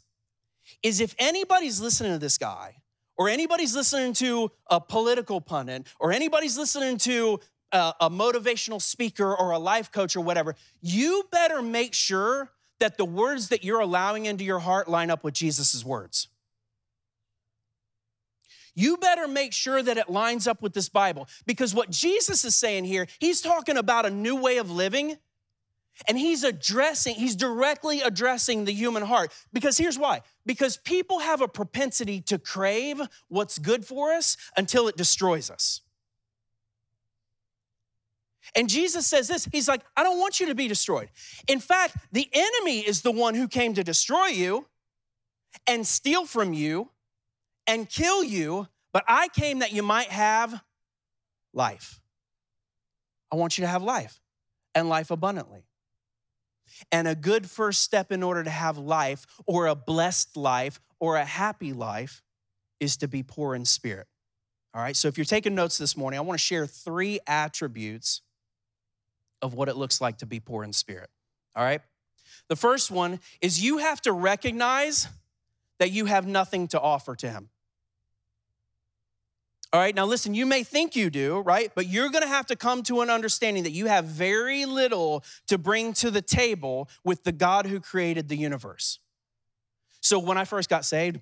is 0.83 1.01
if 1.01 1.14
anybody's 1.21 1.81
listening 1.81 2.12
to 2.12 2.18
this 2.18 2.38
guy 2.38 2.75
or 3.19 3.29
anybody's 3.29 3.75
listening 3.75 4.13
to 4.15 4.51
a 4.69 4.81
political 4.81 5.41
pundit, 5.41 5.87
or 5.99 6.13
anybody's 6.13 6.57
listening 6.57 6.97
to 6.99 7.41
a, 7.73 7.93
a, 8.03 8.11
motivational 8.11 8.81
speaker 8.81 9.35
or 9.35 9.51
a 9.51 9.59
life 9.59 9.93
coach 9.93 10.17
or 10.17 10.21
whatever, 10.21 10.55
you 10.81 11.25
better 11.31 11.61
make 11.61 11.93
sure 11.93 12.51
that 12.81 12.97
the 12.97 13.05
words 13.05 13.49
that 13.49 13.65
you're 13.65 13.81
allowing 13.81 14.27
into 14.27 14.45
your 14.45 14.61
heart 14.61 14.89
line 14.89 15.11
up 15.11 15.25
with 15.25 15.35
Jesus' 15.35 15.85
words. 15.85 16.29
You 18.75 18.97
better 18.97 19.27
make 19.27 19.53
sure 19.53 19.83
that 19.83 19.97
it 19.97 20.09
lines 20.09 20.47
up 20.47 20.63
with 20.63 20.73
this 20.73 20.89
Bible 20.89 21.29
because 21.45 21.75
what 21.75 21.91
Jesus 21.91 22.45
is 22.45 22.55
saying 22.55 22.85
here, 22.85 23.09
he's 23.19 23.41
talking 23.41 23.77
about 23.77 24.07
a 24.07 24.11
new 24.11 24.37
way 24.37 24.59
of 24.59 24.71
living 24.71 25.17
and 26.07 26.19
he's 26.19 26.45
addressing, 26.45 27.17
he's 27.17 27.35
directly 27.35 28.01
addressing 28.01 28.65
the 28.65 28.73
human 28.73 29.03
heart. 29.03 29.33
Because 29.53 29.79
here's 29.79 29.99
why 29.99 30.23
because 30.47 30.77
people 30.79 31.19
have 31.19 31.43
a 31.43 31.49
propensity 31.49 32.21
to 32.23 32.39
crave 32.39 33.01
what's 33.29 33.59
good 33.59 33.85
for 33.85 34.13
us 34.13 34.37
until 34.57 34.89
it 34.89 34.97
destroys 34.97 35.51
us. 35.51 35.83
And 38.55 38.69
Jesus 38.69 39.07
says 39.07 39.29
this 39.29 39.47
He's 39.53 39.69
like, 39.69 39.83
I 39.97 40.03
don't 40.03 40.19
want 40.19 40.41
you 40.41 40.47
to 40.47 40.55
be 40.55 40.69
destroyed. 40.69 41.11
In 41.47 41.61
fact, 41.61 41.97
the 42.13 42.29
enemy 42.33 42.81
is 42.81 43.03
the 43.03 43.11
one 43.11 43.35
who 43.35 43.49
came 43.49 43.75
to 43.75 43.85
destroy 43.85 44.27
you 44.27 44.67
and 45.67 45.87
steal 45.87 46.25
from 46.27 46.53
you 46.53 46.91
and 47.67 47.89
kill 47.89 48.25
you, 48.25 48.69
but 48.93 49.05
I 49.07 49.29
came 49.29 49.59
that 49.59 49.73
you 49.73 49.83
might 49.83 50.09
have 50.09 50.63
life. 51.53 52.01
I 53.31 53.37
want 53.37 53.59
you 53.59 53.63
to 53.63 53.69
have 53.69 53.83
life 53.83 54.21
and 54.75 54.89
life 54.89 55.11
abundantly. 55.11 55.68
And 56.91 57.09
a 57.09 57.14
good 57.14 57.49
first 57.49 57.83
step 57.83 58.12
in 58.12 58.23
order 58.23 58.43
to 58.45 58.51
have 58.51 58.79
life 58.79 59.27
or 59.47 59.67
a 59.67 59.75
blessed 59.75 60.37
life 60.37 60.81
or 61.01 61.17
a 61.17 61.25
happy 61.25 61.73
life 61.73 62.23
is 62.81 62.97
to 62.99 63.09
be 63.09 63.23
poor 63.23 63.55
in 63.55 63.64
spirit. 63.64 64.07
All 64.75 64.83
right, 64.83 64.97
so 64.97 65.09
if 65.09 65.17
you're 65.17 65.25
taking 65.25 65.55
notes 65.55 65.79
this 65.79 65.97
morning, 65.97 66.19
I 66.19 66.21
want 66.23 66.38
to 66.38 66.45
share 66.45 66.67
three 66.67 67.19
attributes 67.27 68.23
of 69.41 69.55
what 69.55 69.69
it 69.69 69.77
looks 69.77 70.01
like 70.01 70.19
to 70.19 70.27
be 70.27 70.41
poor 70.41 70.62
in 70.62 70.73
spirit. 70.73 71.11
All 71.57 71.64
right? 71.64 71.81
The 72.49 72.57
first 72.57 72.91
one 72.91 73.21
is 73.41 73.62
you 73.62 73.79
have 73.79 74.01
to 74.03 74.12
recognize 74.12 75.09
that 75.79 75.91
you 75.91 76.07
have 76.07 76.27
nothing 76.27 76.69
to 76.69 76.81
offer 76.81 77.14
to 77.17 77.31
him. 77.31 77.51
All 79.71 79.81
right, 79.81 79.95
now 79.95 80.07
listen, 80.07 80.35
you 80.35 80.47
may 80.47 80.63
think 80.63 80.97
you 80.97 81.11
do, 81.11 81.41
right? 81.41 81.71
But 81.75 81.87
you're 81.87 82.09
gonna 82.09 82.27
have 82.27 82.47
to 82.47 82.57
come 82.57 82.83
to 82.85 83.03
an 83.03 83.11
understanding 83.11 83.65
that 83.65 83.73
you 83.73 83.87
have 83.87 84.07
very 84.07 84.65
little 84.65 85.25
to 85.49 85.59
bring 85.59 85.93
to 85.95 86.11
the 86.11 86.23
table 86.23 86.89
with 87.05 87.25
the 87.25 87.33
God 87.33 87.67
who 87.67 87.79
created 87.79 88.29
the 88.29 88.37
universe. 88.37 88.99
So 90.01 90.19
when 90.19 90.39
I 90.39 90.47
first 90.47 90.71
got 90.71 90.87
saved, 90.87 91.21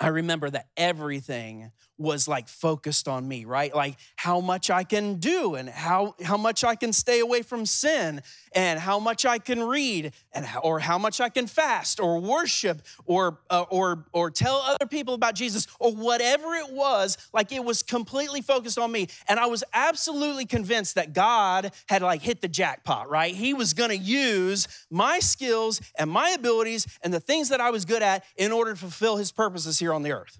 I 0.00 0.08
remember 0.08 0.50
that 0.50 0.66
everything 0.76 1.70
was 1.98 2.28
like 2.28 2.48
focused 2.48 3.08
on 3.08 3.26
me, 3.26 3.44
right? 3.44 3.74
Like 3.74 3.96
how 4.16 4.40
much 4.40 4.70
I 4.70 4.84
can 4.84 5.16
do 5.16 5.56
and 5.56 5.68
how, 5.68 6.14
how 6.22 6.36
much 6.36 6.64
I 6.64 6.76
can 6.76 6.92
stay 6.92 7.20
away 7.20 7.42
from 7.42 7.66
sin 7.66 8.22
and 8.52 8.78
how 8.78 8.98
much 8.98 9.26
I 9.26 9.38
can 9.38 9.62
read 9.62 10.12
and 10.32 10.46
or 10.62 10.78
how 10.78 10.98
much 10.98 11.20
I 11.20 11.28
can 11.28 11.46
fast 11.46 12.00
or 12.00 12.20
worship 12.20 12.82
or 13.04 13.40
uh, 13.50 13.64
or 13.70 14.06
or 14.12 14.30
tell 14.30 14.56
other 14.56 14.86
people 14.86 15.14
about 15.14 15.34
Jesus 15.34 15.66
or 15.78 15.92
whatever 15.92 16.54
it 16.54 16.70
was, 16.70 17.18
like 17.32 17.52
it 17.52 17.64
was 17.64 17.82
completely 17.82 18.40
focused 18.40 18.78
on 18.78 18.90
me 18.92 19.08
and 19.28 19.38
I 19.38 19.46
was 19.46 19.64
absolutely 19.74 20.46
convinced 20.46 20.94
that 20.94 21.12
God 21.12 21.72
had 21.88 22.02
like 22.02 22.22
hit 22.22 22.40
the 22.40 22.48
jackpot, 22.48 23.10
right? 23.10 23.34
He 23.34 23.54
was 23.54 23.72
going 23.74 23.90
to 23.90 23.96
use 23.96 24.68
my 24.90 25.18
skills 25.18 25.80
and 25.98 26.10
my 26.10 26.30
abilities 26.30 26.86
and 27.02 27.12
the 27.12 27.20
things 27.20 27.48
that 27.48 27.60
I 27.60 27.70
was 27.70 27.84
good 27.84 28.02
at 28.02 28.24
in 28.36 28.52
order 28.52 28.72
to 28.72 28.78
fulfill 28.78 29.16
his 29.16 29.32
purposes 29.32 29.78
here 29.78 29.92
on 29.92 30.02
the 30.02 30.12
earth. 30.12 30.38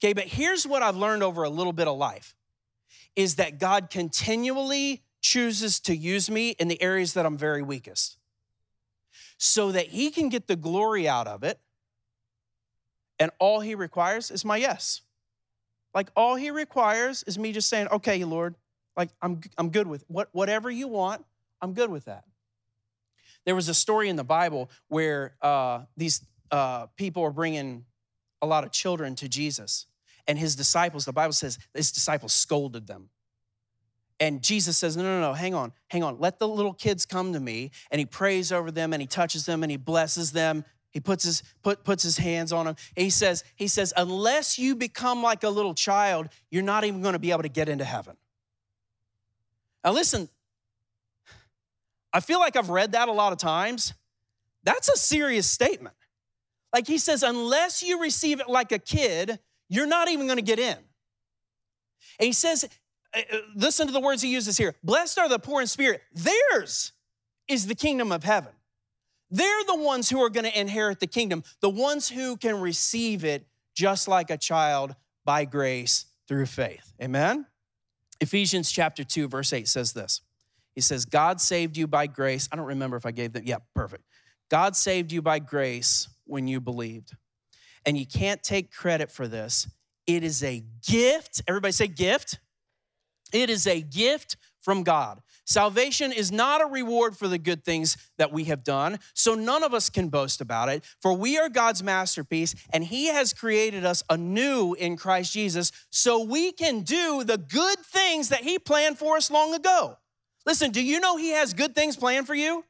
Okay, 0.00 0.12
but 0.12 0.24
here's 0.24 0.66
what 0.66 0.82
I've 0.82 0.96
learned 0.96 1.22
over 1.22 1.42
a 1.42 1.50
little 1.50 1.72
bit 1.72 1.88
of 1.88 1.96
life 1.98 2.36
is 3.16 3.36
that 3.36 3.58
God 3.58 3.90
continually 3.90 5.02
chooses 5.20 5.80
to 5.80 5.96
use 5.96 6.30
me 6.30 6.50
in 6.50 6.68
the 6.68 6.80
areas 6.80 7.14
that 7.14 7.26
I'm 7.26 7.36
very 7.36 7.62
weakest 7.62 8.16
so 9.38 9.72
that 9.72 9.88
he 9.88 10.10
can 10.10 10.28
get 10.28 10.46
the 10.46 10.56
glory 10.56 11.08
out 11.08 11.26
of 11.26 11.42
it. 11.42 11.58
And 13.18 13.32
all 13.40 13.60
he 13.60 13.74
requires 13.74 14.30
is 14.30 14.44
my 14.44 14.56
yes. 14.56 15.00
Like 15.94 16.10
all 16.14 16.36
he 16.36 16.50
requires 16.50 17.24
is 17.24 17.38
me 17.38 17.50
just 17.50 17.68
saying, 17.68 17.88
okay, 17.88 18.22
Lord, 18.24 18.54
like 18.96 19.10
I'm, 19.20 19.40
I'm 19.56 19.70
good 19.70 19.88
with 19.88 20.04
what, 20.06 20.28
whatever 20.32 20.70
you 20.70 20.86
want, 20.86 21.24
I'm 21.60 21.72
good 21.72 21.90
with 21.90 22.04
that. 22.04 22.24
There 23.44 23.56
was 23.56 23.68
a 23.68 23.74
story 23.74 24.08
in 24.08 24.16
the 24.16 24.24
Bible 24.24 24.70
where 24.88 25.34
uh, 25.42 25.80
these 25.96 26.24
uh, 26.50 26.86
people 26.96 27.22
were 27.22 27.32
bringing 27.32 27.84
a 28.42 28.46
lot 28.46 28.64
of 28.64 28.72
children 28.72 29.14
to 29.16 29.28
Jesus. 29.28 29.86
And 30.26 30.38
his 30.38 30.54
disciples, 30.56 31.04
the 31.04 31.12
Bible 31.12 31.32
says, 31.32 31.58
his 31.74 31.90
disciples 31.90 32.32
scolded 32.32 32.86
them. 32.86 33.10
And 34.20 34.42
Jesus 34.42 34.76
says, 34.76 34.96
No, 34.96 35.02
no, 35.04 35.20
no, 35.20 35.32
hang 35.32 35.54
on, 35.54 35.72
hang 35.88 36.02
on. 36.02 36.18
Let 36.18 36.38
the 36.38 36.48
little 36.48 36.72
kids 36.72 37.06
come 37.06 37.32
to 37.32 37.40
me. 37.40 37.70
And 37.90 37.98
he 37.98 38.04
prays 38.04 38.50
over 38.50 38.70
them 38.70 38.92
and 38.92 39.00
he 39.00 39.06
touches 39.06 39.46
them 39.46 39.62
and 39.62 39.70
he 39.70 39.76
blesses 39.76 40.32
them. 40.32 40.64
He 40.90 41.00
puts 41.00 41.24
his, 41.24 41.42
put, 41.62 41.84
puts 41.84 42.02
his 42.02 42.18
hands 42.18 42.52
on 42.52 42.66
them. 42.66 42.74
And 42.96 43.04
he 43.04 43.10
says, 43.10 43.44
he 43.54 43.68
says, 43.68 43.92
unless 43.96 44.58
you 44.58 44.74
become 44.74 45.22
like 45.22 45.44
a 45.44 45.48
little 45.48 45.74
child, 45.74 46.28
you're 46.50 46.62
not 46.62 46.84
even 46.84 47.02
going 47.02 47.12
to 47.12 47.18
be 47.18 47.30
able 47.30 47.42
to 47.42 47.48
get 47.48 47.68
into 47.68 47.84
heaven. 47.84 48.16
Now 49.84 49.92
listen, 49.92 50.28
I 52.12 52.20
feel 52.20 52.40
like 52.40 52.56
I've 52.56 52.70
read 52.70 52.92
that 52.92 53.08
a 53.08 53.12
lot 53.12 53.32
of 53.32 53.38
times. 53.38 53.94
That's 54.64 54.88
a 54.88 54.96
serious 54.96 55.48
statement. 55.48 55.94
Like 56.72 56.86
he 56.86 56.98
says, 56.98 57.22
unless 57.22 57.82
you 57.82 58.00
receive 58.00 58.40
it 58.40 58.48
like 58.48 58.72
a 58.72 58.78
kid, 58.78 59.38
you're 59.68 59.86
not 59.86 60.08
even 60.08 60.26
going 60.26 60.38
to 60.38 60.42
get 60.42 60.58
in. 60.58 60.76
And 62.18 62.26
he 62.26 62.32
says, 62.32 62.64
uh, 63.14 63.20
uh, 63.32 63.36
listen 63.54 63.86
to 63.86 63.92
the 63.92 64.00
words 64.00 64.22
he 64.22 64.30
uses 64.30 64.56
here 64.56 64.74
Blessed 64.82 65.18
are 65.18 65.28
the 65.28 65.38
poor 65.38 65.60
in 65.60 65.66
spirit, 65.66 66.02
theirs 66.12 66.92
is 67.48 67.66
the 67.66 67.74
kingdom 67.74 68.12
of 68.12 68.24
heaven. 68.24 68.52
They're 69.30 69.64
the 69.66 69.76
ones 69.76 70.08
who 70.08 70.22
are 70.22 70.30
going 70.30 70.44
to 70.44 70.58
inherit 70.58 71.00
the 71.00 71.06
kingdom, 71.06 71.42
the 71.60 71.70
ones 71.70 72.08
who 72.08 72.36
can 72.36 72.60
receive 72.60 73.24
it 73.24 73.46
just 73.74 74.08
like 74.08 74.30
a 74.30 74.38
child 74.38 74.94
by 75.24 75.44
grace 75.44 76.06
through 76.26 76.46
faith. 76.46 76.92
Amen? 77.02 77.46
Ephesians 78.20 78.72
chapter 78.72 79.04
2, 79.04 79.28
verse 79.28 79.52
8 79.52 79.68
says 79.68 79.92
this. 79.92 80.22
He 80.74 80.80
says, 80.80 81.04
God 81.04 81.40
saved 81.40 81.76
you 81.76 81.86
by 81.86 82.06
grace. 82.06 82.48
I 82.50 82.56
don't 82.56 82.66
remember 82.66 82.96
if 82.96 83.04
I 83.04 83.10
gave 83.10 83.32
them. 83.32 83.42
Yeah, 83.44 83.58
perfect. 83.74 84.04
God 84.50 84.76
saved 84.76 85.12
you 85.12 85.22
by 85.22 85.38
grace 85.38 86.08
when 86.24 86.48
you 86.48 86.60
believed. 86.60 87.14
And 87.84 87.96
you 87.96 88.06
can't 88.06 88.42
take 88.42 88.72
credit 88.72 89.10
for 89.10 89.28
this. 89.28 89.68
It 90.06 90.22
is 90.24 90.42
a 90.42 90.64
gift. 90.86 91.42
Everybody 91.46 91.72
say 91.72 91.86
gift. 91.86 92.38
It 93.32 93.50
is 93.50 93.66
a 93.66 93.82
gift 93.82 94.36
from 94.60 94.82
God. 94.82 95.20
Salvation 95.44 96.12
is 96.12 96.30
not 96.30 96.60
a 96.60 96.66
reward 96.66 97.16
for 97.16 97.26
the 97.26 97.38
good 97.38 97.64
things 97.64 97.96
that 98.18 98.30
we 98.32 98.44
have 98.44 98.62
done, 98.62 98.98
so 99.14 99.34
none 99.34 99.62
of 99.62 99.72
us 99.72 99.88
can 99.88 100.08
boast 100.08 100.42
about 100.42 100.68
it. 100.68 100.84
For 101.00 101.14
we 101.14 101.38
are 101.38 101.48
God's 101.48 101.82
masterpiece, 101.82 102.54
and 102.70 102.84
He 102.84 103.06
has 103.06 103.32
created 103.32 103.86
us 103.86 104.02
anew 104.10 104.74
in 104.74 104.98
Christ 104.98 105.32
Jesus, 105.32 105.72
so 105.88 106.22
we 106.22 106.52
can 106.52 106.82
do 106.82 107.24
the 107.24 107.38
good 107.38 107.78
things 107.78 108.28
that 108.28 108.42
He 108.42 108.58
planned 108.58 108.98
for 108.98 109.16
us 109.16 109.30
long 109.30 109.54
ago. 109.54 109.96
Listen, 110.44 110.70
do 110.70 110.82
you 110.82 111.00
know 111.00 111.16
He 111.16 111.30
has 111.30 111.54
good 111.54 111.74
things 111.74 111.96
planned 111.96 112.26
for 112.26 112.34
you? 112.34 112.62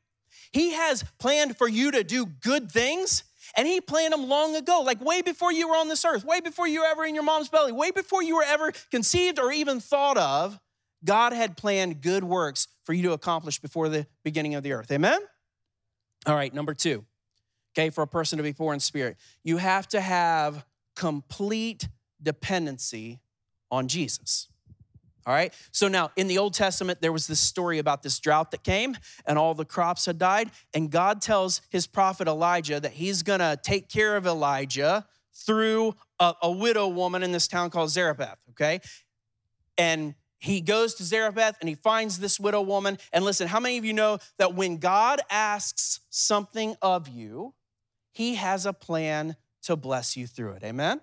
He 0.52 0.72
has 0.72 1.04
planned 1.18 1.56
for 1.56 1.68
you 1.68 1.90
to 1.90 2.02
do 2.02 2.26
good 2.26 2.70
things 2.70 3.24
and 3.56 3.66
he 3.66 3.80
planned 3.80 4.12
them 4.12 4.28
long 4.28 4.54
ago, 4.56 4.82
like 4.84 5.00
way 5.00 5.22
before 5.22 5.52
you 5.52 5.68
were 5.68 5.76
on 5.76 5.88
this 5.88 6.04
earth, 6.04 6.24
way 6.24 6.40
before 6.40 6.68
you 6.68 6.80
were 6.80 6.86
ever 6.86 7.04
in 7.04 7.14
your 7.14 7.24
mom's 7.24 7.48
belly, 7.48 7.72
way 7.72 7.90
before 7.90 8.22
you 8.22 8.36
were 8.36 8.44
ever 8.44 8.72
conceived 8.90 9.38
or 9.38 9.50
even 9.52 9.80
thought 9.80 10.18
of. 10.18 10.58
God 11.04 11.32
had 11.32 11.56
planned 11.56 12.00
good 12.02 12.24
works 12.24 12.68
for 12.84 12.92
you 12.92 13.02
to 13.04 13.12
accomplish 13.12 13.58
before 13.58 13.88
the 13.88 14.06
beginning 14.24 14.54
of 14.54 14.62
the 14.62 14.72
earth. 14.72 14.90
Amen? 14.90 15.20
All 16.26 16.34
right, 16.34 16.52
number 16.52 16.74
two, 16.74 17.04
okay, 17.72 17.90
for 17.90 18.02
a 18.02 18.06
person 18.06 18.36
to 18.38 18.42
be 18.42 18.52
poor 18.52 18.74
in 18.74 18.80
spirit, 18.80 19.16
you 19.44 19.58
have 19.58 19.86
to 19.88 20.00
have 20.00 20.64
complete 20.96 21.88
dependency 22.22 23.20
on 23.70 23.86
Jesus. 23.86 24.48
All 25.28 25.34
right. 25.34 25.52
So 25.72 25.88
now 25.88 26.10
in 26.16 26.26
the 26.26 26.38
Old 26.38 26.54
Testament, 26.54 27.02
there 27.02 27.12
was 27.12 27.26
this 27.26 27.38
story 27.38 27.78
about 27.78 28.02
this 28.02 28.18
drought 28.18 28.50
that 28.52 28.64
came 28.64 28.96
and 29.26 29.38
all 29.38 29.52
the 29.52 29.66
crops 29.66 30.06
had 30.06 30.16
died. 30.16 30.50
And 30.72 30.90
God 30.90 31.20
tells 31.20 31.60
his 31.68 31.86
prophet 31.86 32.26
Elijah 32.26 32.80
that 32.80 32.92
he's 32.92 33.22
going 33.22 33.40
to 33.40 33.58
take 33.62 33.90
care 33.90 34.16
of 34.16 34.26
Elijah 34.26 35.04
through 35.34 35.94
a, 36.18 36.32
a, 36.44 36.50
widow 36.50 36.88
woman 36.88 37.22
in 37.22 37.32
this 37.32 37.46
town 37.46 37.68
called 37.68 37.90
Zarephath. 37.90 38.38
Okay. 38.52 38.80
And 39.76 40.14
he 40.38 40.62
goes 40.62 40.94
to 40.94 41.04
Zarephath 41.04 41.58
and 41.60 41.68
he 41.68 41.74
finds 41.74 42.20
this 42.20 42.40
widow 42.40 42.62
woman. 42.62 42.96
And 43.12 43.22
listen, 43.22 43.48
how 43.48 43.60
many 43.60 43.76
of 43.76 43.84
you 43.84 43.92
know 43.92 44.20
that 44.38 44.54
when 44.54 44.78
God 44.78 45.20
asks 45.28 46.00
something 46.08 46.74
of 46.80 47.06
you, 47.06 47.52
he 48.12 48.36
has 48.36 48.64
a 48.64 48.72
plan 48.72 49.36
to 49.64 49.76
bless 49.76 50.16
you 50.16 50.26
through 50.26 50.52
it? 50.52 50.64
Amen. 50.64 51.02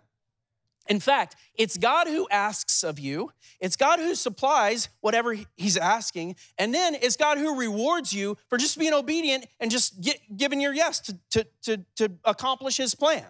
In 0.88 1.00
fact, 1.00 1.36
it's 1.56 1.78
God 1.78 2.08
who 2.08 2.28
asks 2.30 2.84
of 2.84 3.00
you, 3.00 3.32
it's 3.60 3.76
God 3.76 4.00
who 4.00 4.14
supplies 4.14 4.90
whatever 5.02 5.36
He's 5.58 5.78
asking, 5.78 6.36
and 6.58 6.74
then 6.74 6.96
it's 6.96 7.16
God 7.16 7.38
who 7.38 7.60
rewards 7.60 8.14
you 8.14 8.38
for 8.50 8.58
just 8.58 8.78
being 8.78 8.94
obedient 8.94 9.48
and 9.60 9.72
just 9.72 10.00
get, 10.00 10.20
giving 10.38 10.62
your 10.62 10.74
yes 10.74 11.00
to, 11.02 11.18
to, 11.32 11.48
to, 11.64 11.86
to 11.96 12.12
accomplish 12.24 12.78
His 12.78 12.94
plan. 12.94 13.26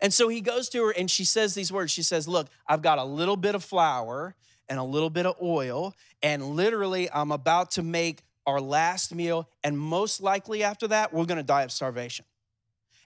And 0.00 0.12
so 0.12 0.28
he 0.28 0.40
goes 0.40 0.68
to 0.70 0.86
her 0.86 0.90
and 0.92 1.10
she 1.10 1.24
says 1.24 1.54
these 1.54 1.70
words. 1.70 1.92
She 1.92 2.02
says, 2.02 2.26
Look, 2.26 2.48
I've 2.66 2.82
got 2.82 2.98
a 2.98 3.04
little 3.04 3.36
bit 3.36 3.54
of 3.54 3.62
flour 3.62 4.34
and 4.68 4.78
a 4.78 4.84
little 4.84 5.10
bit 5.10 5.26
of 5.26 5.36
oil, 5.42 5.94
and 6.22 6.42
literally 6.42 7.10
I'm 7.10 7.32
about 7.32 7.72
to 7.72 7.82
make 7.82 8.22
our 8.46 8.60
last 8.60 9.14
meal, 9.14 9.48
and 9.64 9.78
most 9.78 10.20
likely 10.20 10.62
after 10.62 10.88
that, 10.88 11.12
we're 11.12 11.24
gonna 11.24 11.42
die 11.42 11.62
of 11.62 11.72
starvation. 11.72 12.24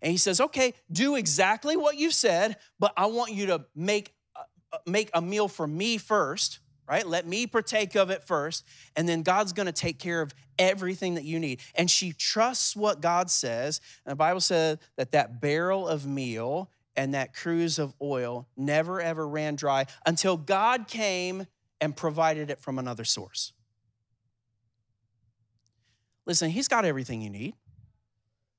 And 0.05 0.11
he 0.11 0.19
says, 0.19 0.39
okay, 0.39 0.75
do 0.93 1.17
exactly 1.17 1.79
what 1.79 1.97
you 1.97 2.11
said, 2.11 2.59
but 2.79 2.93
I 2.95 3.07
want 3.07 3.33
you 3.33 3.47
to 3.47 3.65
make, 3.75 4.13
uh, 4.37 4.77
make 4.87 5.09
a 5.15 5.23
meal 5.23 5.49
for 5.49 5.67
me 5.67 5.97
first, 5.97 6.59
right? 6.87 7.07
Let 7.07 7.27
me 7.27 7.47
partake 7.47 7.95
of 7.95 8.11
it 8.11 8.23
first, 8.23 8.67
and 8.97 9.09
then 9.09 9.23
God's 9.23 9.55
gonna 9.55 9.73
take 9.73 9.99
care 9.99 10.21
of 10.21 10.35
everything 10.59 11.15
that 11.15 11.25
you 11.25 11.41
need. 11.41 11.63
And 11.75 11.91
she 11.91 12.13
trusts 12.13 12.77
what 12.77 13.01
God 13.01 13.31
says. 13.31 13.81
And 14.05 14.13
the 14.13 14.17
Bible 14.17 14.43
says 14.43 14.77
that 14.99 15.13
that 15.13 15.41
barrel 15.41 15.89
of 15.89 16.05
meal 16.05 16.71
and 16.95 17.15
that 17.15 17.35
cruse 17.35 17.79
of 17.79 17.95
oil 18.03 18.47
never 18.59 19.01
ever 19.01 19.27
ran 19.27 19.57
dry 19.57 19.87
until 20.05 20.37
God 20.37 20.87
came 20.87 21.47
and 21.81 21.97
provided 21.97 22.51
it 22.51 22.61
from 22.61 22.79
another 22.79 23.05
source. 23.05 23.55
Listen, 26.27 26.51
He's 26.51 26.69
got 26.69 26.85
everything 26.85 27.23
you 27.23 27.31
need, 27.31 27.55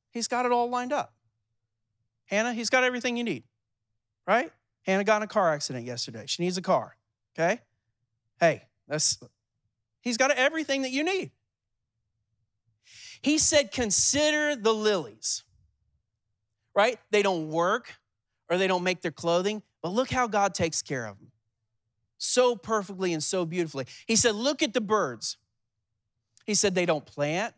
He's 0.09 0.27
got 0.27 0.47
it 0.47 0.51
all 0.51 0.71
lined 0.71 0.91
up. 0.91 1.11
Hannah, 2.25 2.53
He's 2.53 2.69
got 2.69 2.83
everything 2.83 3.17
you 3.17 3.23
need, 3.23 3.43
right? 4.27 4.51
Hannah 4.83 5.03
got 5.03 5.17
in 5.17 5.23
a 5.23 5.27
car 5.27 5.53
accident 5.53 5.85
yesterday. 5.85 6.25
She 6.27 6.43
needs 6.43 6.57
a 6.57 6.61
car, 6.61 6.95
okay? 7.37 7.61
Hey, 8.39 8.63
that's, 8.87 9.19
He's 10.01 10.17
got 10.17 10.31
everything 10.31 10.83
that 10.83 10.91
you 10.91 11.03
need. 11.03 11.31
He 13.21 13.37
said, 13.37 13.71
Consider 13.71 14.55
the 14.55 14.73
lilies, 14.73 15.43
right? 16.75 16.99
They 17.11 17.21
don't 17.21 17.49
work 17.49 17.95
or 18.49 18.57
they 18.57 18.67
don't 18.67 18.83
make 18.83 19.01
their 19.01 19.11
clothing, 19.11 19.63
but 19.81 19.91
look 19.91 20.11
how 20.11 20.27
God 20.27 20.53
takes 20.53 20.81
care 20.81 21.05
of 21.05 21.17
them 21.17 21.31
so 22.17 22.55
perfectly 22.55 23.13
and 23.13 23.23
so 23.23 23.45
beautifully. 23.45 23.85
He 24.05 24.15
said, 24.15 24.35
Look 24.35 24.63
at 24.63 24.73
the 24.73 24.81
birds. 24.81 25.37
He 26.45 26.53
said, 26.53 26.75
They 26.75 26.85
don't 26.85 27.05
plant 27.05 27.53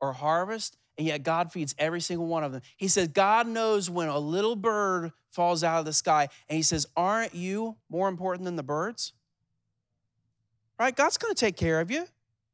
or 0.00 0.12
harvest, 0.12 0.76
and 0.98 1.06
yet 1.06 1.22
God 1.22 1.52
feeds 1.52 1.74
every 1.78 2.00
single 2.00 2.26
one 2.26 2.42
of 2.42 2.52
them. 2.52 2.60
He 2.76 2.88
says, 2.88 3.08
God 3.08 3.46
knows 3.46 3.88
when 3.88 4.08
a 4.08 4.18
little 4.18 4.56
bird 4.56 5.12
falls 5.30 5.62
out 5.62 5.78
of 5.78 5.84
the 5.84 5.92
sky, 5.92 6.28
and 6.48 6.56
He 6.56 6.62
says, 6.62 6.86
Aren't 6.96 7.34
you 7.34 7.76
more 7.88 8.08
important 8.08 8.44
than 8.44 8.56
the 8.56 8.64
birds? 8.64 9.12
Right? 10.78 10.94
God's 10.94 11.16
gonna 11.16 11.34
take 11.34 11.56
care 11.56 11.80
of 11.80 11.90
you. 11.90 12.06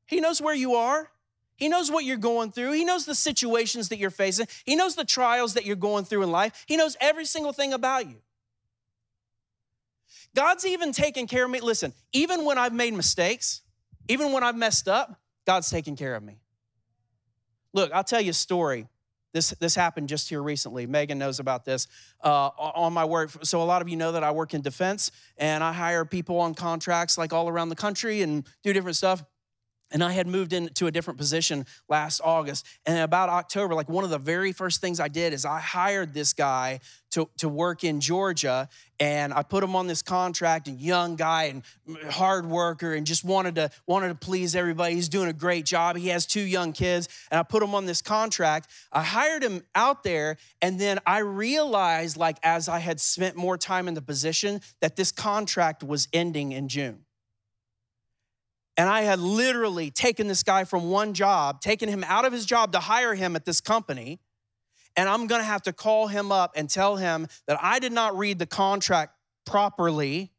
He 0.06 0.20
knows 0.20 0.42
where 0.42 0.54
you 0.54 0.74
are. 0.74 1.10
He 1.56 1.68
knows 1.68 1.90
what 1.90 2.04
you're 2.04 2.16
going 2.16 2.52
through. 2.52 2.72
He 2.72 2.84
knows 2.84 3.06
the 3.06 3.14
situations 3.14 3.88
that 3.88 3.98
you're 3.98 4.10
facing. 4.10 4.46
He 4.64 4.76
knows 4.76 4.96
the 4.96 5.04
trials 5.04 5.54
that 5.54 5.64
you're 5.64 5.76
going 5.76 6.04
through 6.04 6.22
in 6.24 6.30
life. 6.30 6.64
He 6.66 6.76
knows 6.76 6.96
every 7.00 7.24
single 7.24 7.52
thing 7.52 7.72
about 7.72 8.08
you. 8.08 8.16
God's 10.34 10.66
even 10.66 10.92
taken 10.92 11.26
care 11.28 11.44
of 11.44 11.50
me. 11.50 11.60
Listen, 11.60 11.92
even 12.12 12.44
when 12.44 12.58
I've 12.58 12.74
made 12.74 12.92
mistakes, 12.92 13.62
even 14.08 14.32
when 14.32 14.42
I've 14.42 14.56
messed 14.56 14.88
up, 14.88 15.20
God's 15.46 15.70
taken 15.70 15.94
care 15.94 16.16
of 16.16 16.22
me. 16.22 16.40
Look, 17.74 17.92
I'll 17.92 18.04
tell 18.04 18.20
you 18.20 18.30
a 18.30 18.34
story. 18.34 18.86
This, 19.34 19.50
this 19.58 19.74
happened 19.74 20.08
just 20.08 20.28
here 20.28 20.40
recently. 20.40 20.86
Megan 20.86 21.18
knows 21.18 21.40
about 21.40 21.64
this 21.64 21.88
uh, 22.22 22.50
on 22.56 22.92
my 22.92 23.04
work. 23.04 23.30
So, 23.42 23.60
a 23.60 23.64
lot 23.64 23.82
of 23.82 23.88
you 23.88 23.96
know 23.96 24.12
that 24.12 24.22
I 24.22 24.30
work 24.30 24.54
in 24.54 24.62
defense 24.62 25.10
and 25.36 25.62
I 25.62 25.72
hire 25.72 26.04
people 26.04 26.38
on 26.38 26.54
contracts 26.54 27.18
like 27.18 27.32
all 27.32 27.48
around 27.48 27.70
the 27.70 27.76
country 27.76 28.22
and 28.22 28.46
do 28.62 28.72
different 28.72 28.96
stuff. 28.96 29.24
And 29.94 30.02
I 30.02 30.10
had 30.10 30.26
moved 30.26 30.52
into 30.52 30.88
a 30.88 30.90
different 30.90 31.18
position 31.18 31.64
last 31.88 32.20
August. 32.24 32.66
And 32.84 32.98
about 32.98 33.28
October, 33.28 33.74
like 33.74 33.88
one 33.88 34.02
of 34.02 34.10
the 34.10 34.18
very 34.18 34.50
first 34.50 34.80
things 34.80 34.98
I 34.98 35.06
did 35.06 35.32
is 35.32 35.44
I 35.44 35.60
hired 35.60 36.12
this 36.12 36.32
guy 36.32 36.80
to, 37.12 37.30
to 37.38 37.48
work 37.48 37.84
in 37.84 38.00
Georgia. 38.00 38.68
And 38.98 39.32
I 39.32 39.44
put 39.44 39.62
him 39.62 39.76
on 39.76 39.86
this 39.86 40.02
contract, 40.02 40.66
a 40.66 40.72
young 40.72 41.14
guy 41.14 41.44
and 41.44 41.62
hard 42.10 42.44
worker, 42.44 42.92
and 42.92 43.06
just 43.06 43.24
wanted 43.24 43.54
to, 43.54 43.70
wanted 43.86 44.08
to 44.08 44.16
please 44.16 44.56
everybody. 44.56 44.96
He's 44.96 45.08
doing 45.08 45.28
a 45.28 45.32
great 45.32 45.64
job. 45.64 45.96
He 45.96 46.08
has 46.08 46.26
two 46.26 46.40
young 46.40 46.72
kids. 46.72 47.08
And 47.30 47.38
I 47.38 47.44
put 47.44 47.62
him 47.62 47.72
on 47.72 47.86
this 47.86 48.02
contract. 48.02 48.68
I 48.90 49.04
hired 49.04 49.44
him 49.44 49.62
out 49.76 50.02
there. 50.02 50.38
And 50.60 50.80
then 50.80 50.98
I 51.06 51.18
realized, 51.18 52.16
like, 52.16 52.38
as 52.42 52.68
I 52.68 52.80
had 52.80 53.00
spent 53.00 53.36
more 53.36 53.56
time 53.56 53.86
in 53.86 53.94
the 53.94 54.02
position, 54.02 54.60
that 54.80 54.96
this 54.96 55.12
contract 55.12 55.84
was 55.84 56.08
ending 56.12 56.50
in 56.50 56.68
June. 56.68 57.04
And 58.76 58.88
I 58.88 59.02
had 59.02 59.20
literally 59.20 59.90
taken 59.90 60.26
this 60.26 60.42
guy 60.42 60.64
from 60.64 60.90
one 60.90 61.14
job, 61.14 61.60
taken 61.60 61.88
him 61.88 62.04
out 62.04 62.24
of 62.24 62.32
his 62.32 62.44
job 62.44 62.72
to 62.72 62.80
hire 62.80 63.14
him 63.14 63.36
at 63.36 63.44
this 63.44 63.60
company. 63.60 64.18
And 64.96 65.08
I'm 65.08 65.26
gonna 65.26 65.44
have 65.44 65.62
to 65.62 65.72
call 65.72 66.08
him 66.08 66.32
up 66.32 66.52
and 66.56 66.68
tell 66.68 66.96
him 66.96 67.28
that 67.46 67.58
I 67.62 67.78
did 67.78 67.92
not 67.92 68.16
read 68.16 68.38
the 68.38 68.46
contract 68.46 69.14
properly 69.44 70.32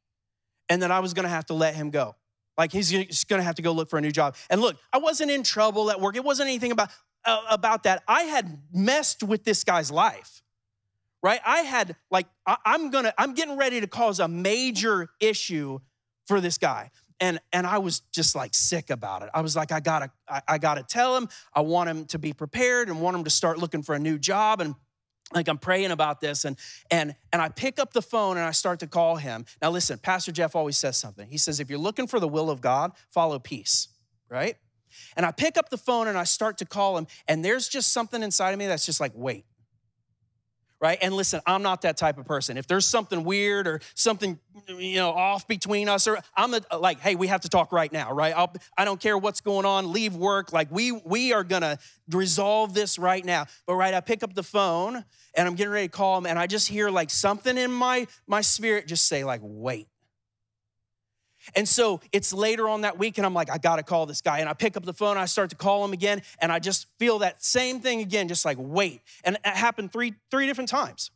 and 0.70 0.82
that 0.82 0.92
I 0.92 1.00
was 1.00 1.14
gonna 1.14 1.30
have 1.30 1.46
to 1.48 1.54
let 1.54 1.76
him 1.76 1.92
go. 1.92 2.16
Like 2.58 2.72
he's 2.72 3.24
gonna 3.26 3.44
have 3.44 3.56
to 3.56 3.62
go 3.62 3.72
look 3.72 3.90
for 3.90 3.98
a 3.98 4.02
new 4.02 4.12
job. 4.12 4.36
And 4.50 4.62
look, 4.62 4.78
I 4.92 4.98
wasn't 4.98 5.32
in 5.32 5.44
trouble 5.44 5.90
at 5.92 6.00
work. 6.02 6.16
It 6.16 6.24
wasn't 6.24 6.50
anything 6.50 6.72
about, 6.72 6.90
uh, 7.26 7.42
about 7.50 7.84
that. 7.84 8.04
I 8.08 8.24
had 8.24 8.62
messed 8.74 9.24
with 9.24 9.44
this 9.44 9.64
guy's 9.64 9.92
life 9.92 10.42
right 11.26 11.40
i 11.44 11.62
had 11.62 11.96
like 12.12 12.28
I, 12.46 12.58
i'm 12.66 12.92
gonna 12.92 13.12
i'm 13.18 13.34
getting 13.34 13.58
ready 13.58 13.82
to 13.82 13.88
cause 13.88 14.20
a 14.20 14.28
major 14.28 15.10
issue 15.20 15.80
for 16.28 16.40
this 16.40 16.60
guy 16.60 16.92
and 17.20 17.40
and 17.54 17.66
i 17.66 17.78
was 17.78 18.02
just 18.12 18.36
like 18.36 18.54
sick 18.54 18.90
about 18.90 19.22
it. 19.22 19.30
I 19.34 19.42
was 19.42 19.56
like 19.56 19.72
i 19.72 19.80
gotta 19.80 20.12
I, 20.28 20.42
I, 20.48 20.58
gotta 20.58 20.84
tell 20.84 21.16
him. 21.18 21.30
I 21.54 21.62
want 21.62 21.90
him 21.90 22.06
to 22.06 22.20
be 22.20 22.34
prepared 22.34 22.90
and 22.90 23.02
want 23.02 23.16
him 23.16 23.24
to 23.24 23.30
start 23.30 23.58
looking 23.58 23.84
for 23.84 23.96
a 23.96 24.00
new 24.00 24.18
job 24.18 24.62
and 24.62 24.76
like 25.34 25.48
i'm 25.48 25.58
praying 25.58 25.92
about 25.92 26.20
this. 26.20 26.46
And 26.46 26.58
and 26.92 27.16
and 27.32 27.42
i 27.42 27.50
pick 27.50 27.80
up 27.80 27.94
the 27.94 28.02
phone 28.02 28.38
and 28.38 28.46
i 28.46 28.52
start 28.52 28.80
to 28.80 28.88
call 28.88 29.16
him. 29.18 29.46
Now 29.62 29.72
listen 29.72 29.98
pastor 29.98 30.32
jeff 30.32 30.56
always 30.56 30.78
says 30.78 30.98
something. 30.98 31.28
He 31.30 31.38
says 31.38 31.60
if 31.60 31.70
you're 31.70 31.80
looking 31.80 32.08
for 32.08 32.20
the 32.20 32.28
will 32.28 32.50
of 32.50 32.62
god 32.62 32.92
follow 33.10 33.40
peace 33.40 33.90
right? 34.30 34.58
And 35.18 35.26
i 35.26 35.32
pick 35.32 35.58
up 35.58 35.70
the 35.70 35.78
phone 35.78 36.08
and 36.08 36.18
i 36.18 36.24
start 36.24 36.58
to 36.60 36.66
call 36.66 36.98
him 36.98 37.08
and 37.28 37.44
there's 37.44 37.68
just 37.68 37.92
something 37.92 38.24
inside 38.24 38.52
of 38.52 38.60
me 38.60 38.68
that's 38.68 38.86
just 38.86 39.00
like 39.00 39.12
wait 39.14 39.46
right? 40.82 40.98
And 41.02 41.14
listen, 41.14 41.42
I'm 41.46 41.62
not 41.62 41.82
that 41.82 41.98
type 41.98 42.18
of 42.18 42.26
person. 42.26 42.58
If 42.58 42.68
there's 42.68 42.86
something 42.86 43.24
weird 43.24 43.68
or 43.68 43.80
something, 43.94 44.40
you 44.68 44.96
know, 44.98 45.12
off 45.12 45.48
between 45.48 45.90
us, 45.90 46.08
or 46.08 46.20
I'm 46.36 46.52
the, 46.52 46.64
like, 46.78 47.00
hey, 47.00 47.16
we 47.16 47.28
have 47.28 47.42
to 47.42 47.50
talk 47.50 47.72
right 47.72 47.92
now, 47.92 48.12
right? 48.12 48.34
I'll, 48.36 48.54
I 48.78 48.86
don't 48.86 49.00
care 49.00 49.18
what's 49.18 49.42
going 49.42 49.66
on. 49.66 49.92
Leave 49.92 50.16
work. 50.16 50.54
Like 50.54 50.70
we 50.72 50.92
we 50.92 51.34
are 51.34 51.44
gonna 51.44 51.80
resolve 52.12 52.74
this 52.74 53.00
right 53.00 53.24
now. 53.24 53.46
But 53.66 53.76
right, 53.76 53.94
I 53.94 54.02
pick 54.02 54.24
up 54.24 54.34
the 54.34 54.44
phone 54.44 55.04
and 55.36 55.48
I'm 55.48 55.56
getting 55.56 55.74
ready 55.74 55.88
to 55.88 55.92
call 55.92 56.18
him, 56.18 56.26
and 56.26 56.38
I 56.38 56.48
just 56.48 56.68
hear 56.68 56.90
like 56.90 57.10
something 57.10 57.58
in 57.58 57.72
my 57.72 58.08
my 58.28 58.42
spirit 58.42 58.88
just 58.88 59.08
say 59.08 59.24
like, 59.24 59.42
wait. 59.44 59.88
And 61.56 61.68
so 61.68 62.02
it's 62.12 62.34
later 62.34 62.68
on 62.68 62.82
that 62.82 62.98
week, 62.98 63.18
and 63.18 63.26
I'm 63.26 63.34
like, 63.34 63.52
I 63.52 63.58
gotta 63.58 63.84
call 63.84 64.06
this 64.06 64.22
guy. 64.22 64.40
And 64.40 64.50
I 64.50 64.54
pick 64.54 64.78
up 64.78 64.86
the 64.86 64.94
phone, 64.94 65.18
I 65.18 65.26
start 65.26 65.50
to 65.52 65.56
call 65.56 65.84
him 65.86 65.94
again, 65.94 66.22
and 66.40 66.52
I 66.52 66.60
just 66.60 66.88
feel 66.98 67.20
that 67.20 67.44
same 67.44 67.80
thing 67.80 68.02
again, 68.02 68.28
just 68.28 68.46
like 68.46 68.58
wait. 68.60 69.02
And 69.24 69.36
it 69.36 69.46
happened 69.46 69.92
three, 69.92 70.16
three 70.32 70.48
different 70.48 70.70
times. 70.70 71.12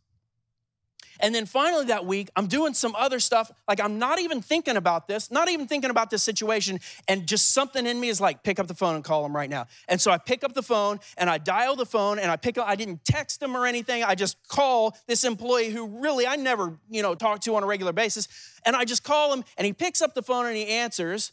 And 1.20 1.36
then 1.36 1.46
finally 1.46 1.86
that 1.86 2.06
week, 2.06 2.30
I'm 2.36 2.48
doing 2.48 2.74
some 2.74 2.96
other 2.96 3.20
stuff. 3.20 3.52
Like 3.68 3.80
I'm 3.82 4.00
not 4.00 4.20
even 4.20 4.42
thinking 4.42 4.78
about 4.78 5.08
this, 5.08 5.30
not 5.32 5.50
even 5.50 5.68
thinking 5.68 5.90
about 5.90 6.10
this 6.10 6.24
situation. 6.24 6.80
And 7.08 7.28
just 7.28 7.54
something 7.54 7.86
in 7.86 8.00
me 8.00 8.10
is 8.10 8.22
like, 8.22 8.44
pick 8.44 8.60
up 8.60 8.68
the 8.68 8.74
phone 8.74 8.96
and 8.96 9.04
call 9.04 9.26
him 9.26 9.36
right 9.36 9.50
now. 9.50 9.68
And 9.88 10.00
so 10.00 10.12
I 10.12 10.18
pick 10.18 10.44
up 10.44 10.54
the 10.54 10.64
phone 10.64 11.00
and 11.18 11.30
I 11.30 11.38
dial 11.38 11.76
the 11.76 11.86
phone 11.86 12.20
and 12.20 12.32
I 12.32 12.36
pick 12.38 12.58
up, 12.58 12.68
I 12.68 12.76
didn't 12.76 13.04
text 13.04 13.42
him 13.42 13.56
or 13.56 13.66
anything. 13.66 14.04
I 14.04 14.16
just 14.16 14.38
call 14.48 14.98
this 15.08 15.24
employee 15.24 15.70
who 15.70 16.02
really 16.02 16.26
I 16.26 16.36
never, 16.36 16.78
you 16.90 17.02
know, 17.02 17.16
talk 17.16 17.42
to 17.42 17.56
on 17.56 17.64
a 17.64 17.68
regular 17.68 17.94
basis. 17.94 18.28
And 18.66 18.76
I 18.76 18.86
just 18.86 19.04
call 19.04 19.34
him 19.34 19.44
and 19.58 19.66
he 19.66 19.74
picks 19.74 20.02
up 20.02 20.14
the 20.14 20.24
phone 20.24 20.46
and 20.46 20.56
he 20.56 20.68
answers. 20.68 21.32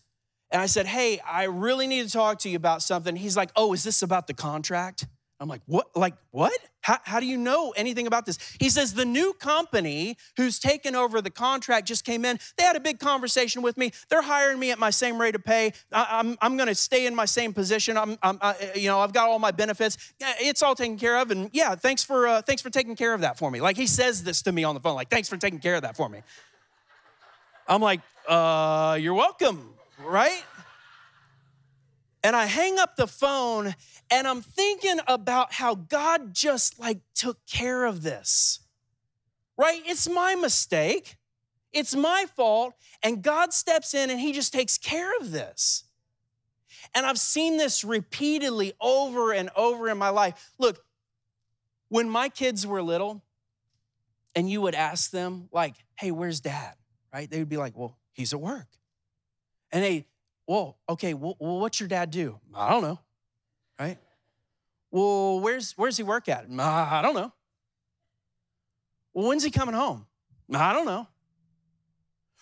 And 0.51 0.63
I 0.63 0.67
said, 0.67 0.87
Hey, 0.87 1.21
I 1.21 1.45
really 1.45 1.87
need 1.87 2.07
to 2.07 2.13
talk 2.13 2.39
to 2.41 2.49
you 2.49 2.57
about 2.57 2.83
something. 2.83 3.17
He's 3.17 3.37
like, 3.37 3.51
Oh, 3.57 3.73
is 3.73 3.85
this 3.85 4.03
about 4.03 4.27
the 4.27 4.35
contract? 4.35 5.07
I'm 5.39 5.49
like, 5.49 5.61
what? 5.67 5.95
Like, 5.95 6.15
what? 6.31 6.59
How, 6.81 6.99
how 7.03 7.21
do 7.21 7.27
you 7.27 7.37
know 7.37 7.75
anything 7.77 8.07
about 8.07 8.25
this? 8.25 8.39
He 8.59 8.71
says, 8.71 8.95
the 8.95 9.05
new 9.05 9.35
company 9.35 10.17
who's 10.37 10.59
taken 10.59 10.97
over 10.97 11.21
the 11.21 11.31
contract 11.31 11.87
just 11.87 12.05
came 12.05 12.25
in. 12.25 12.39
They 12.57 12.65
had 12.65 12.77
a 12.77 12.81
big 12.81 12.99
conversation 12.99 13.61
with 13.61 13.77
me. 13.77 13.93
They're 14.09 14.23
hiring 14.23 14.59
me 14.59 14.71
at 14.71 14.79
my 14.79 14.89
same 14.91 15.21
rate 15.21 15.35
of 15.35 15.45
pay. 15.45 15.73
I, 15.93 16.21
am 16.21 16.31
I'm, 16.31 16.39
I'm 16.41 16.57
going 16.57 16.69
to 16.69 16.75
stay 16.75 17.07
in 17.07 17.15
my 17.15 17.27
same 17.27 17.53
position. 17.53 17.99
I'm, 17.99 18.17
I'm 18.23 18.39
I, 18.41 18.55
you 18.77 18.89
know, 18.89 19.01
I've 19.01 19.13
got 19.13 19.29
all 19.29 19.39
my 19.39 19.51
benefits. 19.51 19.99
It's 20.41 20.63
all 20.63 20.75
taken 20.75 20.97
care 20.97 21.19
of. 21.19 21.31
And 21.31 21.51
yeah, 21.53 21.75
thanks 21.75 22.03
for, 22.03 22.27
uh, 22.29 22.41
thanks 22.41 22.63
for 22.63 22.71
taking 22.71 22.97
care 22.97 23.13
of 23.13 23.21
that 23.21 23.37
for 23.37 23.51
me. 23.51 23.61
Like 23.61 23.77
he 23.77 23.87
says 23.87 24.25
this 24.25 24.41
to 24.43 24.53
me 24.53 24.65
on 24.65 24.75
the 24.75 24.81
phone, 24.81 24.95
like, 24.95 25.11
thanks 25.11 25.29
for 25.29 25.37
taking 25.37 25.59
care 25.59 25.75
of 25.75 25.83
that 25.83 25.97
for 25.97 26.09
me. 26.09 26.21
I'm 27.69 27.83
like, 27.83 28.01
uh, 28.29 28.97
you're 28.99 29.15
welcome, 29.15 29.75
right? 30.03 30.43
And 32.23 32.35
I 32.35 32.47
hang 32.47 32.79
up 32.79 32.97
the 32.97 33.07
phone 33.07 33.75
and 34.11 34.27
I'm 34.27 34.43
thinking 34.43 34.99
about 35.07 35.53
how 35.55 35.75
God 35.75 36.35
just 36.35 36.79
like 36.79 37.01
took 37.15 37.39
care 37.47 37.85
of 37.85 38.03
this. 38.03 38.61
Right? 39.57 39.81
It's 39.87 40.09
my 40.09 40.35
mistake. 40.35 41.17
It's 41.73 41.95
my 41.95 42.27
fault. 42.35 42.75
And 43.03 43.23
God 43.23 43.53
steps 43.53 43.95
in 43.95 44.11
and 44.11 44.21
he 44.21 44.33
just 44.33 44.53
takes 44.53 44.77
care 44.79 45.11
of 45.21 45.31
this. 45.31 45.85
And 46.95 47.05
I've 47.07 47.19
seen 47.19 47.57
this 47.57 47.85
repeatedly 47.85 48.73
over 48.81 49.33
and 49.33 49.51
over 49.57 49.89
in 49.89 49.99
my 49.99 50.11
life. 50.11 50.53
Look, 50.59 50.85
when 51.89 52.09
my 52.09 52.29
kids 52.29 52.67
were 52.67 52.83
little, 52.83 53.23
and 54.35 54.51
you 54.51 54.61
would 54.61 54.75
ask 54.75 55.11
them, 55.11 55.49
like, 55.51 55.75
hey, 55.99 56.11
where's 56.11 56.41
dad? 56.41 56.75
Right? 57.13 57.29
They 57.29 57.39
would 57.39 57.49
be 57.49 57.57
like, 57.57 57.77
well, 57.77 57.97
he's 58.13 58.35
at 58.35 58.41
work. 58.41 58.67
And 59.73 59.83
they, 59.83 60.07
well, 60.47 60.79
okay, 60.89 61.15
well, 61.15 61.37
what's 61.39 61.81
your 61.81 61.89
dad 61.89 62.11
do? 62.11 62.39
I 62.55 62.71
don't 62.71 62.83
know. 62.83 62.99
right? 63.79 63.99
Well, 64.91 65.41
where's 65.41 65.73
where's 65.73 65.97
he 65.97 66.03
work 66.03 66.29
at? 66.29 66.47
I 66.59 67.03
don't 67.03 67.15
know. 67.15 67.33
Well, 69.13 69.29
when's 69.29 69.43
he 69.43 69.51
coming 69.51 69.75
home? 69.75 70.07
I 70.55 70.73
don't 70.73 70.87
know. 70.87 71.09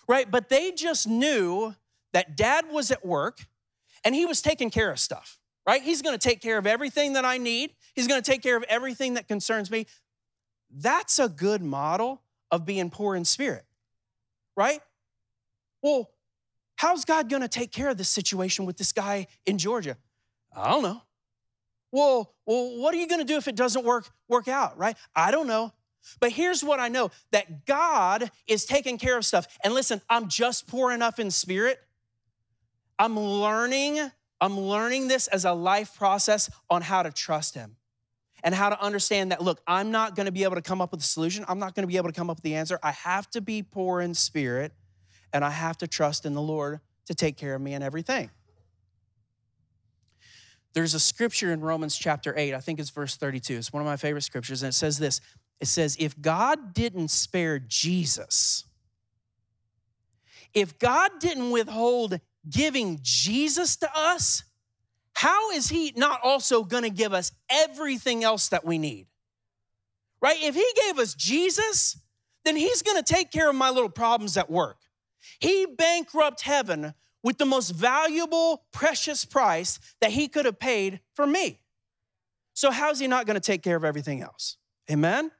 Right? 0.07 0.29
But 0.29 0.49
they 0.49 0.71
just 0.71 1.07
knew 1.07 1.73
that 2.13 2.37
dad 2.37 2.65
was 2.71 2.91
at 2.91 3.05
work 3.05 3.39
and 4.03 4.13
he 4.13 4.25
was 4.25 4.41
taking 4.41 4.69
care 4.69 4.91
of 4.91 4.99
stuff, 4.99 5.39
right? 5.67 5.81
He's 5.81 6.01
gonna 6.01 6.17
take 6.17 6.41
care 6.41 6.57
of 6.57 6.67
everything 6.67 7.13
that 7.13 7.25
I 7.25 7.37
need, 7.39 7.71
he's 7.95 8.07
gonna 8.07 8.21
take 8.21 8.43
care 8.43 8.55
of 8.55 8.63
everything 8.63 9.15
that 9.15 9.27
concerns 9.27 9.71
me. 9.71 9.87
That's 10.69 11.17
a 11.19 11.27
good 11.29 11.61
model 11.61 12.21
of 12.51 12.65
being 12.65 12.89
poor 12.89 13.15
in 13.15 13.25
spirit, 13.25 13.65
right? 14.55 14.81
Well, 15.81 16.09
how's 16.75 17.05
God 17.05 17.29
gonna 17.29 17.47
take 17.47 17.71
care 17.71 17.89
of 17.89 17.97
this 17.97 18.09
situation 18.09 18.65
with 18.65 18.77
this 18.77 18.91
guy 18.91 19.27
in 19.45 19.57
Georgia? 19.57 19.97
I 20.55 20.71
don't 20.71 20.83
know. 20.83 21.01
Well, 21.91 22.33
well, 22.45 22.77
what 22.77 22.93
are 22.93 22.97
you 22.97 23.07
gonna 23.07 23.23
do 23.23 23.37
if 23.37 23.47
it 23.47 23.55
doesn't 23.55 23.85
work, 23.85 24.09
work 24.27 24.47
out, 24.47 24.77
right? 24.77 24.97
I 25.15 25.31
don't 25.31 25.47
know. 25.47 25.73
But 26.19 26.31
here's 26.31 26.63
what 26.63 26.79
I 26.79 26.87
know 26.87 27.11
that 27.31 27.65
God 27.65 28.29
is 28.47 28.65
taking 28.65 28.97
care 28.97 29.17
of 29.17 29.25
stuff. 29.25 29.47
And 29.63 29.73
listen, 29.73 30.01
I'm 30.09 30.27
just 30.27 30.67
poor 30.67 30.91
enough 30.91 31.19
in 31.19 31.31
spirit. 31.31 31.79
I'm 32.99 33.19
learning, 33.19 33.99
I'm 34.39 34.59
learning 34.59 35.07
this 35.07 35.27
as 35.27 35.45
a 35.45 35.53
life 35.53 35.95
process 35.95 36.49
on 36.69 36.81
how 36.81 37.03
to 37.03 37.11
trust 37.11 37.55
Him 37.55 37.77
and 38.43 38.53
how 38.53 38.69
to 38.69 38.79
understand 38.81 39.31
that, 39.31 39.41
look, 39.41 39.61
I'm 39.65 39.89
not 39.89 40.15
gonna 40.15 40.31
be 40.31 40.43
able 40.43 40.55
to 40.55 40.61
come 40.61 40.79
up 40.79 40.91
with 40.91 41.01
a 41.01 41.05
solution. 41.05 41.43
I'm 41.47 41.59
not 41.59 41.75
gonna 41.75 41.87
be 41.87 41.97
able 41.97 42.09
to 42.09 42.13
come 42.13 42.29
up 42.29 42.37
with 42.37 42.43
the 42.43 42.55
answer. 42.55 42.79
I 42.83 42.91
have 42.91 43.29
to 43.31 43.41
be 43.41 43.63
poor 43.63 44.01
in 44.01 44.13
spirit 44.13 44.73
and 45.35 45.43
I 45.43 45.49
have 45.49 45.77
to 45.79 45.87
trust 45.87 46.25
in 46.25 46.33
the 46.33 46.41
Lord 46.41 46.79
to 47.07 47.13
take 47.13 47.35
care 47.35 47.55
of 47.55 47.61
me 47.61 47.73
and 47.73 47.83
everything. 47.83 48.29
There's 50.73 50.93
a 50.93 50.99
scripture 50.99 51.51
in 51.51 51.59
Romans 51.59 51.97
chapter 51.97 52.33
8, 52.37 52.53
I 52.53 52.61
think 52.61 52.79
it's 52.79 52.89
verse 52.89 53.17
32. 53.17 53.55
It's 53.55 53.73
one 53.73 53.81
of 53.81 53.85
my 53.85 53.97
favorite 53.97 54.21
scriptures, 54.21 54.63
and 54.63 54.69
it 54.69 54.73
says 54.73 54.97
this 54.97 55.19
it 55.59 55.67
says, 55.67 55.97
if 55.99 56.19
God 56.21 56.73
didn't 56.73 57.09
spare 57.09 57.59
Jesus, 57.59 58.63
if 60.53 60.79
God 60.79 61.11
didn't 61.19 61.51
withhold 61.51 62.21
giving 62.49 62.99
Jesus 63.01 63.75
to 63.77 63.89
us, 63.93 64.43
how 65.13 65.51
is 65.51 65.67
He 65.67 65.91
not 65.97 66.21
also 66.23 66.63
gonna 66.63 66.89
give 66.89 67.11
us 67.11 67.33
everything 67.49 68.23
else 68.23 68.47
that 68.49 68.63
we 68.63 68.77
need? 68.77 69.07
Right? 70.21 70.41
If 70.41 70.55
He 70.55 70.65
gave 70.85 70.97
us 70.97 71.13
Jesus, 71.13 71.99
then 72.45 72.55
He's 72.55 72.81
gonna 72.81 73.03
take 73.03 73.31
care 73.31 73.49
of 73.49 73.55
my 73.55 73.69
little 73.69 73.89
problems 73.89 74.37
at 74.37 74.49
work. 74.49 74.77
He 75.39 75.65
bankrupt 75.65 76.41
heaven 76.41 76.93
with 77.23 77.37
the 77.37 77.45
most 77.45 77.71
valuable, 77.71 78.65
precious 78.71 79.25
price 79.25 79.79
that 80.01 80.11
He 80.11 80.27
could 80.27 80.45
have 80.45 80.59
paid 80.59 80.99
for 81.13 81.25
me. 81.25 81.59
So, 82.53 82.71
how's 82.71 82.99
He 82.99 83.07
not 83.07 83.25
gonna 83.25 83.39
take 83.39 83.63
care 83.63 83.75
of 83.75 83.83
everything 83.83 84.21
else? 84.21 84.57
Amen? 84.89 85.31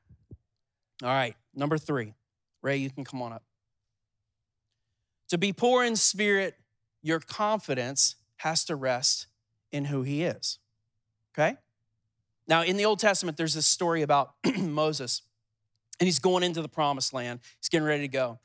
All 1.03 1.09
right, 1.09 1.35
number 1.53 1.77
three. 1.77 2.13
Ray, 2.61 2.77
you 2.77 2.89
can 2.89 3.03
come 3.03 3.21
on 3.21 3.33
up. 3.33 3.43
To 5.29 5.37
be 5.37 5.53
poor 5.53 5.83
in 5.83 5.95
spirit, 5.95 6.55
your 7.01 7.19
confidence 7.19 8.15
has 8.37 8.65
to 8.65 8.75
rest 8.75 9.27
in 9.71 9.85
who 9.85 10.01
he 10.01 10.23
is. 10.23 10.59
Okay? 11.33 11.57
Now, 12.47 12.63
in 12.63 12.77
the 12.77 12.85
Old 12.85 12.99
Testament, 12.99 13.37
there's 13.37 13.53
this 13.53 13.65
story 13.65 14.01
about 14.01 14.33
Moses, 14.57 15.21
and 15.99 16.07
he's 16.07 16.19
going 16.19 16.43
into 16.43 16.61
the 16.61 16.69
promised 16.69 17.13
land. 17.13 17.39
He's 17.59 17.69
getting 17.69 17.87
ready 17.87 18.03
to 18.03 18.07
go. 18.07 18.39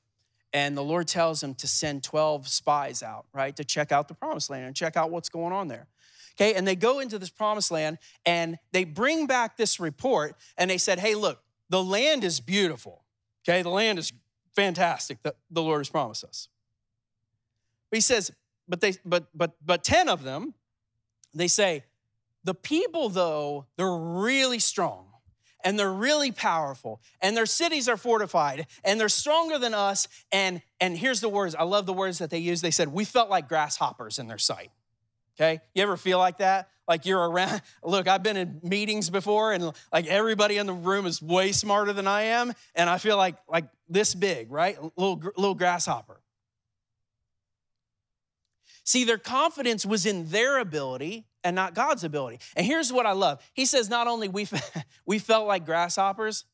And 0.53 0.77
the 0.77 0.83
Lord 0.83 1.07
tells 1.07 1.43
him 1.43 1.55
to 1.57 1.69
send 1.69 2.03
12 2.03 2.49
spies 2.49 3.03
out, 3.03 3.27
right, 3.33 3.55
to 3.57 3.65
check 3.65 3.93
out 3.93 4.09
the 4.09 4.15
promised 4.15 4.51
land 4.51 4.67
and 4.67 4.75
check 4.75 4.97
out 4.97 5.11
what's 5.11 5.29
going 5.29 5.53
on 5.53 5.69
there. 5.69 5.87
Okay, 6.35 6.55
and 6.55 6.67
they 6.67 6.77
go 6.77 7.01
into 7.01 7.19
this 7.19 7.31
promised 7.31 7.71
land 7.71 7.99
and 8.25 8.59
they 8.73 8.85
bring 8.85 9.27
back 9.27 9.57
this 9.57 9.79
report 9.79 10.37
and 10.57 10.71
they 10.71 10.79
said, 10.79 10.99
hey, 10.99 11.15
look, 11.15 11.41
the 11.69 11.83
land 11.83 12.25
is 12.25 12.41
beautiful. 12.41 13.05
Okay, 13.45 13.63
the 13.63 13.69
land 13.69 13.99
is 13.99 14.13
fantastic 14.57 15.23
that 15.23 15.37
the 15.51 15.63
Lord 15.63 15.81
has 15.81 15.89
promised 15.89 16.25
us. 16.25 16.49
But 17.91 17.97
he 17.99 18.01
says, 18.01 18.31
but 18.69 18.81
they 18.81 18.95
but 19.05 19.27
but 19.35 19.57
but 19.65 19.85
10 19.85 20.09
of 20.09 20.23
them, 20.23 20.55
they 21.35 21.49
say, 21.49 21.85
the 22.45 22.55
people 22.55 23.09
though, 23.09 23.67
they're 23.77 23.97
really 23.97 24.59
strong 24.59 25.10
and 25.65 25.79
they're 25.79 25.93
really 25.93 26.33
powerful 26.33 27.01
and 27.21 27.37
their 27.37 27.47
cities 27.47 27.89
are 27.89 27.97
fortified 27.97 28.67
and 28.85 29.01
they're 29.01 29.09
stronger 29.09 29.59
than 29.59 29.75
us 29.75 30.09
and 30.33 30.63
and 30.81 30.97
here's 30.97 31.21
the 31.21 31.29
words 31.29 31.55
i 31.55 31.63
love 31.63 31.87
the 31.87 31.93
words 31.93 32.19
that 32.19 32.31
they 32.31 32.39
use 32.39 32.61
they 32.61 32.71
said 32.71 32.89
we 32.89 33.05
felt 33.05 33.31
like 33.31 33.49
grasshoppers 33.49 34.19
in 34.19 34.27
their 34.27 34.39
sight 34.39 34.71
okay 35.39 35.61
you 35.75 35.83
ever 35.83 35.97
feel 35.97 36.19
like 36.19 36.39
that 36.39 36.69
like 36.91 37.07
you're 37.07 37.31
around. 37.31 37.63
Look, 37.85 38.09
I've 38.09 38.23
been 38.23 38.37
in 38.37 38.61
meetings 38.63 39.09
before 39.09 39.53
and 39.53 39.73
like 39.93 40.07
everybody 40.09 40.59
in 40.59 40.67
the 40.67 40.73
room 40.75 41.07
is 41.07 41.23
way 41.23 41.53
smarter 41.53 41.95
than 41.95 42.07
I 42.07 42.23
am. 42.23 42.53
And 42.75 42.91
I 42.91 42.99
feel 42.99 43.17
like, 43.17 43.37
like 43.49 43.67
this 43.89 44.15
big, 44.15 44.51
right? 44.51 44.77
Little, 44.97 45.23
little 45.37 45.55
grasshopper. 45.55 46.20
See, 48.85 49.05
their 49.05 49.19
confidence 49.19 49.85
was 49.87 50.07
in 50.07 50.29
their 50.31 50.59
ability 50.59 51.27
and 51.45 51.55
not 51.55 51.75
God's 51.75 52.05
ability. 52.05 52.41
And 52.57 52.67
here's 52.67 52.93
what 52.93 53.07
I 53.07 53.13
love. 53.13 53.43
He 53.55 53.65
says, 53.65 53.89
not 53.89 54.07
only 54.07 54.29
we, 54.29 54.49
we 55.07 55.19
felt 55.19 55.47
like 55.47 55.65
grasshoppers, 55.65 56.45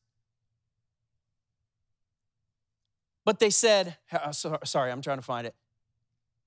but 3.25 3.39
they 3.39 3.49
said, 3.49 3.97
uh, 4.11 4.31
sorry, 4.31 4.91
I'm 4.91 5.01
trying 5.01 5.17
to 5.17 5.23
find 5.23 5.47
it. 5.47 5.55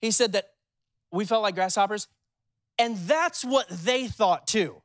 He 0.00 0.10
said 0.10 0.32
that 0.32 0.52
we 1.12 1.24
felt 1.24 1.42
like 1.42 1.54
grasshoppers 1.54 2.08
and 2.80 2.96
that's 2.96 3.44
what 3.44 3.68
they 3.68 4.06
thought 4.06 4.46
too. 4.46 4.80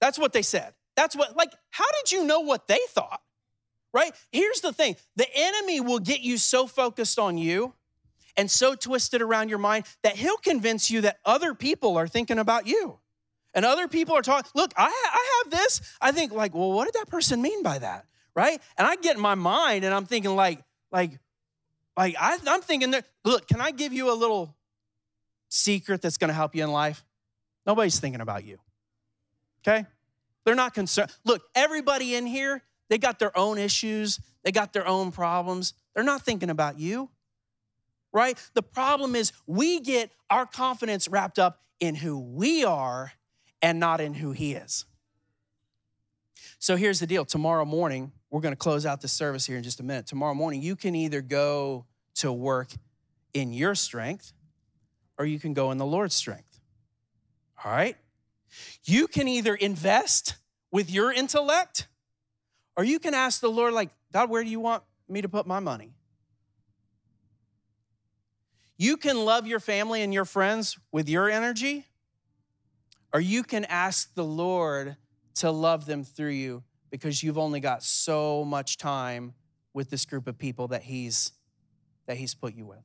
That's 0.00 0.18
what 0.18 0.32
they 0.32 0.42
said. 0.42 0.74
That's 0.94 1.16
what, 1.16 1.36
like, 1.36 1.52
how 1.70 1.86
did 2.00 2.12
you 2.12 2.24
know 2.24 2.40
what 2.40 2.68
they 2.68 2.78
thought? 2.90 3.20
Right? 3.92 4.12
Here's 4.30 4.60
the 4.60 4.72
thing 4.72 4.94
the 5.16 5.26
enemy 5.34 5.80
will 5.80 5.98
get 5.98 6.20
you 6.20 6.38
so 6.38 6.68
focused 6.68 7.18
on 7.18 7.36
you 7.36 7.74
and 8.38 8.50
so 8.50 8.74
twisted 8.74 9.20
around 9.20 9.50
your 9.50 9.58
mind 9.58 9.84
that 10.02 10.16
he'll 10.16 10.36
convince 10.38 10.90
you 10.90 11.02
that 11.02 11.18
other 11.24 11.54
people 11.54 11.98
are 11.98 12.06
thinking 12.06 12.38
about 12.38 12.66
you. 12.66 12.98
And 13.52 13.64
other 13.64 13.88
people 13.88 14.16
are 14.16 14.22
talking, 14.22 14.48
look, 14.54 14.72
I, 14.76 14.84
I 14.86 15.42
have 15.42 15.50
this. 15.50 15.80
I 16.00 16.12
think, 16.12 16.32
like, 16.32 16.54
well, 16.54 16.70
what 16.72 16.84
did 16.84 16.94
that 16.94 17.08
person 17.08 17.42
mean 17.42 17.62
by 17.64 17.80
that? 17.80 18.06
Right? 18.36 18.62
And 18.76 18.86
I 18.86 18.94
get 18.94 19.16
in 19.16 19.22
my 19.22 19.34
mind 19.34 19.84
and 19.84 19.92
I'm 19.92 20.06
thinking, 20.06 20.36
like, 20.36 20.62
like, 20.92 21.18
like 21.96 22.14
I, 22.18 22.38
I'm 22.46 22.60
thinking 22.60 22.92
that, 22.92 23.04
look, 23.24 23.48
can 23.48 23.60
I 23.60 23.72
give 23.72 23.92
you 23.92 24.12
a 24.12 24.14
little 24.14 24.54
secret 25.48 26.00
that's 26.00 26.18
gonna 26.18 26.32
help 26.32 26.54
you 26.54 26.62
in 26.62 26.70
life? 26.70 27.04
Nobody's 27.66 27.98
thinking 27.98 28.20
about 28.20 28.44
you. 28.44 28.58
Okay? 29.66 29.84
They're 30.44 30.54
not 30.54 30.74
concerned. 30.74 31.10
Look, 31.24 31.42
everybody 31.56 32.14
in 32.14 32.26
here, 32.26 32.62
they 32.88 32.98
got 32.98 33.18
their 33.18 33.36
own 33.36 33.58
issues, 33.58 34.20
they 34.44 34.52
got 34.52 34.72
their 34.72 34.86
own 34.86 35.10
problems. 35.10 35.74
They're 35.94 36.04
not 36.04 36.22
thinking 36.22 36.48
about 36.48 36.78
you. 36.78 37.10
Right? 38.12 38.38
The 38.54 38.62
problem 38.62 39.14
is 39.14 39.32
we 39.46 39.80
get 39.80 40.10
our 40.30 40.46
confidence 40.46 41.08
wrapped 41.08 41.38
up 41.38 41.62
in 41.78 41.94
who 41.94 42.18
we 42.18 42.64
are 42.64 43.12
and 43.60 43.78
not 43.78 44.00
in 44.00 44.14
who 44.14 44.32
he 44.32 44.54
is. 44.54 44.84
So 46.58 46.76
here's 46.76 47.00
the 47.00 47.06
deal. 47.06 47.24
Tomorrow 47.24 47.64
morning, 47.64 48.12
we're 48.30 48.40
going 48.40 48.52
to 48.52 48.56
close 48.56 48.86
out 48.86 49.00
the 49.00 49.08
service 49.08 49.46
here 49.46 49.56
in 49.56 49.62
just 49.62 49.80
a 49.80 49.82
minute. 49.82 50.06
Tomorrow 50.06 50.34
morning, 50.34 50.62
you 50.62 50.74
can 50.74 50.94
either 50.94 51.20
go 51.20 51.86
to 52.16 52.32
work 52.32 52.68
in 53.34 53.52
your 53.52 53.74
strength 53.74 54.32
or 55.18 55.24
you 55.24 55.38
can 55.38 55.54
go 55.54 55.70
in 55.70 55.78
the 55.78 55.86
Lord's 55.86 56.14
strength. 56.14 56.60
All 57.64 57.70
right? 57.70 57.96
You 58.84 59.06
can 59.06 59.28
either 59.28 59.54
invest 59.54 60.36
with 60.70 60.90
your 60.90 61.12
intellect 61.12 61.88
or 62.76 62.84
you 62.84 62.98
can 62.98 63.14
ask 63.14 63.40
the 63.40 63.50
Lord, 63.50 63.74
like, 63.74 63.90
God, 64.12 64.30
where 64.30 64.42
do 64.42 64.50
you 64.50 64.60
want 64.60 64.82
me 65.08 65.20
to 65.22 65.28
put 65.28 65.46
my 65.46 65.60
money? 65.60 65.94
You 68.78 68.96
can 68.96 69.24
love 69.24 69.46
your 69.46 69.58
family 69.58 70.02
and 70.02 70.14
your 70.14 70.24
friends 70.24 70.78
with 70.92 71.08
your 71.08 71.28
energy, 71.28 71.86
or 73.12 73.20
you 73.20 73.42
can 73.42 73.64
ask 73.64 74.14
the 74.14 74.24
Lord 74.24 74.96
to 75.36 75.50
love 75.50 75.84
them 75.84 76.04
through 76.04 76.30
you 76.30 76.62
because 76.90 77.22
you've 77.22 77.38
only 77.38 77.58
got 77.58 77.82
so 77.82 78.44
much 78.44 78.76
time 78.76 79.34
with 79.74 79.90
this 79.90 80.04
group 80.04 80.28
of 80.28 80.38
people 80.38 80.68
that 80.68 80.84
he's 80.84 81.32
that 82.06 82.16
he's 82.16 82.34
put 82.34 82.54
you 82.54 82.66
with. 82.66 82.78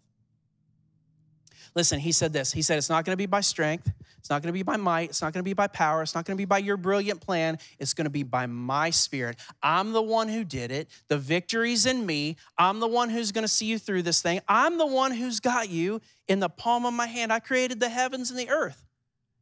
Listen, 1.75 1.99
he 1.99 2.11
said 2.11 2.33
this. 2.33 2.51
He 2.51 2.61
said, 2.61 2.77
It's 2.77 2.89
not 2.89 3.05
going 3.05 3.13
to 3.13 3.17
be 3.17 3.25
by 3.25 3.41
strength. 3.41 3.91
It's 4.23 4.29
not 4.29 4.41
going 4.41 4.47
to 4.47 4.53
be 4.53 4.63
by 4.63 4.77
might. 4.77 5.09
It's 5.09 5.21
not 5.21 5.33
going 5.33 5.41
to 5.41 5.47
be 5.47 5.53
by 5.53 5.67
power. 5.67 6.01
It's 6.01 6.15
not 6.15 6.23
going 6.23 6.37
to 6.37 6.41
be 6.41 6.45
by 6.45 6.59
your 6.59 6.77
brilliant 6.77 7.19
plan. 7.19 7.59
It's 7.77 7.93
going 7.93 8.05
to 8.05 8.09
be 8.09 8.23
by 8.23 8.45
my 8.45 8.89
spirit. 8.89 9.35
I'm 9.61 9.91
the 9.91 10.01
one 10.01 10.29
who 10.29 10.45
did 10.45 10.71
it. 10.71 10.87
The 11.09 11.17
victory's 11.17 11.85
in 11.85 12.05
me. 12.05 12.37
I'm 12.57 12.79
the 12.79 12.87
one 12.87 13.09
who's 13.09 13.33
going 13.33 13.43
to 13.43 13.49
see 13.49 13.65
you 13.65 13.77
through 13.77 14.03
this 14.03 14.21
thing. 14.21 14.39
I'm 14.47 14.77
the 14.77 14.85
one 14.85 15.11
who's 15.11 15.41
got 15.41 15.69
you 15.69 15.99
in 16.29 16.39
the 16.39 16.47
palm 16.47 16.85
of 16.85 16.93
my 16.93 17.07
hand. 17.07 17.33
I 17.33 17.39
created 17.39 17.81
the 17.81 17.89
heavens 17.89 18.31
and 18.31 18.39
the 18.39 18.49
earth, 18.49 18.85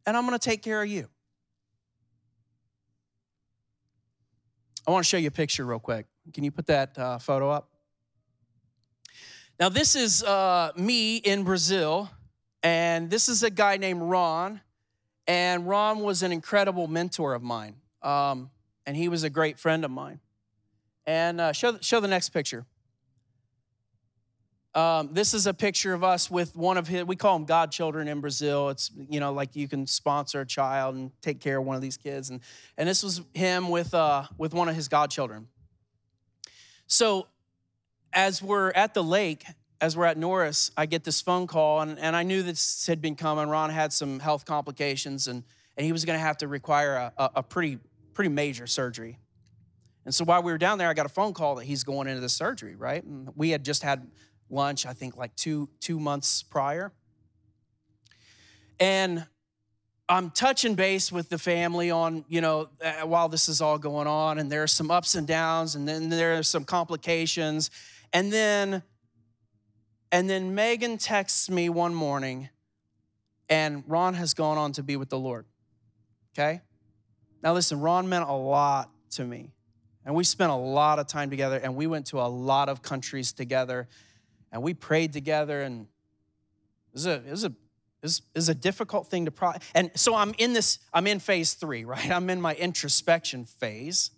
and 0.05 0.17
I'm 0.17 0.25
going 0.25 0.37
to 0.37 0.43
take 0.43 0.63
care 0.63 0.81
of 0.81 0.89
you. 0.89 1.07
I 4.87 4.91
want 4.91 5.05
to 5.05 5.07
show 5.07 5.17
you 5.17 5.27
a 5.27 5.31
picture 5.31 5.63
real 5.63 5.79
quick. 5.79 6.07
Can 6.33 6.43
you 6.43 6.51
put 6.51 6.67
that 6.67 6.97
uh, 6.97 7.19
photo 7.19 7.51
up? 7.51 7.70
Now, 9.61 9.69
this 9.69 9.95
is 9.95 10.23
uh, 10.23 10.71
me 10.75 11.17
in 11.17 11.43
Brazil, 11.43 12.09
and 12.63 13.11
this 13.11 13.29
is 13.29 13.43
a 13.43 13.51
guy 13.51 13.77
named 13.77 14.01
Ron 14.01 14.59
And 15.27 15.67
Ron 15.67 15.99
was 15.99 16.23
an 16.23 16.31
incredible 16.31 16.87
mentor 16.87 17.35
of 17.35 17.43
mine, 17.43 17.75
um, 18.01 18.49
and 18.87 18.97
he 18.97 19.07
was 19.07 19.23
a 19.23 19.29
great 19.29 19.59
friend 19.59 19.85
of 19.85 19.91
mine. 19.91 20.19
And 21.05 21.39
uh, 21.39 21.53
show, 21.53 21.77
show 21.79 21.99
the 21.99 22.07
next 22.07 22.29
picture. 22.29 22.65
Um, 24.73 25.09
this 25.11 25.35
is 25.35 25.45
a 25.45 25.53
picture 25.53 25.93
of 25.93 26.03
us 26.03 26.31
with 26.31 26.55
one 26.55 26.79
of 26.79 26.87
his, 26.87 27.03
we 27.03 27.15
call 27.15 27.37
them 27.37 27.45
godchildren 27.45 28.07
in 28.07 28.19
Brazil. 28.19 28.69
It's, 28.69 28.89
you 29.11 29.19
know, 29.19 29.31
like 29.31 29.55
you 29.55 29.67
can 29.67 29.85
sponsor 29.85 30.41
a 30.41 30.45
child 30.45 30.95
and 30.95 31.11
take 31.21 31.39
care 31.39 31.59
of 31.59 31.65
one 31.65 31.75
of 31.75 31.83
these 31.83 31.97
kids. 31.97 32.31
And, 32.31 32.39
and 32.79 32.89
this 32.89 33.03
was 33.03 33.21
him 33.35 33.69
with, 33.69 33.93
uh, 33.93 34.23
with 34.39 34.55
one 34.55 34.69
of 34.69 34.75
his 34.75 34.87
godchildren. 34.87 35.49
So 36.87 37.27
as 38.13 38.41
we're 38.41 38.71
at 38.71 38.93
the 38.93 39.03
lake, 39.03 39.45
as 39.79 39.97
we're 39.97 40.05
at 40.05 40.17
Norris, 40.17 40.71
I 40.77 40.85
get 40.85 41.03
this 41.03 41.21
phone 41.21 41.47
call, 41.47 41.81
and, 41.81 41.97
and 41.97 42.15
I 42.15 42.23
knew 42.23 42.43
this 42.43 42.85
had 42.85 43.01
been 43.01 43.15
coming. 43.15 43.49
Ron 43.49 43.69
had 43.69 43.91
some 43.91 44.19
health 44.19 44.45
complications, 44.45 45.27
and, 45.27 45.43
and 45.77 45.85
he 45.85 45.91
was 45.91 46.05
going 46.05 46.17
to 46.17 46.23
have 46.23 46.37
to 46.37 46.47
require 46.47 46.95
a, 46.95 47.13
a, 47.17 47.31
a 47.37 47.43
pretty, 47.43 47.79
pretty 48.13 48.29
major 48.29 48.67
surgery. 48.67 49.17
And 50.05 50.13
so 50.13 50.23
while 50.23 50.43
we 50.43 50.51
were 50.51 50.57
down 50.57 50.77
there, 50.77 50.89
I 50.89 50.93
got 50.93 51.05
a 51.05 51.09
phone 51.09 51.33
call 51.33 51.55
that 51.55 51.65
he's 51.65 51.83
going 51.83 52.07
into 52.07 52.21
the 52.21 52.29
surgery, 52.29 52.75
right? 52.75 53.03
And 53.03 53.29
we 53.35 53.51
had 53.51 53.63
just 53.63 53.83
had 53.83 54.07
lunch, 54.49 54.85
I 54.85 54.93
think 54.93 55.15
like 55.15 55.35
two, 55.35 55.69
two 55.79 55.99
months 55.99 56.43
prior. 56.43 56.91
And 58.79 59.25
I'm 60.09 60.31
touching 60.31 60.75
base 60.75 61.11
with 61.11 61.29
the 61.29 61.37
family 61.37 61.89
on, 61.89 62.25
you 62.27 62.41
know, 62.41 62.69
uh, 62.83 63.05
while 63.05 63.29
this 63.29 63.47
is 63.47 63.61
all 63.61 63.77
going 63.77 64.07
on, 64.07 64.39
and 64.39 64.51
there 64.51 64.61
are 64.63 64.67
some 64.67 64.91
ups 64.91 65.15
and 65.15 65.25
downs, 65.25 65.75
and 65.75 65.87
then 65.87 66.09
there 66.09 66.37
are 66.37 66.43
some 66.43 66.65
complications. 66.65 67.71
And 68.13 68.31
then, 68.31 68.83
and 70.11 70.29
then 70.29 70.53
Megan 70.53 70.97
texts 70.97 71.49
me 71.49 71.69
one 71.69 71.93
morning, 71.93 72.49
and 73.49 73.83
Ron 73.87 74.13
has 74.15 74.33
gone 74.33 74.57
on 74.57 74.71
to 74.73 74.83
be 74.83 74.97
with 74.97 75.09
the 75.09 75.19
Lord. 75.19 75.45
Okay? 76.33 76.61
Now 77.43 77.53
listen, 77.53 77.79
Ron 77.79 78.09
meant 78.09 78.27
a 78.27 78.33
lot 78.33 78.91
to 79.11 79.25
me. 79.25 79.51
And 80.05 80.15
we 80.15 80.23
spent 80.23 80.51
a 80.51 80.55
lot 80.55 80.99
of 80.99 81.07
time 81.07 81.29
together, 81.29 81.57
and 81.57 81.75
we 81.75 81.87
went 81.87 82.07
to 82.07 82.19
a 82.19 82.27
lot 82.27 82.69
of 82.69 82.81
countries 82.81 83.31
together 83.31 83.87
and 84.51 84.61
we 84.61 84.73
prayed 84.73 85.13
together 85.13 85.61
and 85.61 85.81
it 85.81 86.93
was 86.93 87.05
a, 87.05 87.13
it 87.13 87.29
was 87.29 87.43
a, 87.45 87.53
it 88.03 88.21
was 88.35 88.49
a 88.49 88.55
difficult 88.55 89.07
thing 89.07 89.25
to 89.25 89.31
pro 89.31 89.53
and 89.75 89.91
so 89.95 90.15
i'm 90.15 90.33
in 90.37 90.53
this 90.53 90.79
i'm 90.93 91.07
in 91.07 91.19
phase 91.19 91.53
three 91.53 91.85
right 91.85 92.11
i'm 92.11 92.29
in 92.29 92.41
my 92.41 92.55
introspection 92.55 93.45
phase 93.45 94.11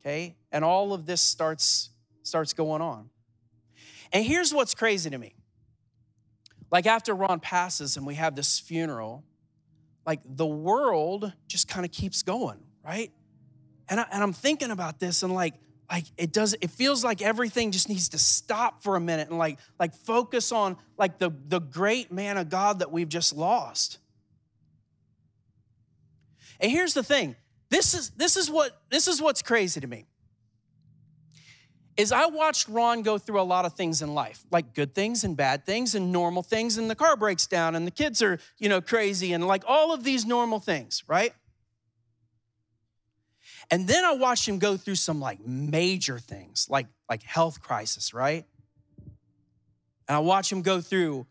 okay 0.00 0.36
and 0.50 0.64
all 0.64 0.92
of 0.92 1.06
this 1.06 1.20
starts 1.20 1.90
starts 2.22 2.52
going 2.52 2.82
on 2.82 3.10
and 4.12 4.24
here's 4.24 4.52
what's 4.52 4.74
crazy 4.74 5.10
to 5.10 5.18
me. 5.18 5.34
Like 6.70 6.86
after 6.86 7.14
ron 7.14 7.40
passes 7.40 7.96
and 7.96 8.06
we 8.06 8.14
have 8.14 8.36
this 8.36 8.58
funeral 8.58 9.24
like 10.06 10.20
the 10.24 10.46
world 10.46 11.32
just 11.46 11.68
kind 11.68 11.84
of 11.84 11.92
keeps 11.92 12.22
going 12.22 12.58
right? 12.84 13.12
And, 13.88 14.00
I, 14.00 14.06
and 14.12 14.22
i'm 14.22 14.32
thinking 14.32 14.70
about 14.70 15.00
this 15.00 15.22
and 15.22 15.34
like 15.34 15.54
like 15.90 16.04
it 16.16 16.32
does 16.32 16.54
it 16.60 16.70
feels 16.70 17.02
like 17.02 17.20
everything 17.20 17.72
just 17.72 17.88
needs 17.88 18.10
to 18.10 18.18
stop 18.18 18.82
for 18.82 18.94
a 18.94 19.00
minute 19.00 19.28
and 19.28 19.38
like 19.38 19.58
like 19.78 19.94
focus 19.94 20.52
on 20.52 20.76
like 20.96 21.18
the 21.18 21.32
the 21.48 21.60
great 21.60 22.12
man 22.12 22.36
of 22.38 22.48
god 22.48 22.78
that 22.78 22.92
we've 22.92 23.08
just 23.08 23.36
lost. 23.36 23.98
And 26.60 26.70
here's 26.70 26.94
the 26.94 27.02
thing. 27.02 27.36
This 27.70 27.94
is 27.94 28.10
this 28.10 28.36
is 28.36 28.50
what 28.50 28.80
this 28.90 29.08
is 29.08 29.20
what's 29.20 29.42
crazy 29.42 29.80
to 29.80 29.86
me 29.86 30.06
is 31.96 32.12
i 32.12 32.26
watched 32.26 32.68
ron 32.68 33.02
go 33.02 33.18
through 33.18 33.40
a 33.40 33.42
lot 33.42 33.64
of 33.64 33.74
things 33.74 34.02
in 34.02 34.14
life 34.14 34.44
like 34.50 34.74
good 34.74 34.94
things 34.94 35.24
and 35.24 35.36
bad 35.36 35.64
things 35.64 35.94
and 35.94 36.12
normal 36.12 36.42
things 36.42 36.76
and 36.76 36.90
the 36.90 36.94
car 36.94 37.16
breaks 37.16 37.46
down 37.46 37.74
and 37.74 37.86
the 37.86 37.90
kids 37.90 38.22
are 38.22 38.38
you 38.58 38.68
know 38.68 38.80
crazy 38.80 39.32
and 39.32 39.46
like 39.46 39.62
all 39.66 39.92
of 39.92 40.04
these 40.04 40.24
normal 40.24 40.58
things 40.58 41.02
right 41.06 41.34
and 43.70 43.86
then 43.86 44.04
I 44.04 44.12
watched 44.12 44.48
him 44.48 44.58
go 44.58 44.76
through 44.76 44.96
some 44.96 45.20
like 45.20 45.44
major 45.46 46.18
things, 46.18 46.66
like 46.68 46.86
like 47.08 47.22
health 47.22 47.62
crisis, 47.62 48.12
right? 48.12 48.44
And 50.08 50.16
I 50.16 50.18
watched 50.18 50.50
him 50.50 50.62
go 50.62 50.80
through 50.80 51.26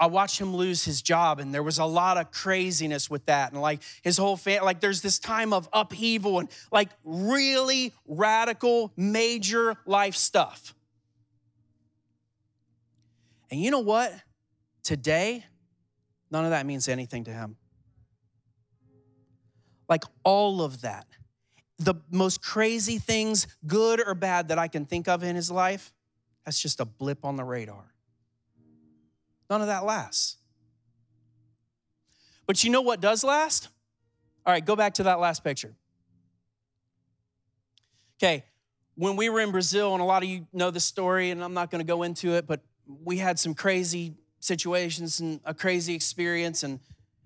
I, 0.00 0.06
watched 0.06 0.40
him 0.40 0.54
lose 0.54 0.84
his 0.84 1.02
job, 1.02 1.38
and 1.38 1.52
there 1.52 1.62
was 1.62 1.78
a 1.78 1.84
lot 1.84 2.16
of 2.16 2.30
craziness 2.30 3.10
with 3.10 3.26
that. 3.26 3.52
And 3.52 3.60
like 3.60 3.80
his 4.02 4.16
whole 4.16 4.36
family, 4.36 4.64
like 4.64 4.80
there's 4.80 5.02
this 5.02 5.18
time 5.18 5.52
of 5.52 5.68
upheaval 5.72 6.38
and 6.38 6.48
like 6.70 6.88
really 7.04 7.92
radical, 8.06 8.92
major 8.96 9.76
life 9.84 10.16
stuff. 10.16 10.74
And 13.50 13.60
you 13.60 13.70
know 13.70 13.80
what? 13.80 14.12
Today, 14.82 15.44
none 16.30 16.44
of 16.44 16.50
that 16.50 16.64
means 16.64 16.88
anything 16.88 17.24
to 17.24 17.30
him. 17.30 17.56
Like 19.88 20.04
all 20.24 20.62
of 20.62 20.80
that 20.80 21.06
the 21.84 21.94
most 22.10 22.42
crazy 22.42 22.98
things, 22.98 23.46
good 23.66 24.00
or 24.00 24.14
bad, 24.14 24.48
that 24.48 24.58
I 24.58 24.68
can 24.68 24.86
think 24.86 25.08
of 25.08 25.22
in 25.22 25.36
his 25.36 25.50
life, 25.50 25.92
that's 26.44 26.60
just 26.60 26.80
a 26.80 26.84
blip 26.84 27.24
on 27.24 27.36
the 27.36 27.44
radar. 27.44 27.91
None 29.52 29.60
of 29.60 29.66
that 29.66 29.84
lasts. 29.84 30.38
But 32.46 32.64
you 32.64 32.70
know 32.70 32.80
what 32.80 33.02
does 33.02 33.22
last? 33.22 33.68
All 34.46 34.52
right, 34.54 34.64
go 34.64 34.74
back 34.74 34.94
to 34.94 35.02
that 35.02 35.20
last 35.20 35.44
picture. 35.44 35.74
Okay, 38.16 38.46
when 38.94 39.14
we 39.14 39.28
were 39.28 39.40
in 39.40 39.50
Brazil, 39.50 39.92
and 39.92 40.00
a 40.00 40.06
lot 40.06 40.22
of 40.22 40.30
you 40.30 40.46
know 40.54 40.70
the 40.70 40.80
story, 40.80 41.28
and 41.28 41.44
I'm 41.44 41.52
not 41.52 41.70
going 41.70 41.80
to 41.80 41.86
go 41.86 42.02
into 42.02 42.32
it, 42.32 42.46
but 42.46 42.62
we 43.04 43.18
had 43.18 43.38
some 43.38 43.52
crazy 43.52 44.14
situations 44.40 45.20
and 45.20 45.38
a 45.44 45.52
crazy 45.52 45.94
experience. 45.94 46.62
And, 46.62 46.80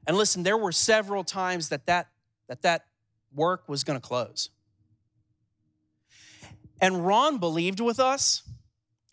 and 0.04 0.16
listen, 0.16 0.42
there 0.42 0.58
were 0.58 0.72
several 0.72 1.22
times 1.22 1.68
that 1.68 1.86
that, 1.86 2.08
that, 2.48 2.62
that 2.62 2.86
work 3.32 3.68
was 3.68 3.84
going 3.84 4.00
to 4.00 4.04
close. 4.04 4.50
And 6.80 7.06
Ron 7.06 7.38
believed 7.38 7.78
with 7.78 8.00
us, 8.00 8.42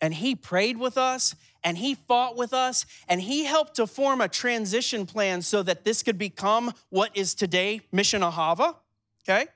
and 0.00 0.14
he 0.14 0.34
prayed 0.34 0.78
with 0.78 0.98
us, 0.98 1.36
and 1.64 1.78
he 1.78 1.94
fought 1.94 2.36
with 2.36 2.52
us, 2.52 2.86
and 3.08 3.20
he 3.20 3.44
helped 3.44 3.74
to 3.76 3.86
form 3.86 4.20
a 4.20 4.28
transition 4.28 5.06
plan 5.06 5.42
so 5.42 5.62
that 5.62 5.84
this 5.84 6.02
could 6.02 6.18
become 6.18 6.72
what 6.90 7.10
is 7.16 7.34
today 7.34 7.80
Mission 7.90 8.22
Ahava, 8.22 8.76
okay? 9.26 9.46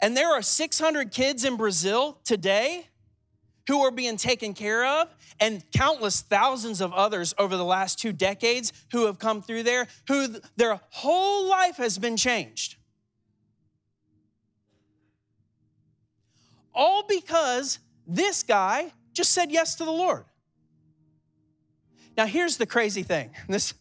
And 0.00 0.16
there 0.16 0.32
are 0.32 0.42
600 0.42 1.12
kids 1.12 1.44
in 1.44 1.56
Brazil 1.56 2.18
today 2.24 2.88
who 3.68 3.80
are 3.82 3.90
being 3.90 4.16
taken 4.16 4.54
care 4.54 4.86
of, 4.86 5.14
and 5.38 5.62
countless 5.72 6.22
thousands 6.22 6.80
of 6.80 6.92
others 6.94 7.34
over 7.38 7.56
the 7.56 7.64
last 7.64 7.98
two 7.98 8.12
decades 8.12 8.72
who 8.92 9.06
have 9.06 9.18
come 9.18 9.42
through 9.42 9.62
there, 9.62 9.86
who 10.08 10.36
their 10.56 10.80
whole 10.88 11.46
life 11.46 11.76
has 11.76 11.98
been 11.98 12.16
changed. 12.16 12.78
all 16.78 17.02
because 17.02 17.80
this 18.06 18.44
guy 18.44 18.92
just 19.12 19.32
said 19.32 19.50
yes 19.50 19.74
to 19.74 19.84
the 19.84 19.90
Lord. 19.90 20.24
Now, 22.18 22.26
here's 22.26 22.56
the 22.56 22.66
crazy 22.66 23.04
thing. 23.04 23.30
This, 23.48 23.74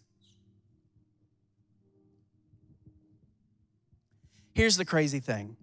here's 4.53 4.77
the 4.77 4.85
crazy 4.85 5.19
thing. 5.19 5.57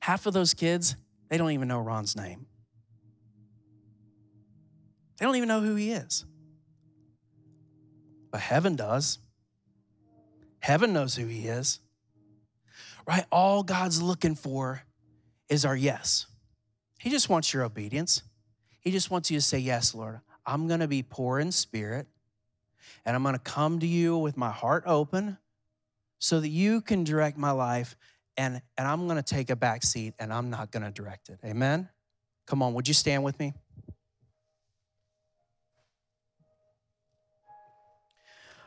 Half 0.00 0.26
of 0.26 0.34
those 0.34 0.52
kids, 0.52 0.96
they 1.30 1.38
don't 1.38 1.50
even 1.52 1.66
know 1.66 1.80
Ron's 1.80 2.14
name. 2.14 2.44
They 5.18 5.24
don't 5.24 5.36
even 5.36 5.48
know 5.48 5.62
who 5.62 5.74
he 5.76 5.92
is. 5.92 6.26
But 8.30 8.40
heaven 8.40 8.76
does. 8.76 9.18
Heaven 10.58 10.92
knows 10.92 11.16
who 11.16 11.26
he 11.26 11.46
is. 11.46 11.80
Right? 13.06 13.24
All 13.32 13.62
God's 13.62 14.02
looking 14.02 14.34
for 14.34 14.82
is 15.48 15.64
our 15.64 15.76
yes. 15.76 16.26
He 16.98 17.08
just 17.08 17.30
wants 17.30 17.54
your 17.54 17.64
obedience. 17.64 18.22
He 18.80 18.90
just 18.90 19.10
wants 19.10 19.30
you 19.30 19.38
to 19.38 19.42
say, 19.42 19.58
Yes, 19.58 19.94
Lord, 19.94 20.20
I'm 20.46 20.68
going 20.68 20.80
to 20.80 20.88
be 20.88 21.02
poor 21.02 21.40
in 21.40 21.52
spirit, 21.52 22.06
and 23.04 23.16
I'm 23.16 23.22
going 23.22 23.34
to 23.34 23.38
come 23.38 23.80
to 23.80 23.86
you 23.86 24.16
with 24.18 24.36
my 24.36 24.50
heart 24.50 24.84
open 24.86 25.38
so 26.18 26.40
that 26.40 26.48
you 26.48 26.80
can 26.80 27.04
direct 27.04 27.36
my 27.36 27.50
life, 27.50 27.96
and, 28.36 28.60
and 28.78 28.88
I'm 28.88 29.06
going 29.06 29.16
to 29.16 29.22
take 29.22 29.50
a 29.50 29.56
back 29.56 29.82
seat 29.82 30.14
and 30.18 30.32
I'm 30.32 30.50
not 30.50 30.70
going 30.70 30.82
to 30.82 30.90
direct 30.90 31.28
it. 31.28 31.38
Amen? 31.44 31.88
Come 32.46 32.62
on, 32.62 32.74
would 32.74 32.88
you 32.88 32.94
stand 32.94 33.22
with 33.22 33.38
me? 33.38 33.54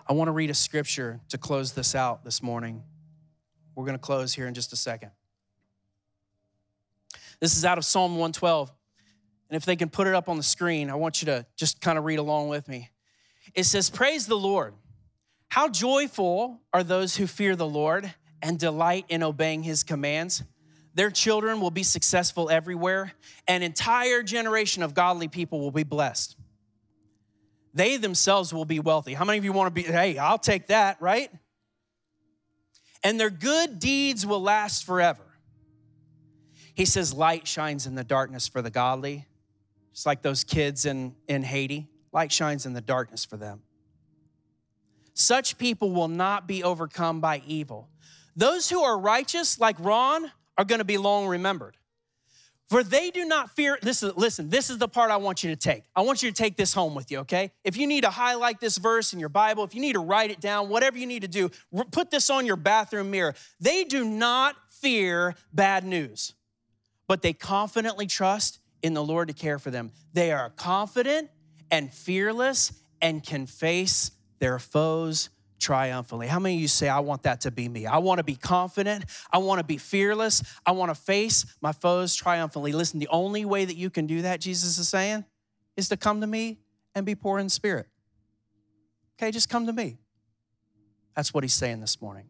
I 0.10 0.14
want 0.14 0.30
to 0.30 0.32
read 0.32 0.50
a 0.50 0.54
scripture 0.54 1.20
to 1.30 1.38
close 1.38 1.74
this 1.74 1.94
out 1.94 2.24
this 2.24 2.42
morning. 2.42 2.82
We're 3.76 3.86
going 3.86 3.98
to 3.98 4.02
close 4.02 4.34
here 4.34 4.48
in 4.48 4.54
just 4.54 4.72
a 4.72 4.78
second. 4.78 5.12
This 7.40 7.58
is 7.58 7.66
out 7.66 7.78
of 7.78 7.86
Psalm 7.86 8.12
112. 8.14 8.72
And 9.50 9.56
if 9.58 9.66
they 9.66 9.76
can 9.76 9.90
put 9.90 10.08
it 10.08 10.14
up 10.14 10.28
on 10.30 10.38
the 10.38 10.44
screen, 10.44 10.90
I 10.90 10.96
want 10.96 11.22
you 11.22 11.28
to 11.28 11.46
just 11.56 11.82
kind 11.82 11.98
of 11.98 12.06
read 12.06 12.20
along 12.20 12.50
with 12.50 12.68
me. 12.68 12.90
It 13.54 13.64
says, 13.64 13.90
Praise 13.90 14.28
the 14.28 14.38
Lord. 14.38 14.74
How 15.50 15.70
joyful 15.70 16.62
are 16.74 16.84
those 16.84 17.16
who 17.16 17.28
fear 17.28 17.56
the 17.56 17.68
Lord 17.68 18.14
and 18.42 18.60
delight 18.60 19.06
in 19.08 19.24
obeying 19.24 19.64
his 19.64 19.84
commands. 19.84 20.44
Their 20.94 21.10
children 21.10 21.62
will 21.62 21.72
be 21.72 21.84
successful 21.84 22.50
everywhere. 22.50 23.14
An 23.48 23.64
entire 23.64 24.24
generation 24.24 24.84
of 24.84 24.94
godly 24.94 25.28
people 25.28 25.60
will 25.62 25.72
be 25.72 25.84
blessed. 25.84 26.36
They 27.74 27.98
themselves 27.98 28.54
will 28.54 28.66
be 28.66 28.80
wealthy. 28.80 29.14
How 29.14 29.24
many 29.24 29.38
of 29.38 29.46
you 29.46 29.54
want 29.54 29.74
to 29.74 29.84
be, 29.84 29.88
hey, 29.88 30.18
I'll 30.18 30.40
take 30.40 30.68
that, 30.68 31.02
right? 31.02 31.32
and 33.04 33.18
their 33.20 33.30
good 33.30 33.80
deeds 33.80 34.26
will 34.26 34.42
last 34.42 34.86
forever. 34.86 35.24
He 36.76 36.84
says, 36.84 37.14
Light 37.14 37.48
shines 37.48 37.88
in 37.88 37.96
the 37.96 38.04
darkness 38.04 38.48
for 38.48 38.62
the 38.62 38.70
godly, 38.70 39.27
just 39.98 40.06
like 40.06 40.22
those 40.22 40.44
kids 40.44 40.86
in, 40.86 41.16
in 41.28 41.42
Haiti. 41.42 41.88
Light 42.12 42.32
shines 42.32 42.68
in 42.68 42.74
the 42.74 42.82
darkness 42.82 43.26
for 43.26 43.36
them. 43.36 43.64
Such 45.16 45.58
people 45.58 45.92
will 45.92 46.08
not 46.08 46.48
be 46.48 46.64
overcome 46.64 47.20
by 47.20 47.42
evil. 47.48 47.90
Those 48.36 48.70
who 48.70 48.84
are 48.84 48.96
righteous, 49.00 49.60
like 49.60 49.76
Ron, 49.80 50.32
are 50.56 50.66
going 50.66 50.78
to 50.78 50.86
be 50.86 51.00
long 51.00 51.26
remembered. 51.26 51.78
For 52.68 52.84
they 52.84 53.10
do 53.10 53.26
not 53.26 53.56
fear. 53.56 53.80
Listen, 53.82 54.12
listen, 54.16 54.52
this 54.52 54.70
is 54.70 54.78
the 54.78 54.88
part 54.88 55.10
I 55.10 55.18
want 55.18 55.44
you 55.44 55.50
to 55.50 55.56
take. 55.56 55.82
I 55.96 56.02
want 56.02 56.22
you 56.22 56.30
to 56.30 56.36
take 56.36 56.58
this 56.58 56.76
home 56.76 56.94
with 56.94 57.10
you, 57.10 57.22
okay? 57.22 57.52
If 57.64 57.76
you 57.76 57.88
need 57.88 58.04
to 58.04 58.12
highlight 58.12 58.60
this 58.60 58.78
verse 58.78 59.14
in 59.14 59.20
your 59.20 59.30
Bible, 59.30 59.64
if 59.64 59.74
you 59.74 59.82
need 59.82 59.94
to 59.94 60.00
write 60.00 60.30
it 60.30 60.40
down, 60.40 60.70
whatever 60.70 61.00
you 61.00 61.08
need 61.08 61.24
to 61.24 61.28
do, 61.28 61.50
put 61.92 62.12
this 62.12 62.30
on 62.30 62.46
your 62.46 62.56
bathroom 62.56 63.10
mirror. 63.10 63.34
They 63.60 63.84
do 63.84 64.06
not 64.06 64.58
fear 64.70 65.34
bad 65.52 65.84
news, 65.84 66.36
but 67.08 67.24
they 67.24 67.34
confidently 67.34 68.06
trust 68.06 68.60
in 68.82 68.94
the 68.94 69.04
Lord 69.04 69.28
to 69.28 69.34
care 69.34 69.60
for 69.60 69.72
them. 69.72 69.92
They 70.14 70.32
are 70.32 70.50
confident 70.52 71.30
and 71.72 71.92
fearless 71.92 72.72
and 73.02 73.24
can 73.24 73.46
face 73.46 74.12
their 74.40 74.60
foes 74.60 75.30
triumphantly. 75.60 76.28
How 76.28 76.40
many 76.40 76.56
of 76.56 76.62
you 76.62 76.68
say, 76.68 76.88
I 76.88 77.00
want 77.00 77.24
that 77.24 77.42
to 77.42 77.52
be 77.52 77.68
me? 77.68 77.86
I 77.86 77.98
want 77.98 78.20
to 78.20 78.24
be 78.24 78.36
confident. 78.36 79.06
I 79.32 79.40
want 79.40 79.60
to 79.60 79.66
be 79.66 79.78
fearless. 79.78 80.44
I 80.66 80.72
want 80.72 80.90
to 80.92 80.96
face 80.96 81.46
my 81.62 81.72
foes 81.72 82.16
triumphantly. 82.16 82.72
Listen, 82.72 83.00
the 83.00 83.08
only 83.10 83.46
way 83.46 83.66
that 83.66 83.76
you 83.76 83.90
can 83.90 84.08
do 84.08 84.22
that, 84.22 84.40
Jesus 84.40 84.78
is 84.78 84.88
saying, 84.88 85.26
is 85.76 85.90
to 85.90 85.98
come 85.98 86.22
to 86.22 86.28
me 86.28 86.60
and 86.96 87.06
be 87.06 87.16
poor 87.16 87.40
in 87.40 87.50
spirit. 87.50 87.88
Okay, 89.20 89.32
just 89.32 89.50
come 89.50 89.66
to 89.66 89.74
me. 89.74 89.98
That's 91.16 91.34
what 91.34 91.44
he's 91.44 91.54
saying 91.54 91.82
this 91.82 92.02
morning. 92.02 92.26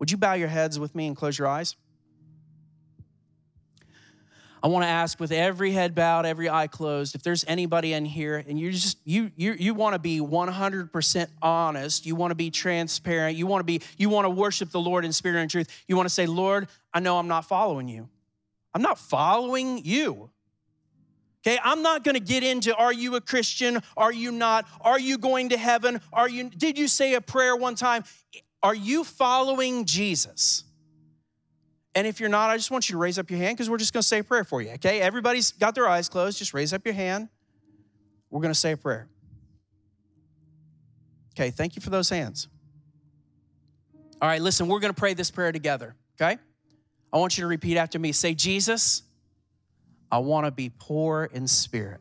Would 0.00 0.10
you 0.10 0.16
bow 0.16 0.34
your 0.34 0.48
heads 0.48 0.78
with 0.78 0.94
me 0.94 1.06
and 1.06 1.16
close 1.16 1.38
your 1.38 1.46
eyes? 1.46 1.76
I 4.62 4.68
want 4.68 4.84
to 4.84 4.88
ask 4.88 5.20
with 5.20 5.30
every 5.30 5.72
head 5.72 5.94
bowed, 5.94 6.26
every 6.26 6.50
eye 6.50 6.66
closed, 6.66 7.14
if 7.14 7.22
there's 7.22 7.44
anybody 7.46 7.92
in 7.92 8.04
here 8.04 8.42
and 8.46 8.58
you 8.58 8.72
just 8.72 8.98
you 9.04 9.30
you 9.36 9.52
you 9.52 9.74
want 9.74 9.94
to 9.94 9.98
be 9.98 10.20
100% 10.20 11.26
honest, 11.42 12.06
you 12.06 12.14
want 12.14 12.30
to 12.32 12.34
be 12.34 12.50
transparent, 12.50 13.36
you 13.36 13.46
want 13.46 13.60
to 13.60 13.64
be 13.64 13.80
you 13.96 14.08
want 14.08 14.24
to 14.24 14.30
worship 14.30 14.70
the 14.70 14.80
Lord 14.80 15.04
in 15.04 15.12
spirit 15.12 15.40
and 15.40 15.50
truth. 15.50 15.68
You 15.86 15.96
want 15.96 16.08
to 16.08 16.14
say, 16.14 16.26
"Lord, 16.26 16.68
I 16.92 17.00
know 17.00 17.18
I'm 17.18 17.28
not 17.28 17.44
following 17.44 17.88
you. 17.88 18.08
I'm 18.74 18.82
not 18.82 18.98
following 18.98 19.84
you." 19.84 20.30
Okay, 21.46 21.58
I'm 21.62 21.82
not 21.82 22.02
going 22.02 22.14
to 22.14 22.20
get 22.20 22.42
into 22.42 22.74
are 22.74 22.92
you 22.92 23.14
a 23.14 23.20
Christian? 23.20 23.80
Are 23.96 24.12
you 24.12 24.32
not? 24.32 24.66
Are 24.80 24.98
you 24.98 25.18
going 25.18 25.50
to 25.50 25.56
heaven? 25.56 26.00
Are 26.12 26.28
you 26.28 26.50
Did 26.50 26.76
you 26.76 26.88
say 26.88 27.14
a 27.14 27.20
prayer 27.20 27.54
one 27.54 27.74
time? 27.74 28.04
Are 28.62 28.74
you 28.74 29.04
following 29.04 29.84
Jesus? 29.84 30.64
And 31.98 32.06
if 32.06 32.20
you're 32.20 32.28
not, 32.28 32.48
I 32.48 32.56
just 32.56 32.70
want 32.70 32.88
you 32.88 32.92
to 32.92 32.98
raise 32.98 33.18
up 33.18 33.28
your 33.28 33.40
hand 33.40 33.56
because 33.56 33.68
we're 33.68 33.76
just 33.76 33.92
going 33.92 34.02
to 34.02 34.06
say 34.06 34.20
a 34.20 34.22
prayer 34.22 34.44
for 34.44 34.62
you, 34.62 34.70
okay? 34.74 35.00
Everybody's 35.00 35.50
got 35.50 35.74
their 35.74 35.88
eyes 35.88 36.08
closed. 36.08 36.38
Just 36.38 36.54
raise 36.54 36.72
up 36.72 36.82
your 36.84 36.94
hand. 36.94 37.28
We're 38.30 38.40
going 38.40 38.54
to 38.54 38.60
say 38.60 38.70
a 38.70 38.76
prayer. 38.76 39.08
Okay, 41.34 41.50
thank 41.50 41.74
you 41.74 41.82
for 41.82 41.90
those 41.90 42.08
hands. 42.08 42.46
All 44.22 44.28
right, 44.28 44.40
listen, 44.40 44.68
we're 44.68 44.78
going 44.78 44.94
to 44.94 44.96
pray 44.96 45.12
this 45.14 45.32
prayer 45.32 45.50
together, 45.50 45.96
okay? 46.22 46.38
I 47.12 47.18
want 47.18 47.36
you 47.36 47.42
to 47.42 47.48
repeat 47.48 47.76
after 47.76 47.98
me. 47.98 48.12
Say, 48.12 48.32
Jesus, 48.32 49.02
I 50.08 50.18
want 50.18 50.46
to 50.46 50.52
be 50.52 50.70
poor 50.78 51.28
in 51.32 51.48
spirit. 51.48 52.00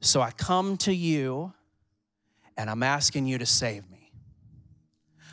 So 0.00 0.22
I 0.22 0.30
come 0.30 0.78
to 0.78 0.94
you 0.94 1.52
and 2.56 2.70
I'm 2.70 2.82
asking 2.82 3.26
you 3.26 3.36
to 3.36 3.46
save 3.46 3.90
me. 3.90 4.10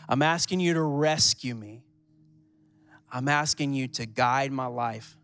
I'm 0.09 0.21
asking 0.21 0.59
you 0.59 0.73
to 0.73 0.81
rescue 0.83 1.55
me. 1.55 1.84
I'm 3.11 3.27
asking 3.27 3.73
you 3.73 3.87
to 3.89 4.05
guide 4.05 4.51
my 4.51 4.65
life. 4.65 5.17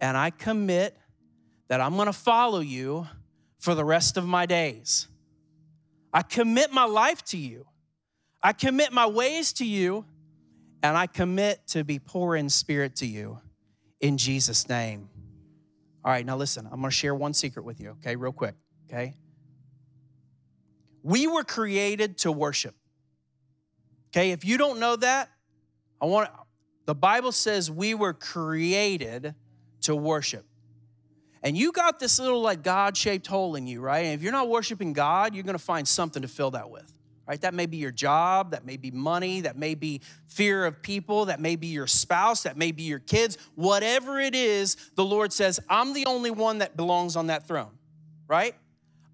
And 0.00 0.16
I 0.16 0.30
commit 0.30 0.96
that 1.68 1.80
I'm 1.80 1.96
gonna 1.96 2.12
follow 2.12 2.60
you 2.60 3.06
for 3.58 3.74
the 3.74 3.84
rest 3.84 4.16
of 4.16 4.26
my 4.26 4.46
days. 4.46 5.08
I 6.12 6.22
commit 6.22 6.72
my 6.72 6.84
life 6.84 7.22
to 7.26 7.38
you. 7.38 7.66
I 8.42 8.52
commit 8.52 8.92
my 8.92 9.06
ways 9.06 9.52
to 9.54 9.64
you. 9.64 10.04
And 10.82 10.96
I 10.96 11.06
commit 11.06 11.66
to 11.68 11.84
be 11.84 12.00
poor 12.00 12.34
in 12.34 12.48
spirit 12.48 12.96
to 12.96 13.06
you 13.06 13.38
in 14.00 14.18
Jesus' 14.18 14.68
name. 14.68 15.08
All 16.04 16.10
right, 16.10 16.26
now 16.26 16.36
listen, 16.36 16.66
I'm 16.66 16.80
gonna 16.80 16.90
share 16.90 17.14
one 17.14 17.32
secret 17.32 17.64
with 17.64 17.80
you, 17.80 17.90
okay, 17.90 18.16
real 18.16 18.32
quick, 18.32 18.56
okay? 18.90 19.14
We 21.04 21.28
were 21.28 21.44
created 21.44 22.18
to 22.18 22.32
worship. 22.32 22.74
Okay, 24.10 24.32
if 24.32 24.44
you 24.44 24.58
don't 24.58 24.80
know 24.80 24.96
that, 24.96 25.30
I 26.00 26.06
want 26.06 26.28
the 26.84 26.94
Bible 26.94 27.32
says 27.32 27.70
we 27.70 27.94
were 27.94 28.12
created 28.12 29.34
to 29.82 29.94
worship. 29.94 30.44
And 31.42 31.56
you 31.56 31.72
got 31.72 31.98
this 31.98 32.18
little 32.18 32.40
like 32.40 32.62
God 32.62 32.96
shaped 32.96 33.26
hole 33.26 33.56
in 33.56 33.66
you, 33.66 33.80
right? 33.80 34.04
And 34.04 34.14
if 34.14 34.22
you're 34.22 34.32
not 34.32 34.48
worshiping 34.48 34.92
God, 34.92 35.34
you're 35.34 35.44
gonna 35.44 35.58
find 35.58 35.86
something 35.86 36.22
to 36.22 36.28
fill 36.28 36.52
that 36.52 36.70
with, 36.70 36.92
right? 37.26 37.40
That 37.40 37.52
may 37.52 37.66
be 37.66 37.78
your 37.78 37.90
job, 37.90 38.52
that 38.52 38.64
may 38.64 38.76
be 38.76 38.92
money, 38.92 39.40
that 39.40 39.56
may 39.56 39.74
be 39.74 40.02
fear 40.28 40.64
of 40.64 40.82
people, 40.82 41.26
that 41.26 41.40
may 41.40 41.56
be 41.56 41.68
your 41.68 41.88
spouse, 41.88 42.44
that 42.44 42.56
may 42.56 42.70
be 42.70 42.84
your 42.84 43.00
kids. 43.00 43.38
Whatever 43.56 44.20
it 44.20 44.34
is, 44.34 44.76
the 44.94 45.04
Lord 45.04 45.32
says, 45.32 45.58
I'm 45.68 45.94
the 45.94 46.06
only 46.06 46.30
one 46.30 46.58
that 46.58 46.76
belongs 46.76 47.16
on 47.16 47.26
that 47.26 47.48
throne, 47.48 47.76
right? 48.28 48.54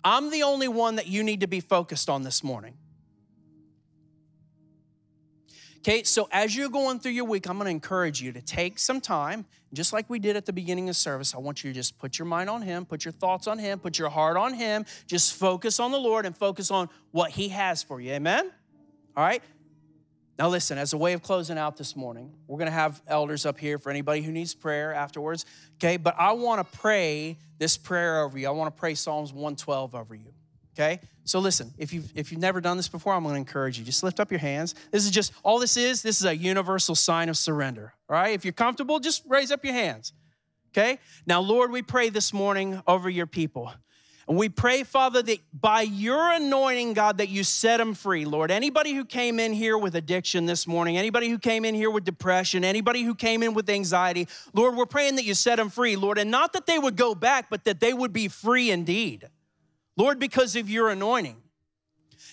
I'm 0.05 0.31
the 0.31 0.43
only 0.43 0.69
one 0.69 0.97
that 0.97 1.07
you 1.07 1.23
need 1.23 1.41
to 1.41 1.49
be 1.49 1.61
focused 1.61 2.11
on 2.11 2.23
this 2.23 2.45
morning. 2.45 2.77
Okay, 5.79 6.03
so 6.03 6.29
as 6.33 6.57
you're 6.57 6.69
going 6.69 6.99
through 6.99 7.13
your 7.13 7.25
week, 7.25 7.49
I'm 7.49 7.57
going 7.57 7.67
to 7.67 7.71
encourage 7.71 8.21
you 8.21 8.33
to 8.33 8.43
take 8.43 8.79
some 8.79 9.01
time, 9.01 9.47
just 9.73 9.93
like 9.93 10.11
we 10.11 10.19
did 10.19 10.37
at 10.37 10.45
the 10.45 10.53
beginning 10.53 10.89
of 10.89 10.97
service. 10.97 11.35
I 11.35 11.39
want 11.39 11.63
you 11.63 11.71
to 11.71 11.75
just 11.75 11.99
put 11.99 12.19
your 12.19 12.27
mind 12.27 12.51
on 12.51 12.63
Him, 12.63 12.85
put 12.85 13.05
your 13.05 13.13
thoughts 13.13 13.47
on 13.47 13.59
Him, 13.59 13.79
put 13.79 13.97
your 13.99 14.09
heart 14.09 14.37
on 14.37 14.55
Him. 14.55 14.85
Just 15.07 15.35
focus 15.35 15.79
on 15.79 15.93
the 15.93 15.99
Lord 15.99 16.27
and 16.27 16.37
focus 16.37 16.73
on 16.73 16.89
what 17.13 17.31
He 17.31 17.49
has 17.51 17.83
for 17.83 18.01
you. 18.01 18.13
Amen? 18.13 18.51
All 19.17 19.25
right? 19.25 19.43
Now, 20.37 20.49
listen, 20.49 20.79
as 20.79 20.93
a 20.93 20.97
way 20.97 21.13
of 21.13 21.23
closing 21.23 21.59
out 21.59 21.77
this 21.77 21.95
morning, 21.95 22.33
we're 22.47 22.59
going 22.59 22.71
to 22.71 22.73
have 22.73 23.01
elders 23.07 23.47
up 23.47 23.59
here 23.59 23.79
for 23.79 23.91
anybody 23.91 24.23
who 24.23 24.33
needs 24.33 24.55
prayer 24.55 24.93
afterwards. 24.93 25.45
Okay, 25.77 25.97
but 25.97 26.15
I 26.19 26.33
want 26.33 26.61
to 26.61 26.79
pray 26.79 27.39
this 27.59 27.77
prayer 27.77 28.23
over 28.23 28.39
you. 28.39 28.49
I 28.49 28.51
want 28.51 28.75
to 28.75 28.79
pray 28.79 28.95
Psalms 28.95 29.33
112 29.33 29.95
over 29.95 30.15
you. 30.15 30.33
Okay? 30.79 31.01
So 31.25 31.41
listen, 31.41 31.75
if 31.77 31.93
you've 31.93 32.11
if 32.17 32.31
you've 32.31 32.41
never 32.41 32.61
done 32.61 32.77
this 32.77 32.89
before, 32.89 33.13
I'm 33.13 33.25
going 33.25 33.35
to 33.35 33.39
encourage 33.39 33.79
you. 33.79 33.85
Just 33.85 34.03
lift 34.03 34.21
up 34.21 34.31
your 34.31 34.39
hands. 34.39 34.75
This 34.93 35.05
is 35.05 35.11
just 35.11 35.33
all 35.43 35.59
this 35.59 35.77
is, 35.77 36.03
this 36.03 36.21
is 36.21 36.27
a 36.27 36.37
universal 36.37 36.95
sign 36.95 37.29
of 37.29 37.37
surrender. 37.37 37.93
All 38.09 38.15
right? 38.15 38.33
If 38.33 38.45
you're 38.45 38.53
comfortable, 38.53 39.01
just 39.01 39.25
raise 39.27 39.51
up 39.51 39.65
your 39.65 39.75
hands. 39.75 40.13
Okay? 40.73 40.99
Now, 41.27 41.41
Lord, 41.41 41.73
we 41.73 41.83
pray 41.83 42.11
this 42.11 42.33
morning 42.33 42.81
over 42.87 43.11
your 43.11 43.27
people. 43.27 43.73
And 44.29 44.37
we 44.37 44.51
pray, 44.51 44.83
Father, 44.85 45.23
that 45.23 45.39
by 45.59 45.83
your 45.83 46.33
anointing, 46.33 46.93
God, 46.93 47.17
that 47.17 47.31
you 47.31 47.43
set 47.43 47.79
them 47.79 47.95
free, 47.95 48.27
Lord. 48.27 48.51
Anybody 48.51 48.93
who 48.93 49.07
came 49.07 49.41
in 49.41 49.55
here 49.55 49.79
with 49.79 49.97
addiction 49.97 50.45
this 50.45 50.67
morning, 50.67 50.99
anybody 50.99 51.31
who 51.31 51.39
came 51.39 51.65
in 51.65 51.75
here 51.75 51.91
with 51.91 52.05
depression, 52.05 52.63
anybody 52.63 53.05
who 53.05 53.15
came 53.15 53.43
in 53.43 53.55
with 53.55 53.71
anxiety, 53.71 54.29
Lord, 54.53 54.77
we're 54.77 54.85
praying 54.85 55.17
that 55.17 55.25
you 55.25 55.33
set 55.33 55.57
them 55.57 55.71
free, 55.71 55.97
Lord. 55.97 56.19
And 56.19 56.31
not 56.31 56.53
that 56.53 56.67
they 56.67 56.79
would 56.79 56.95
go 56.95 57.15
back, 57.15 57.49
but 57.49 57.65
that 57.65 57.81
they 57.81 57.95
would 57.95 58.13
be 58.13 58.29
free 58.29 58.71
indeed. 58.71 59.31
Lord, 59.99 60.21
because 60.21 60.55
of 60.57 60.71
your 60.71 60.89
anointing. 60.89 61.37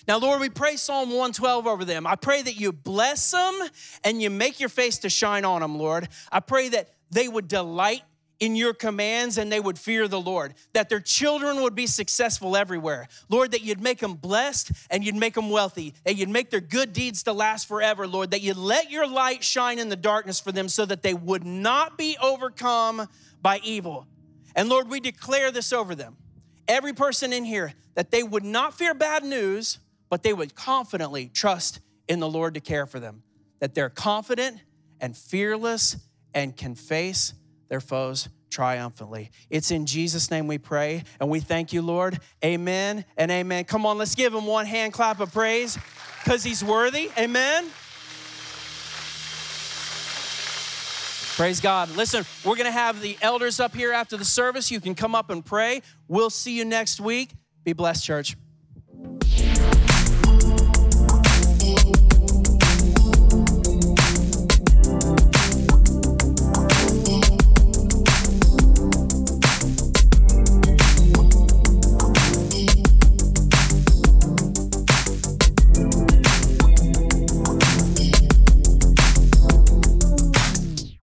Now, 0.06 0.18
Lord, 0.18 0.40
we 0.40 0.48
pray 0.48 0.76
Psalm 0.76 1.08
112 1.08 1.66
over 1.66 1.84
them. 1.84 2.06
I 2.06 2.14
pray 2.14 2.40
that 2.40 2.58
you 2.58 2.72
bless 2.72 3.32
them 3.32 3.60
and 4.04 4.22
you 4.22 4.30
make 4.30 4.60
your 4.60 4.68
face 4.68 4.98
to 4.98 5.10
shine 5.10 5.44
on 5.44 5.62
them, 5.62 5.76
Lord. 5.76 6.08
I 6.30 6.38
pray 6.38 6.68
that 6.70 6.90
they 7.10 7.26
would 7.26 7.48
delight 7.48 8.02
in 8.38 8.54
your 8.54 8.72
commands 8.72 9.36
and 9.36 9.50
they 9.50 9.58
would 9.58 9.78
fear 9.78 10.06
the 10.06 10.20
Lord, 10.20 10.54
that 10.74 10.88
their 10.88 11.00
children 11.00 11.62
would 11.62 11.74
be 11.74 11.88
successful 11.88 12.56
everywhere. 12.56 13.08
Lord, 13.28 13.50
that 13.50 13.62
you'd 13.62 13.80
make 13.80 13.98
them 13.98 14.14
blessed 14.14 14.70
and 14.90 15.02
you'd 15.02 15.16
make 15.16 15.34
them 15.34 15.50
wealthy, 15.50 15.94
that 16.04 16.16
you'd 16.16 16.28
make 16.28 16.50
their 16.50 16.60
good 16.60 16.92
deeds 16.92 17.24
to 17.24 17.32
last 17.32 17.66
forever, 17.66 18.06
Lord, 18.06 18.30
that 18.30 18.42
you'd 18.42 18.58
let 18.58 18.92
your 18.92 19.08
light 19.08 19.42
shine 19.42 19.80
in 19.80 19.88
the 19.88 19.96
darkness 19.96 20.38
for 20.38 20.52
them 20.52 20.68
so 20.68 20.84
that 20.86 21.02
they 21.02 21.14
would 21.14 21.44
not 21.44 21.98
be 21.98 22.16
overcome 22.22 23.08
by 23.42 23.58
evil. 23.64 24.06
And 24.54 24.68
Lord, 24.68 24.88
we 24.88 25.00
declare 25.00 25.50
this 25.50 25.72
over 25.72 25.94
them 25.96 26.16
every 26.68 26.92
person 26.92 27.32
in 27.32 27.44
here 27.44 27.72
that 27.94 28.10
they 28.10 28.22
would 28.22 28.44
not 28.44 28.74
fear 28.74 28.94
bad 28.94 29.24
news, 29.24 29.78
but 30.08 30.22
they 30.22 30.32
would 30.32 30.54
confidently 30.54 31.28
trust 31.28 31.80
in 32.08 32.20
the 32.20 32.28
Lord 32.28 32.54
to 32.54 32.60
care 32.60 32.86
for 32.86 33.00
them. 33.00 33.22
That 33.60 33.74
they're 33.74 33.90
confident 33.90 34.60
and 35.00 35.16
fearless 35.16 35.96
and 36.34 36.56
can 36.56 36.74
face 36.74 37.34
their 37.68 37.80
foes 37.80 38.28
triumphantly. 38.50 39.30
It's 39.50 39.70
in 39.70 39.86
Jesus' 39.86 40.30
name 40.30 40.46
we 40.46 40.58
pray 40.58 41.04
and 41.20 41.28
we 41.28 41.40
thank 41.40 41.72
you, 41.72 41.82
Lord. 41.82 42.18
Amen 42.44 43.04
and 43.16 43.30
amen. 43.30 43.64
Come 43.64 43.86
on, 43.86 43.98
let's 43.98 44.14
give 44.14 44.34
him 44.34 44.46
one 44.46 44.66
hand 44.66 44.92
clap 44.92 45.20
of 45.20 45.32
praise 45.32 45.78
because 46.22 46.44
he's 46.44 46.62
worthy. 46.62 47.10
Amen. 47.18 47.66
Praise 51.36 51.60
God. 51.60 51.94
Listen, 51.96 52.24
we're 52.46 52.56
going 52.56 52.64
to 52.64 52.72
have 52.72 53.02
the 53.02 53.18
elders 53.20 53.60
up 53.60 53.74
here 53.74 53.92
after 53.92 54.16
the 54.16 54.24
service. 54.24 54.70
You 54.70 54.80
can 54.80 54.94
come 54.94 55.14
up 55.14 55.28
and 55.28 55.44
pray. 55.44 55.82
We'll 56.08 56.30
see 56.30 56.56
you 56.56 56.64
next 56.64 56.98
week. 56.98 57.30
Be 57.62 57.74
blessed, 57.74 58.02
church. 58.02 58.36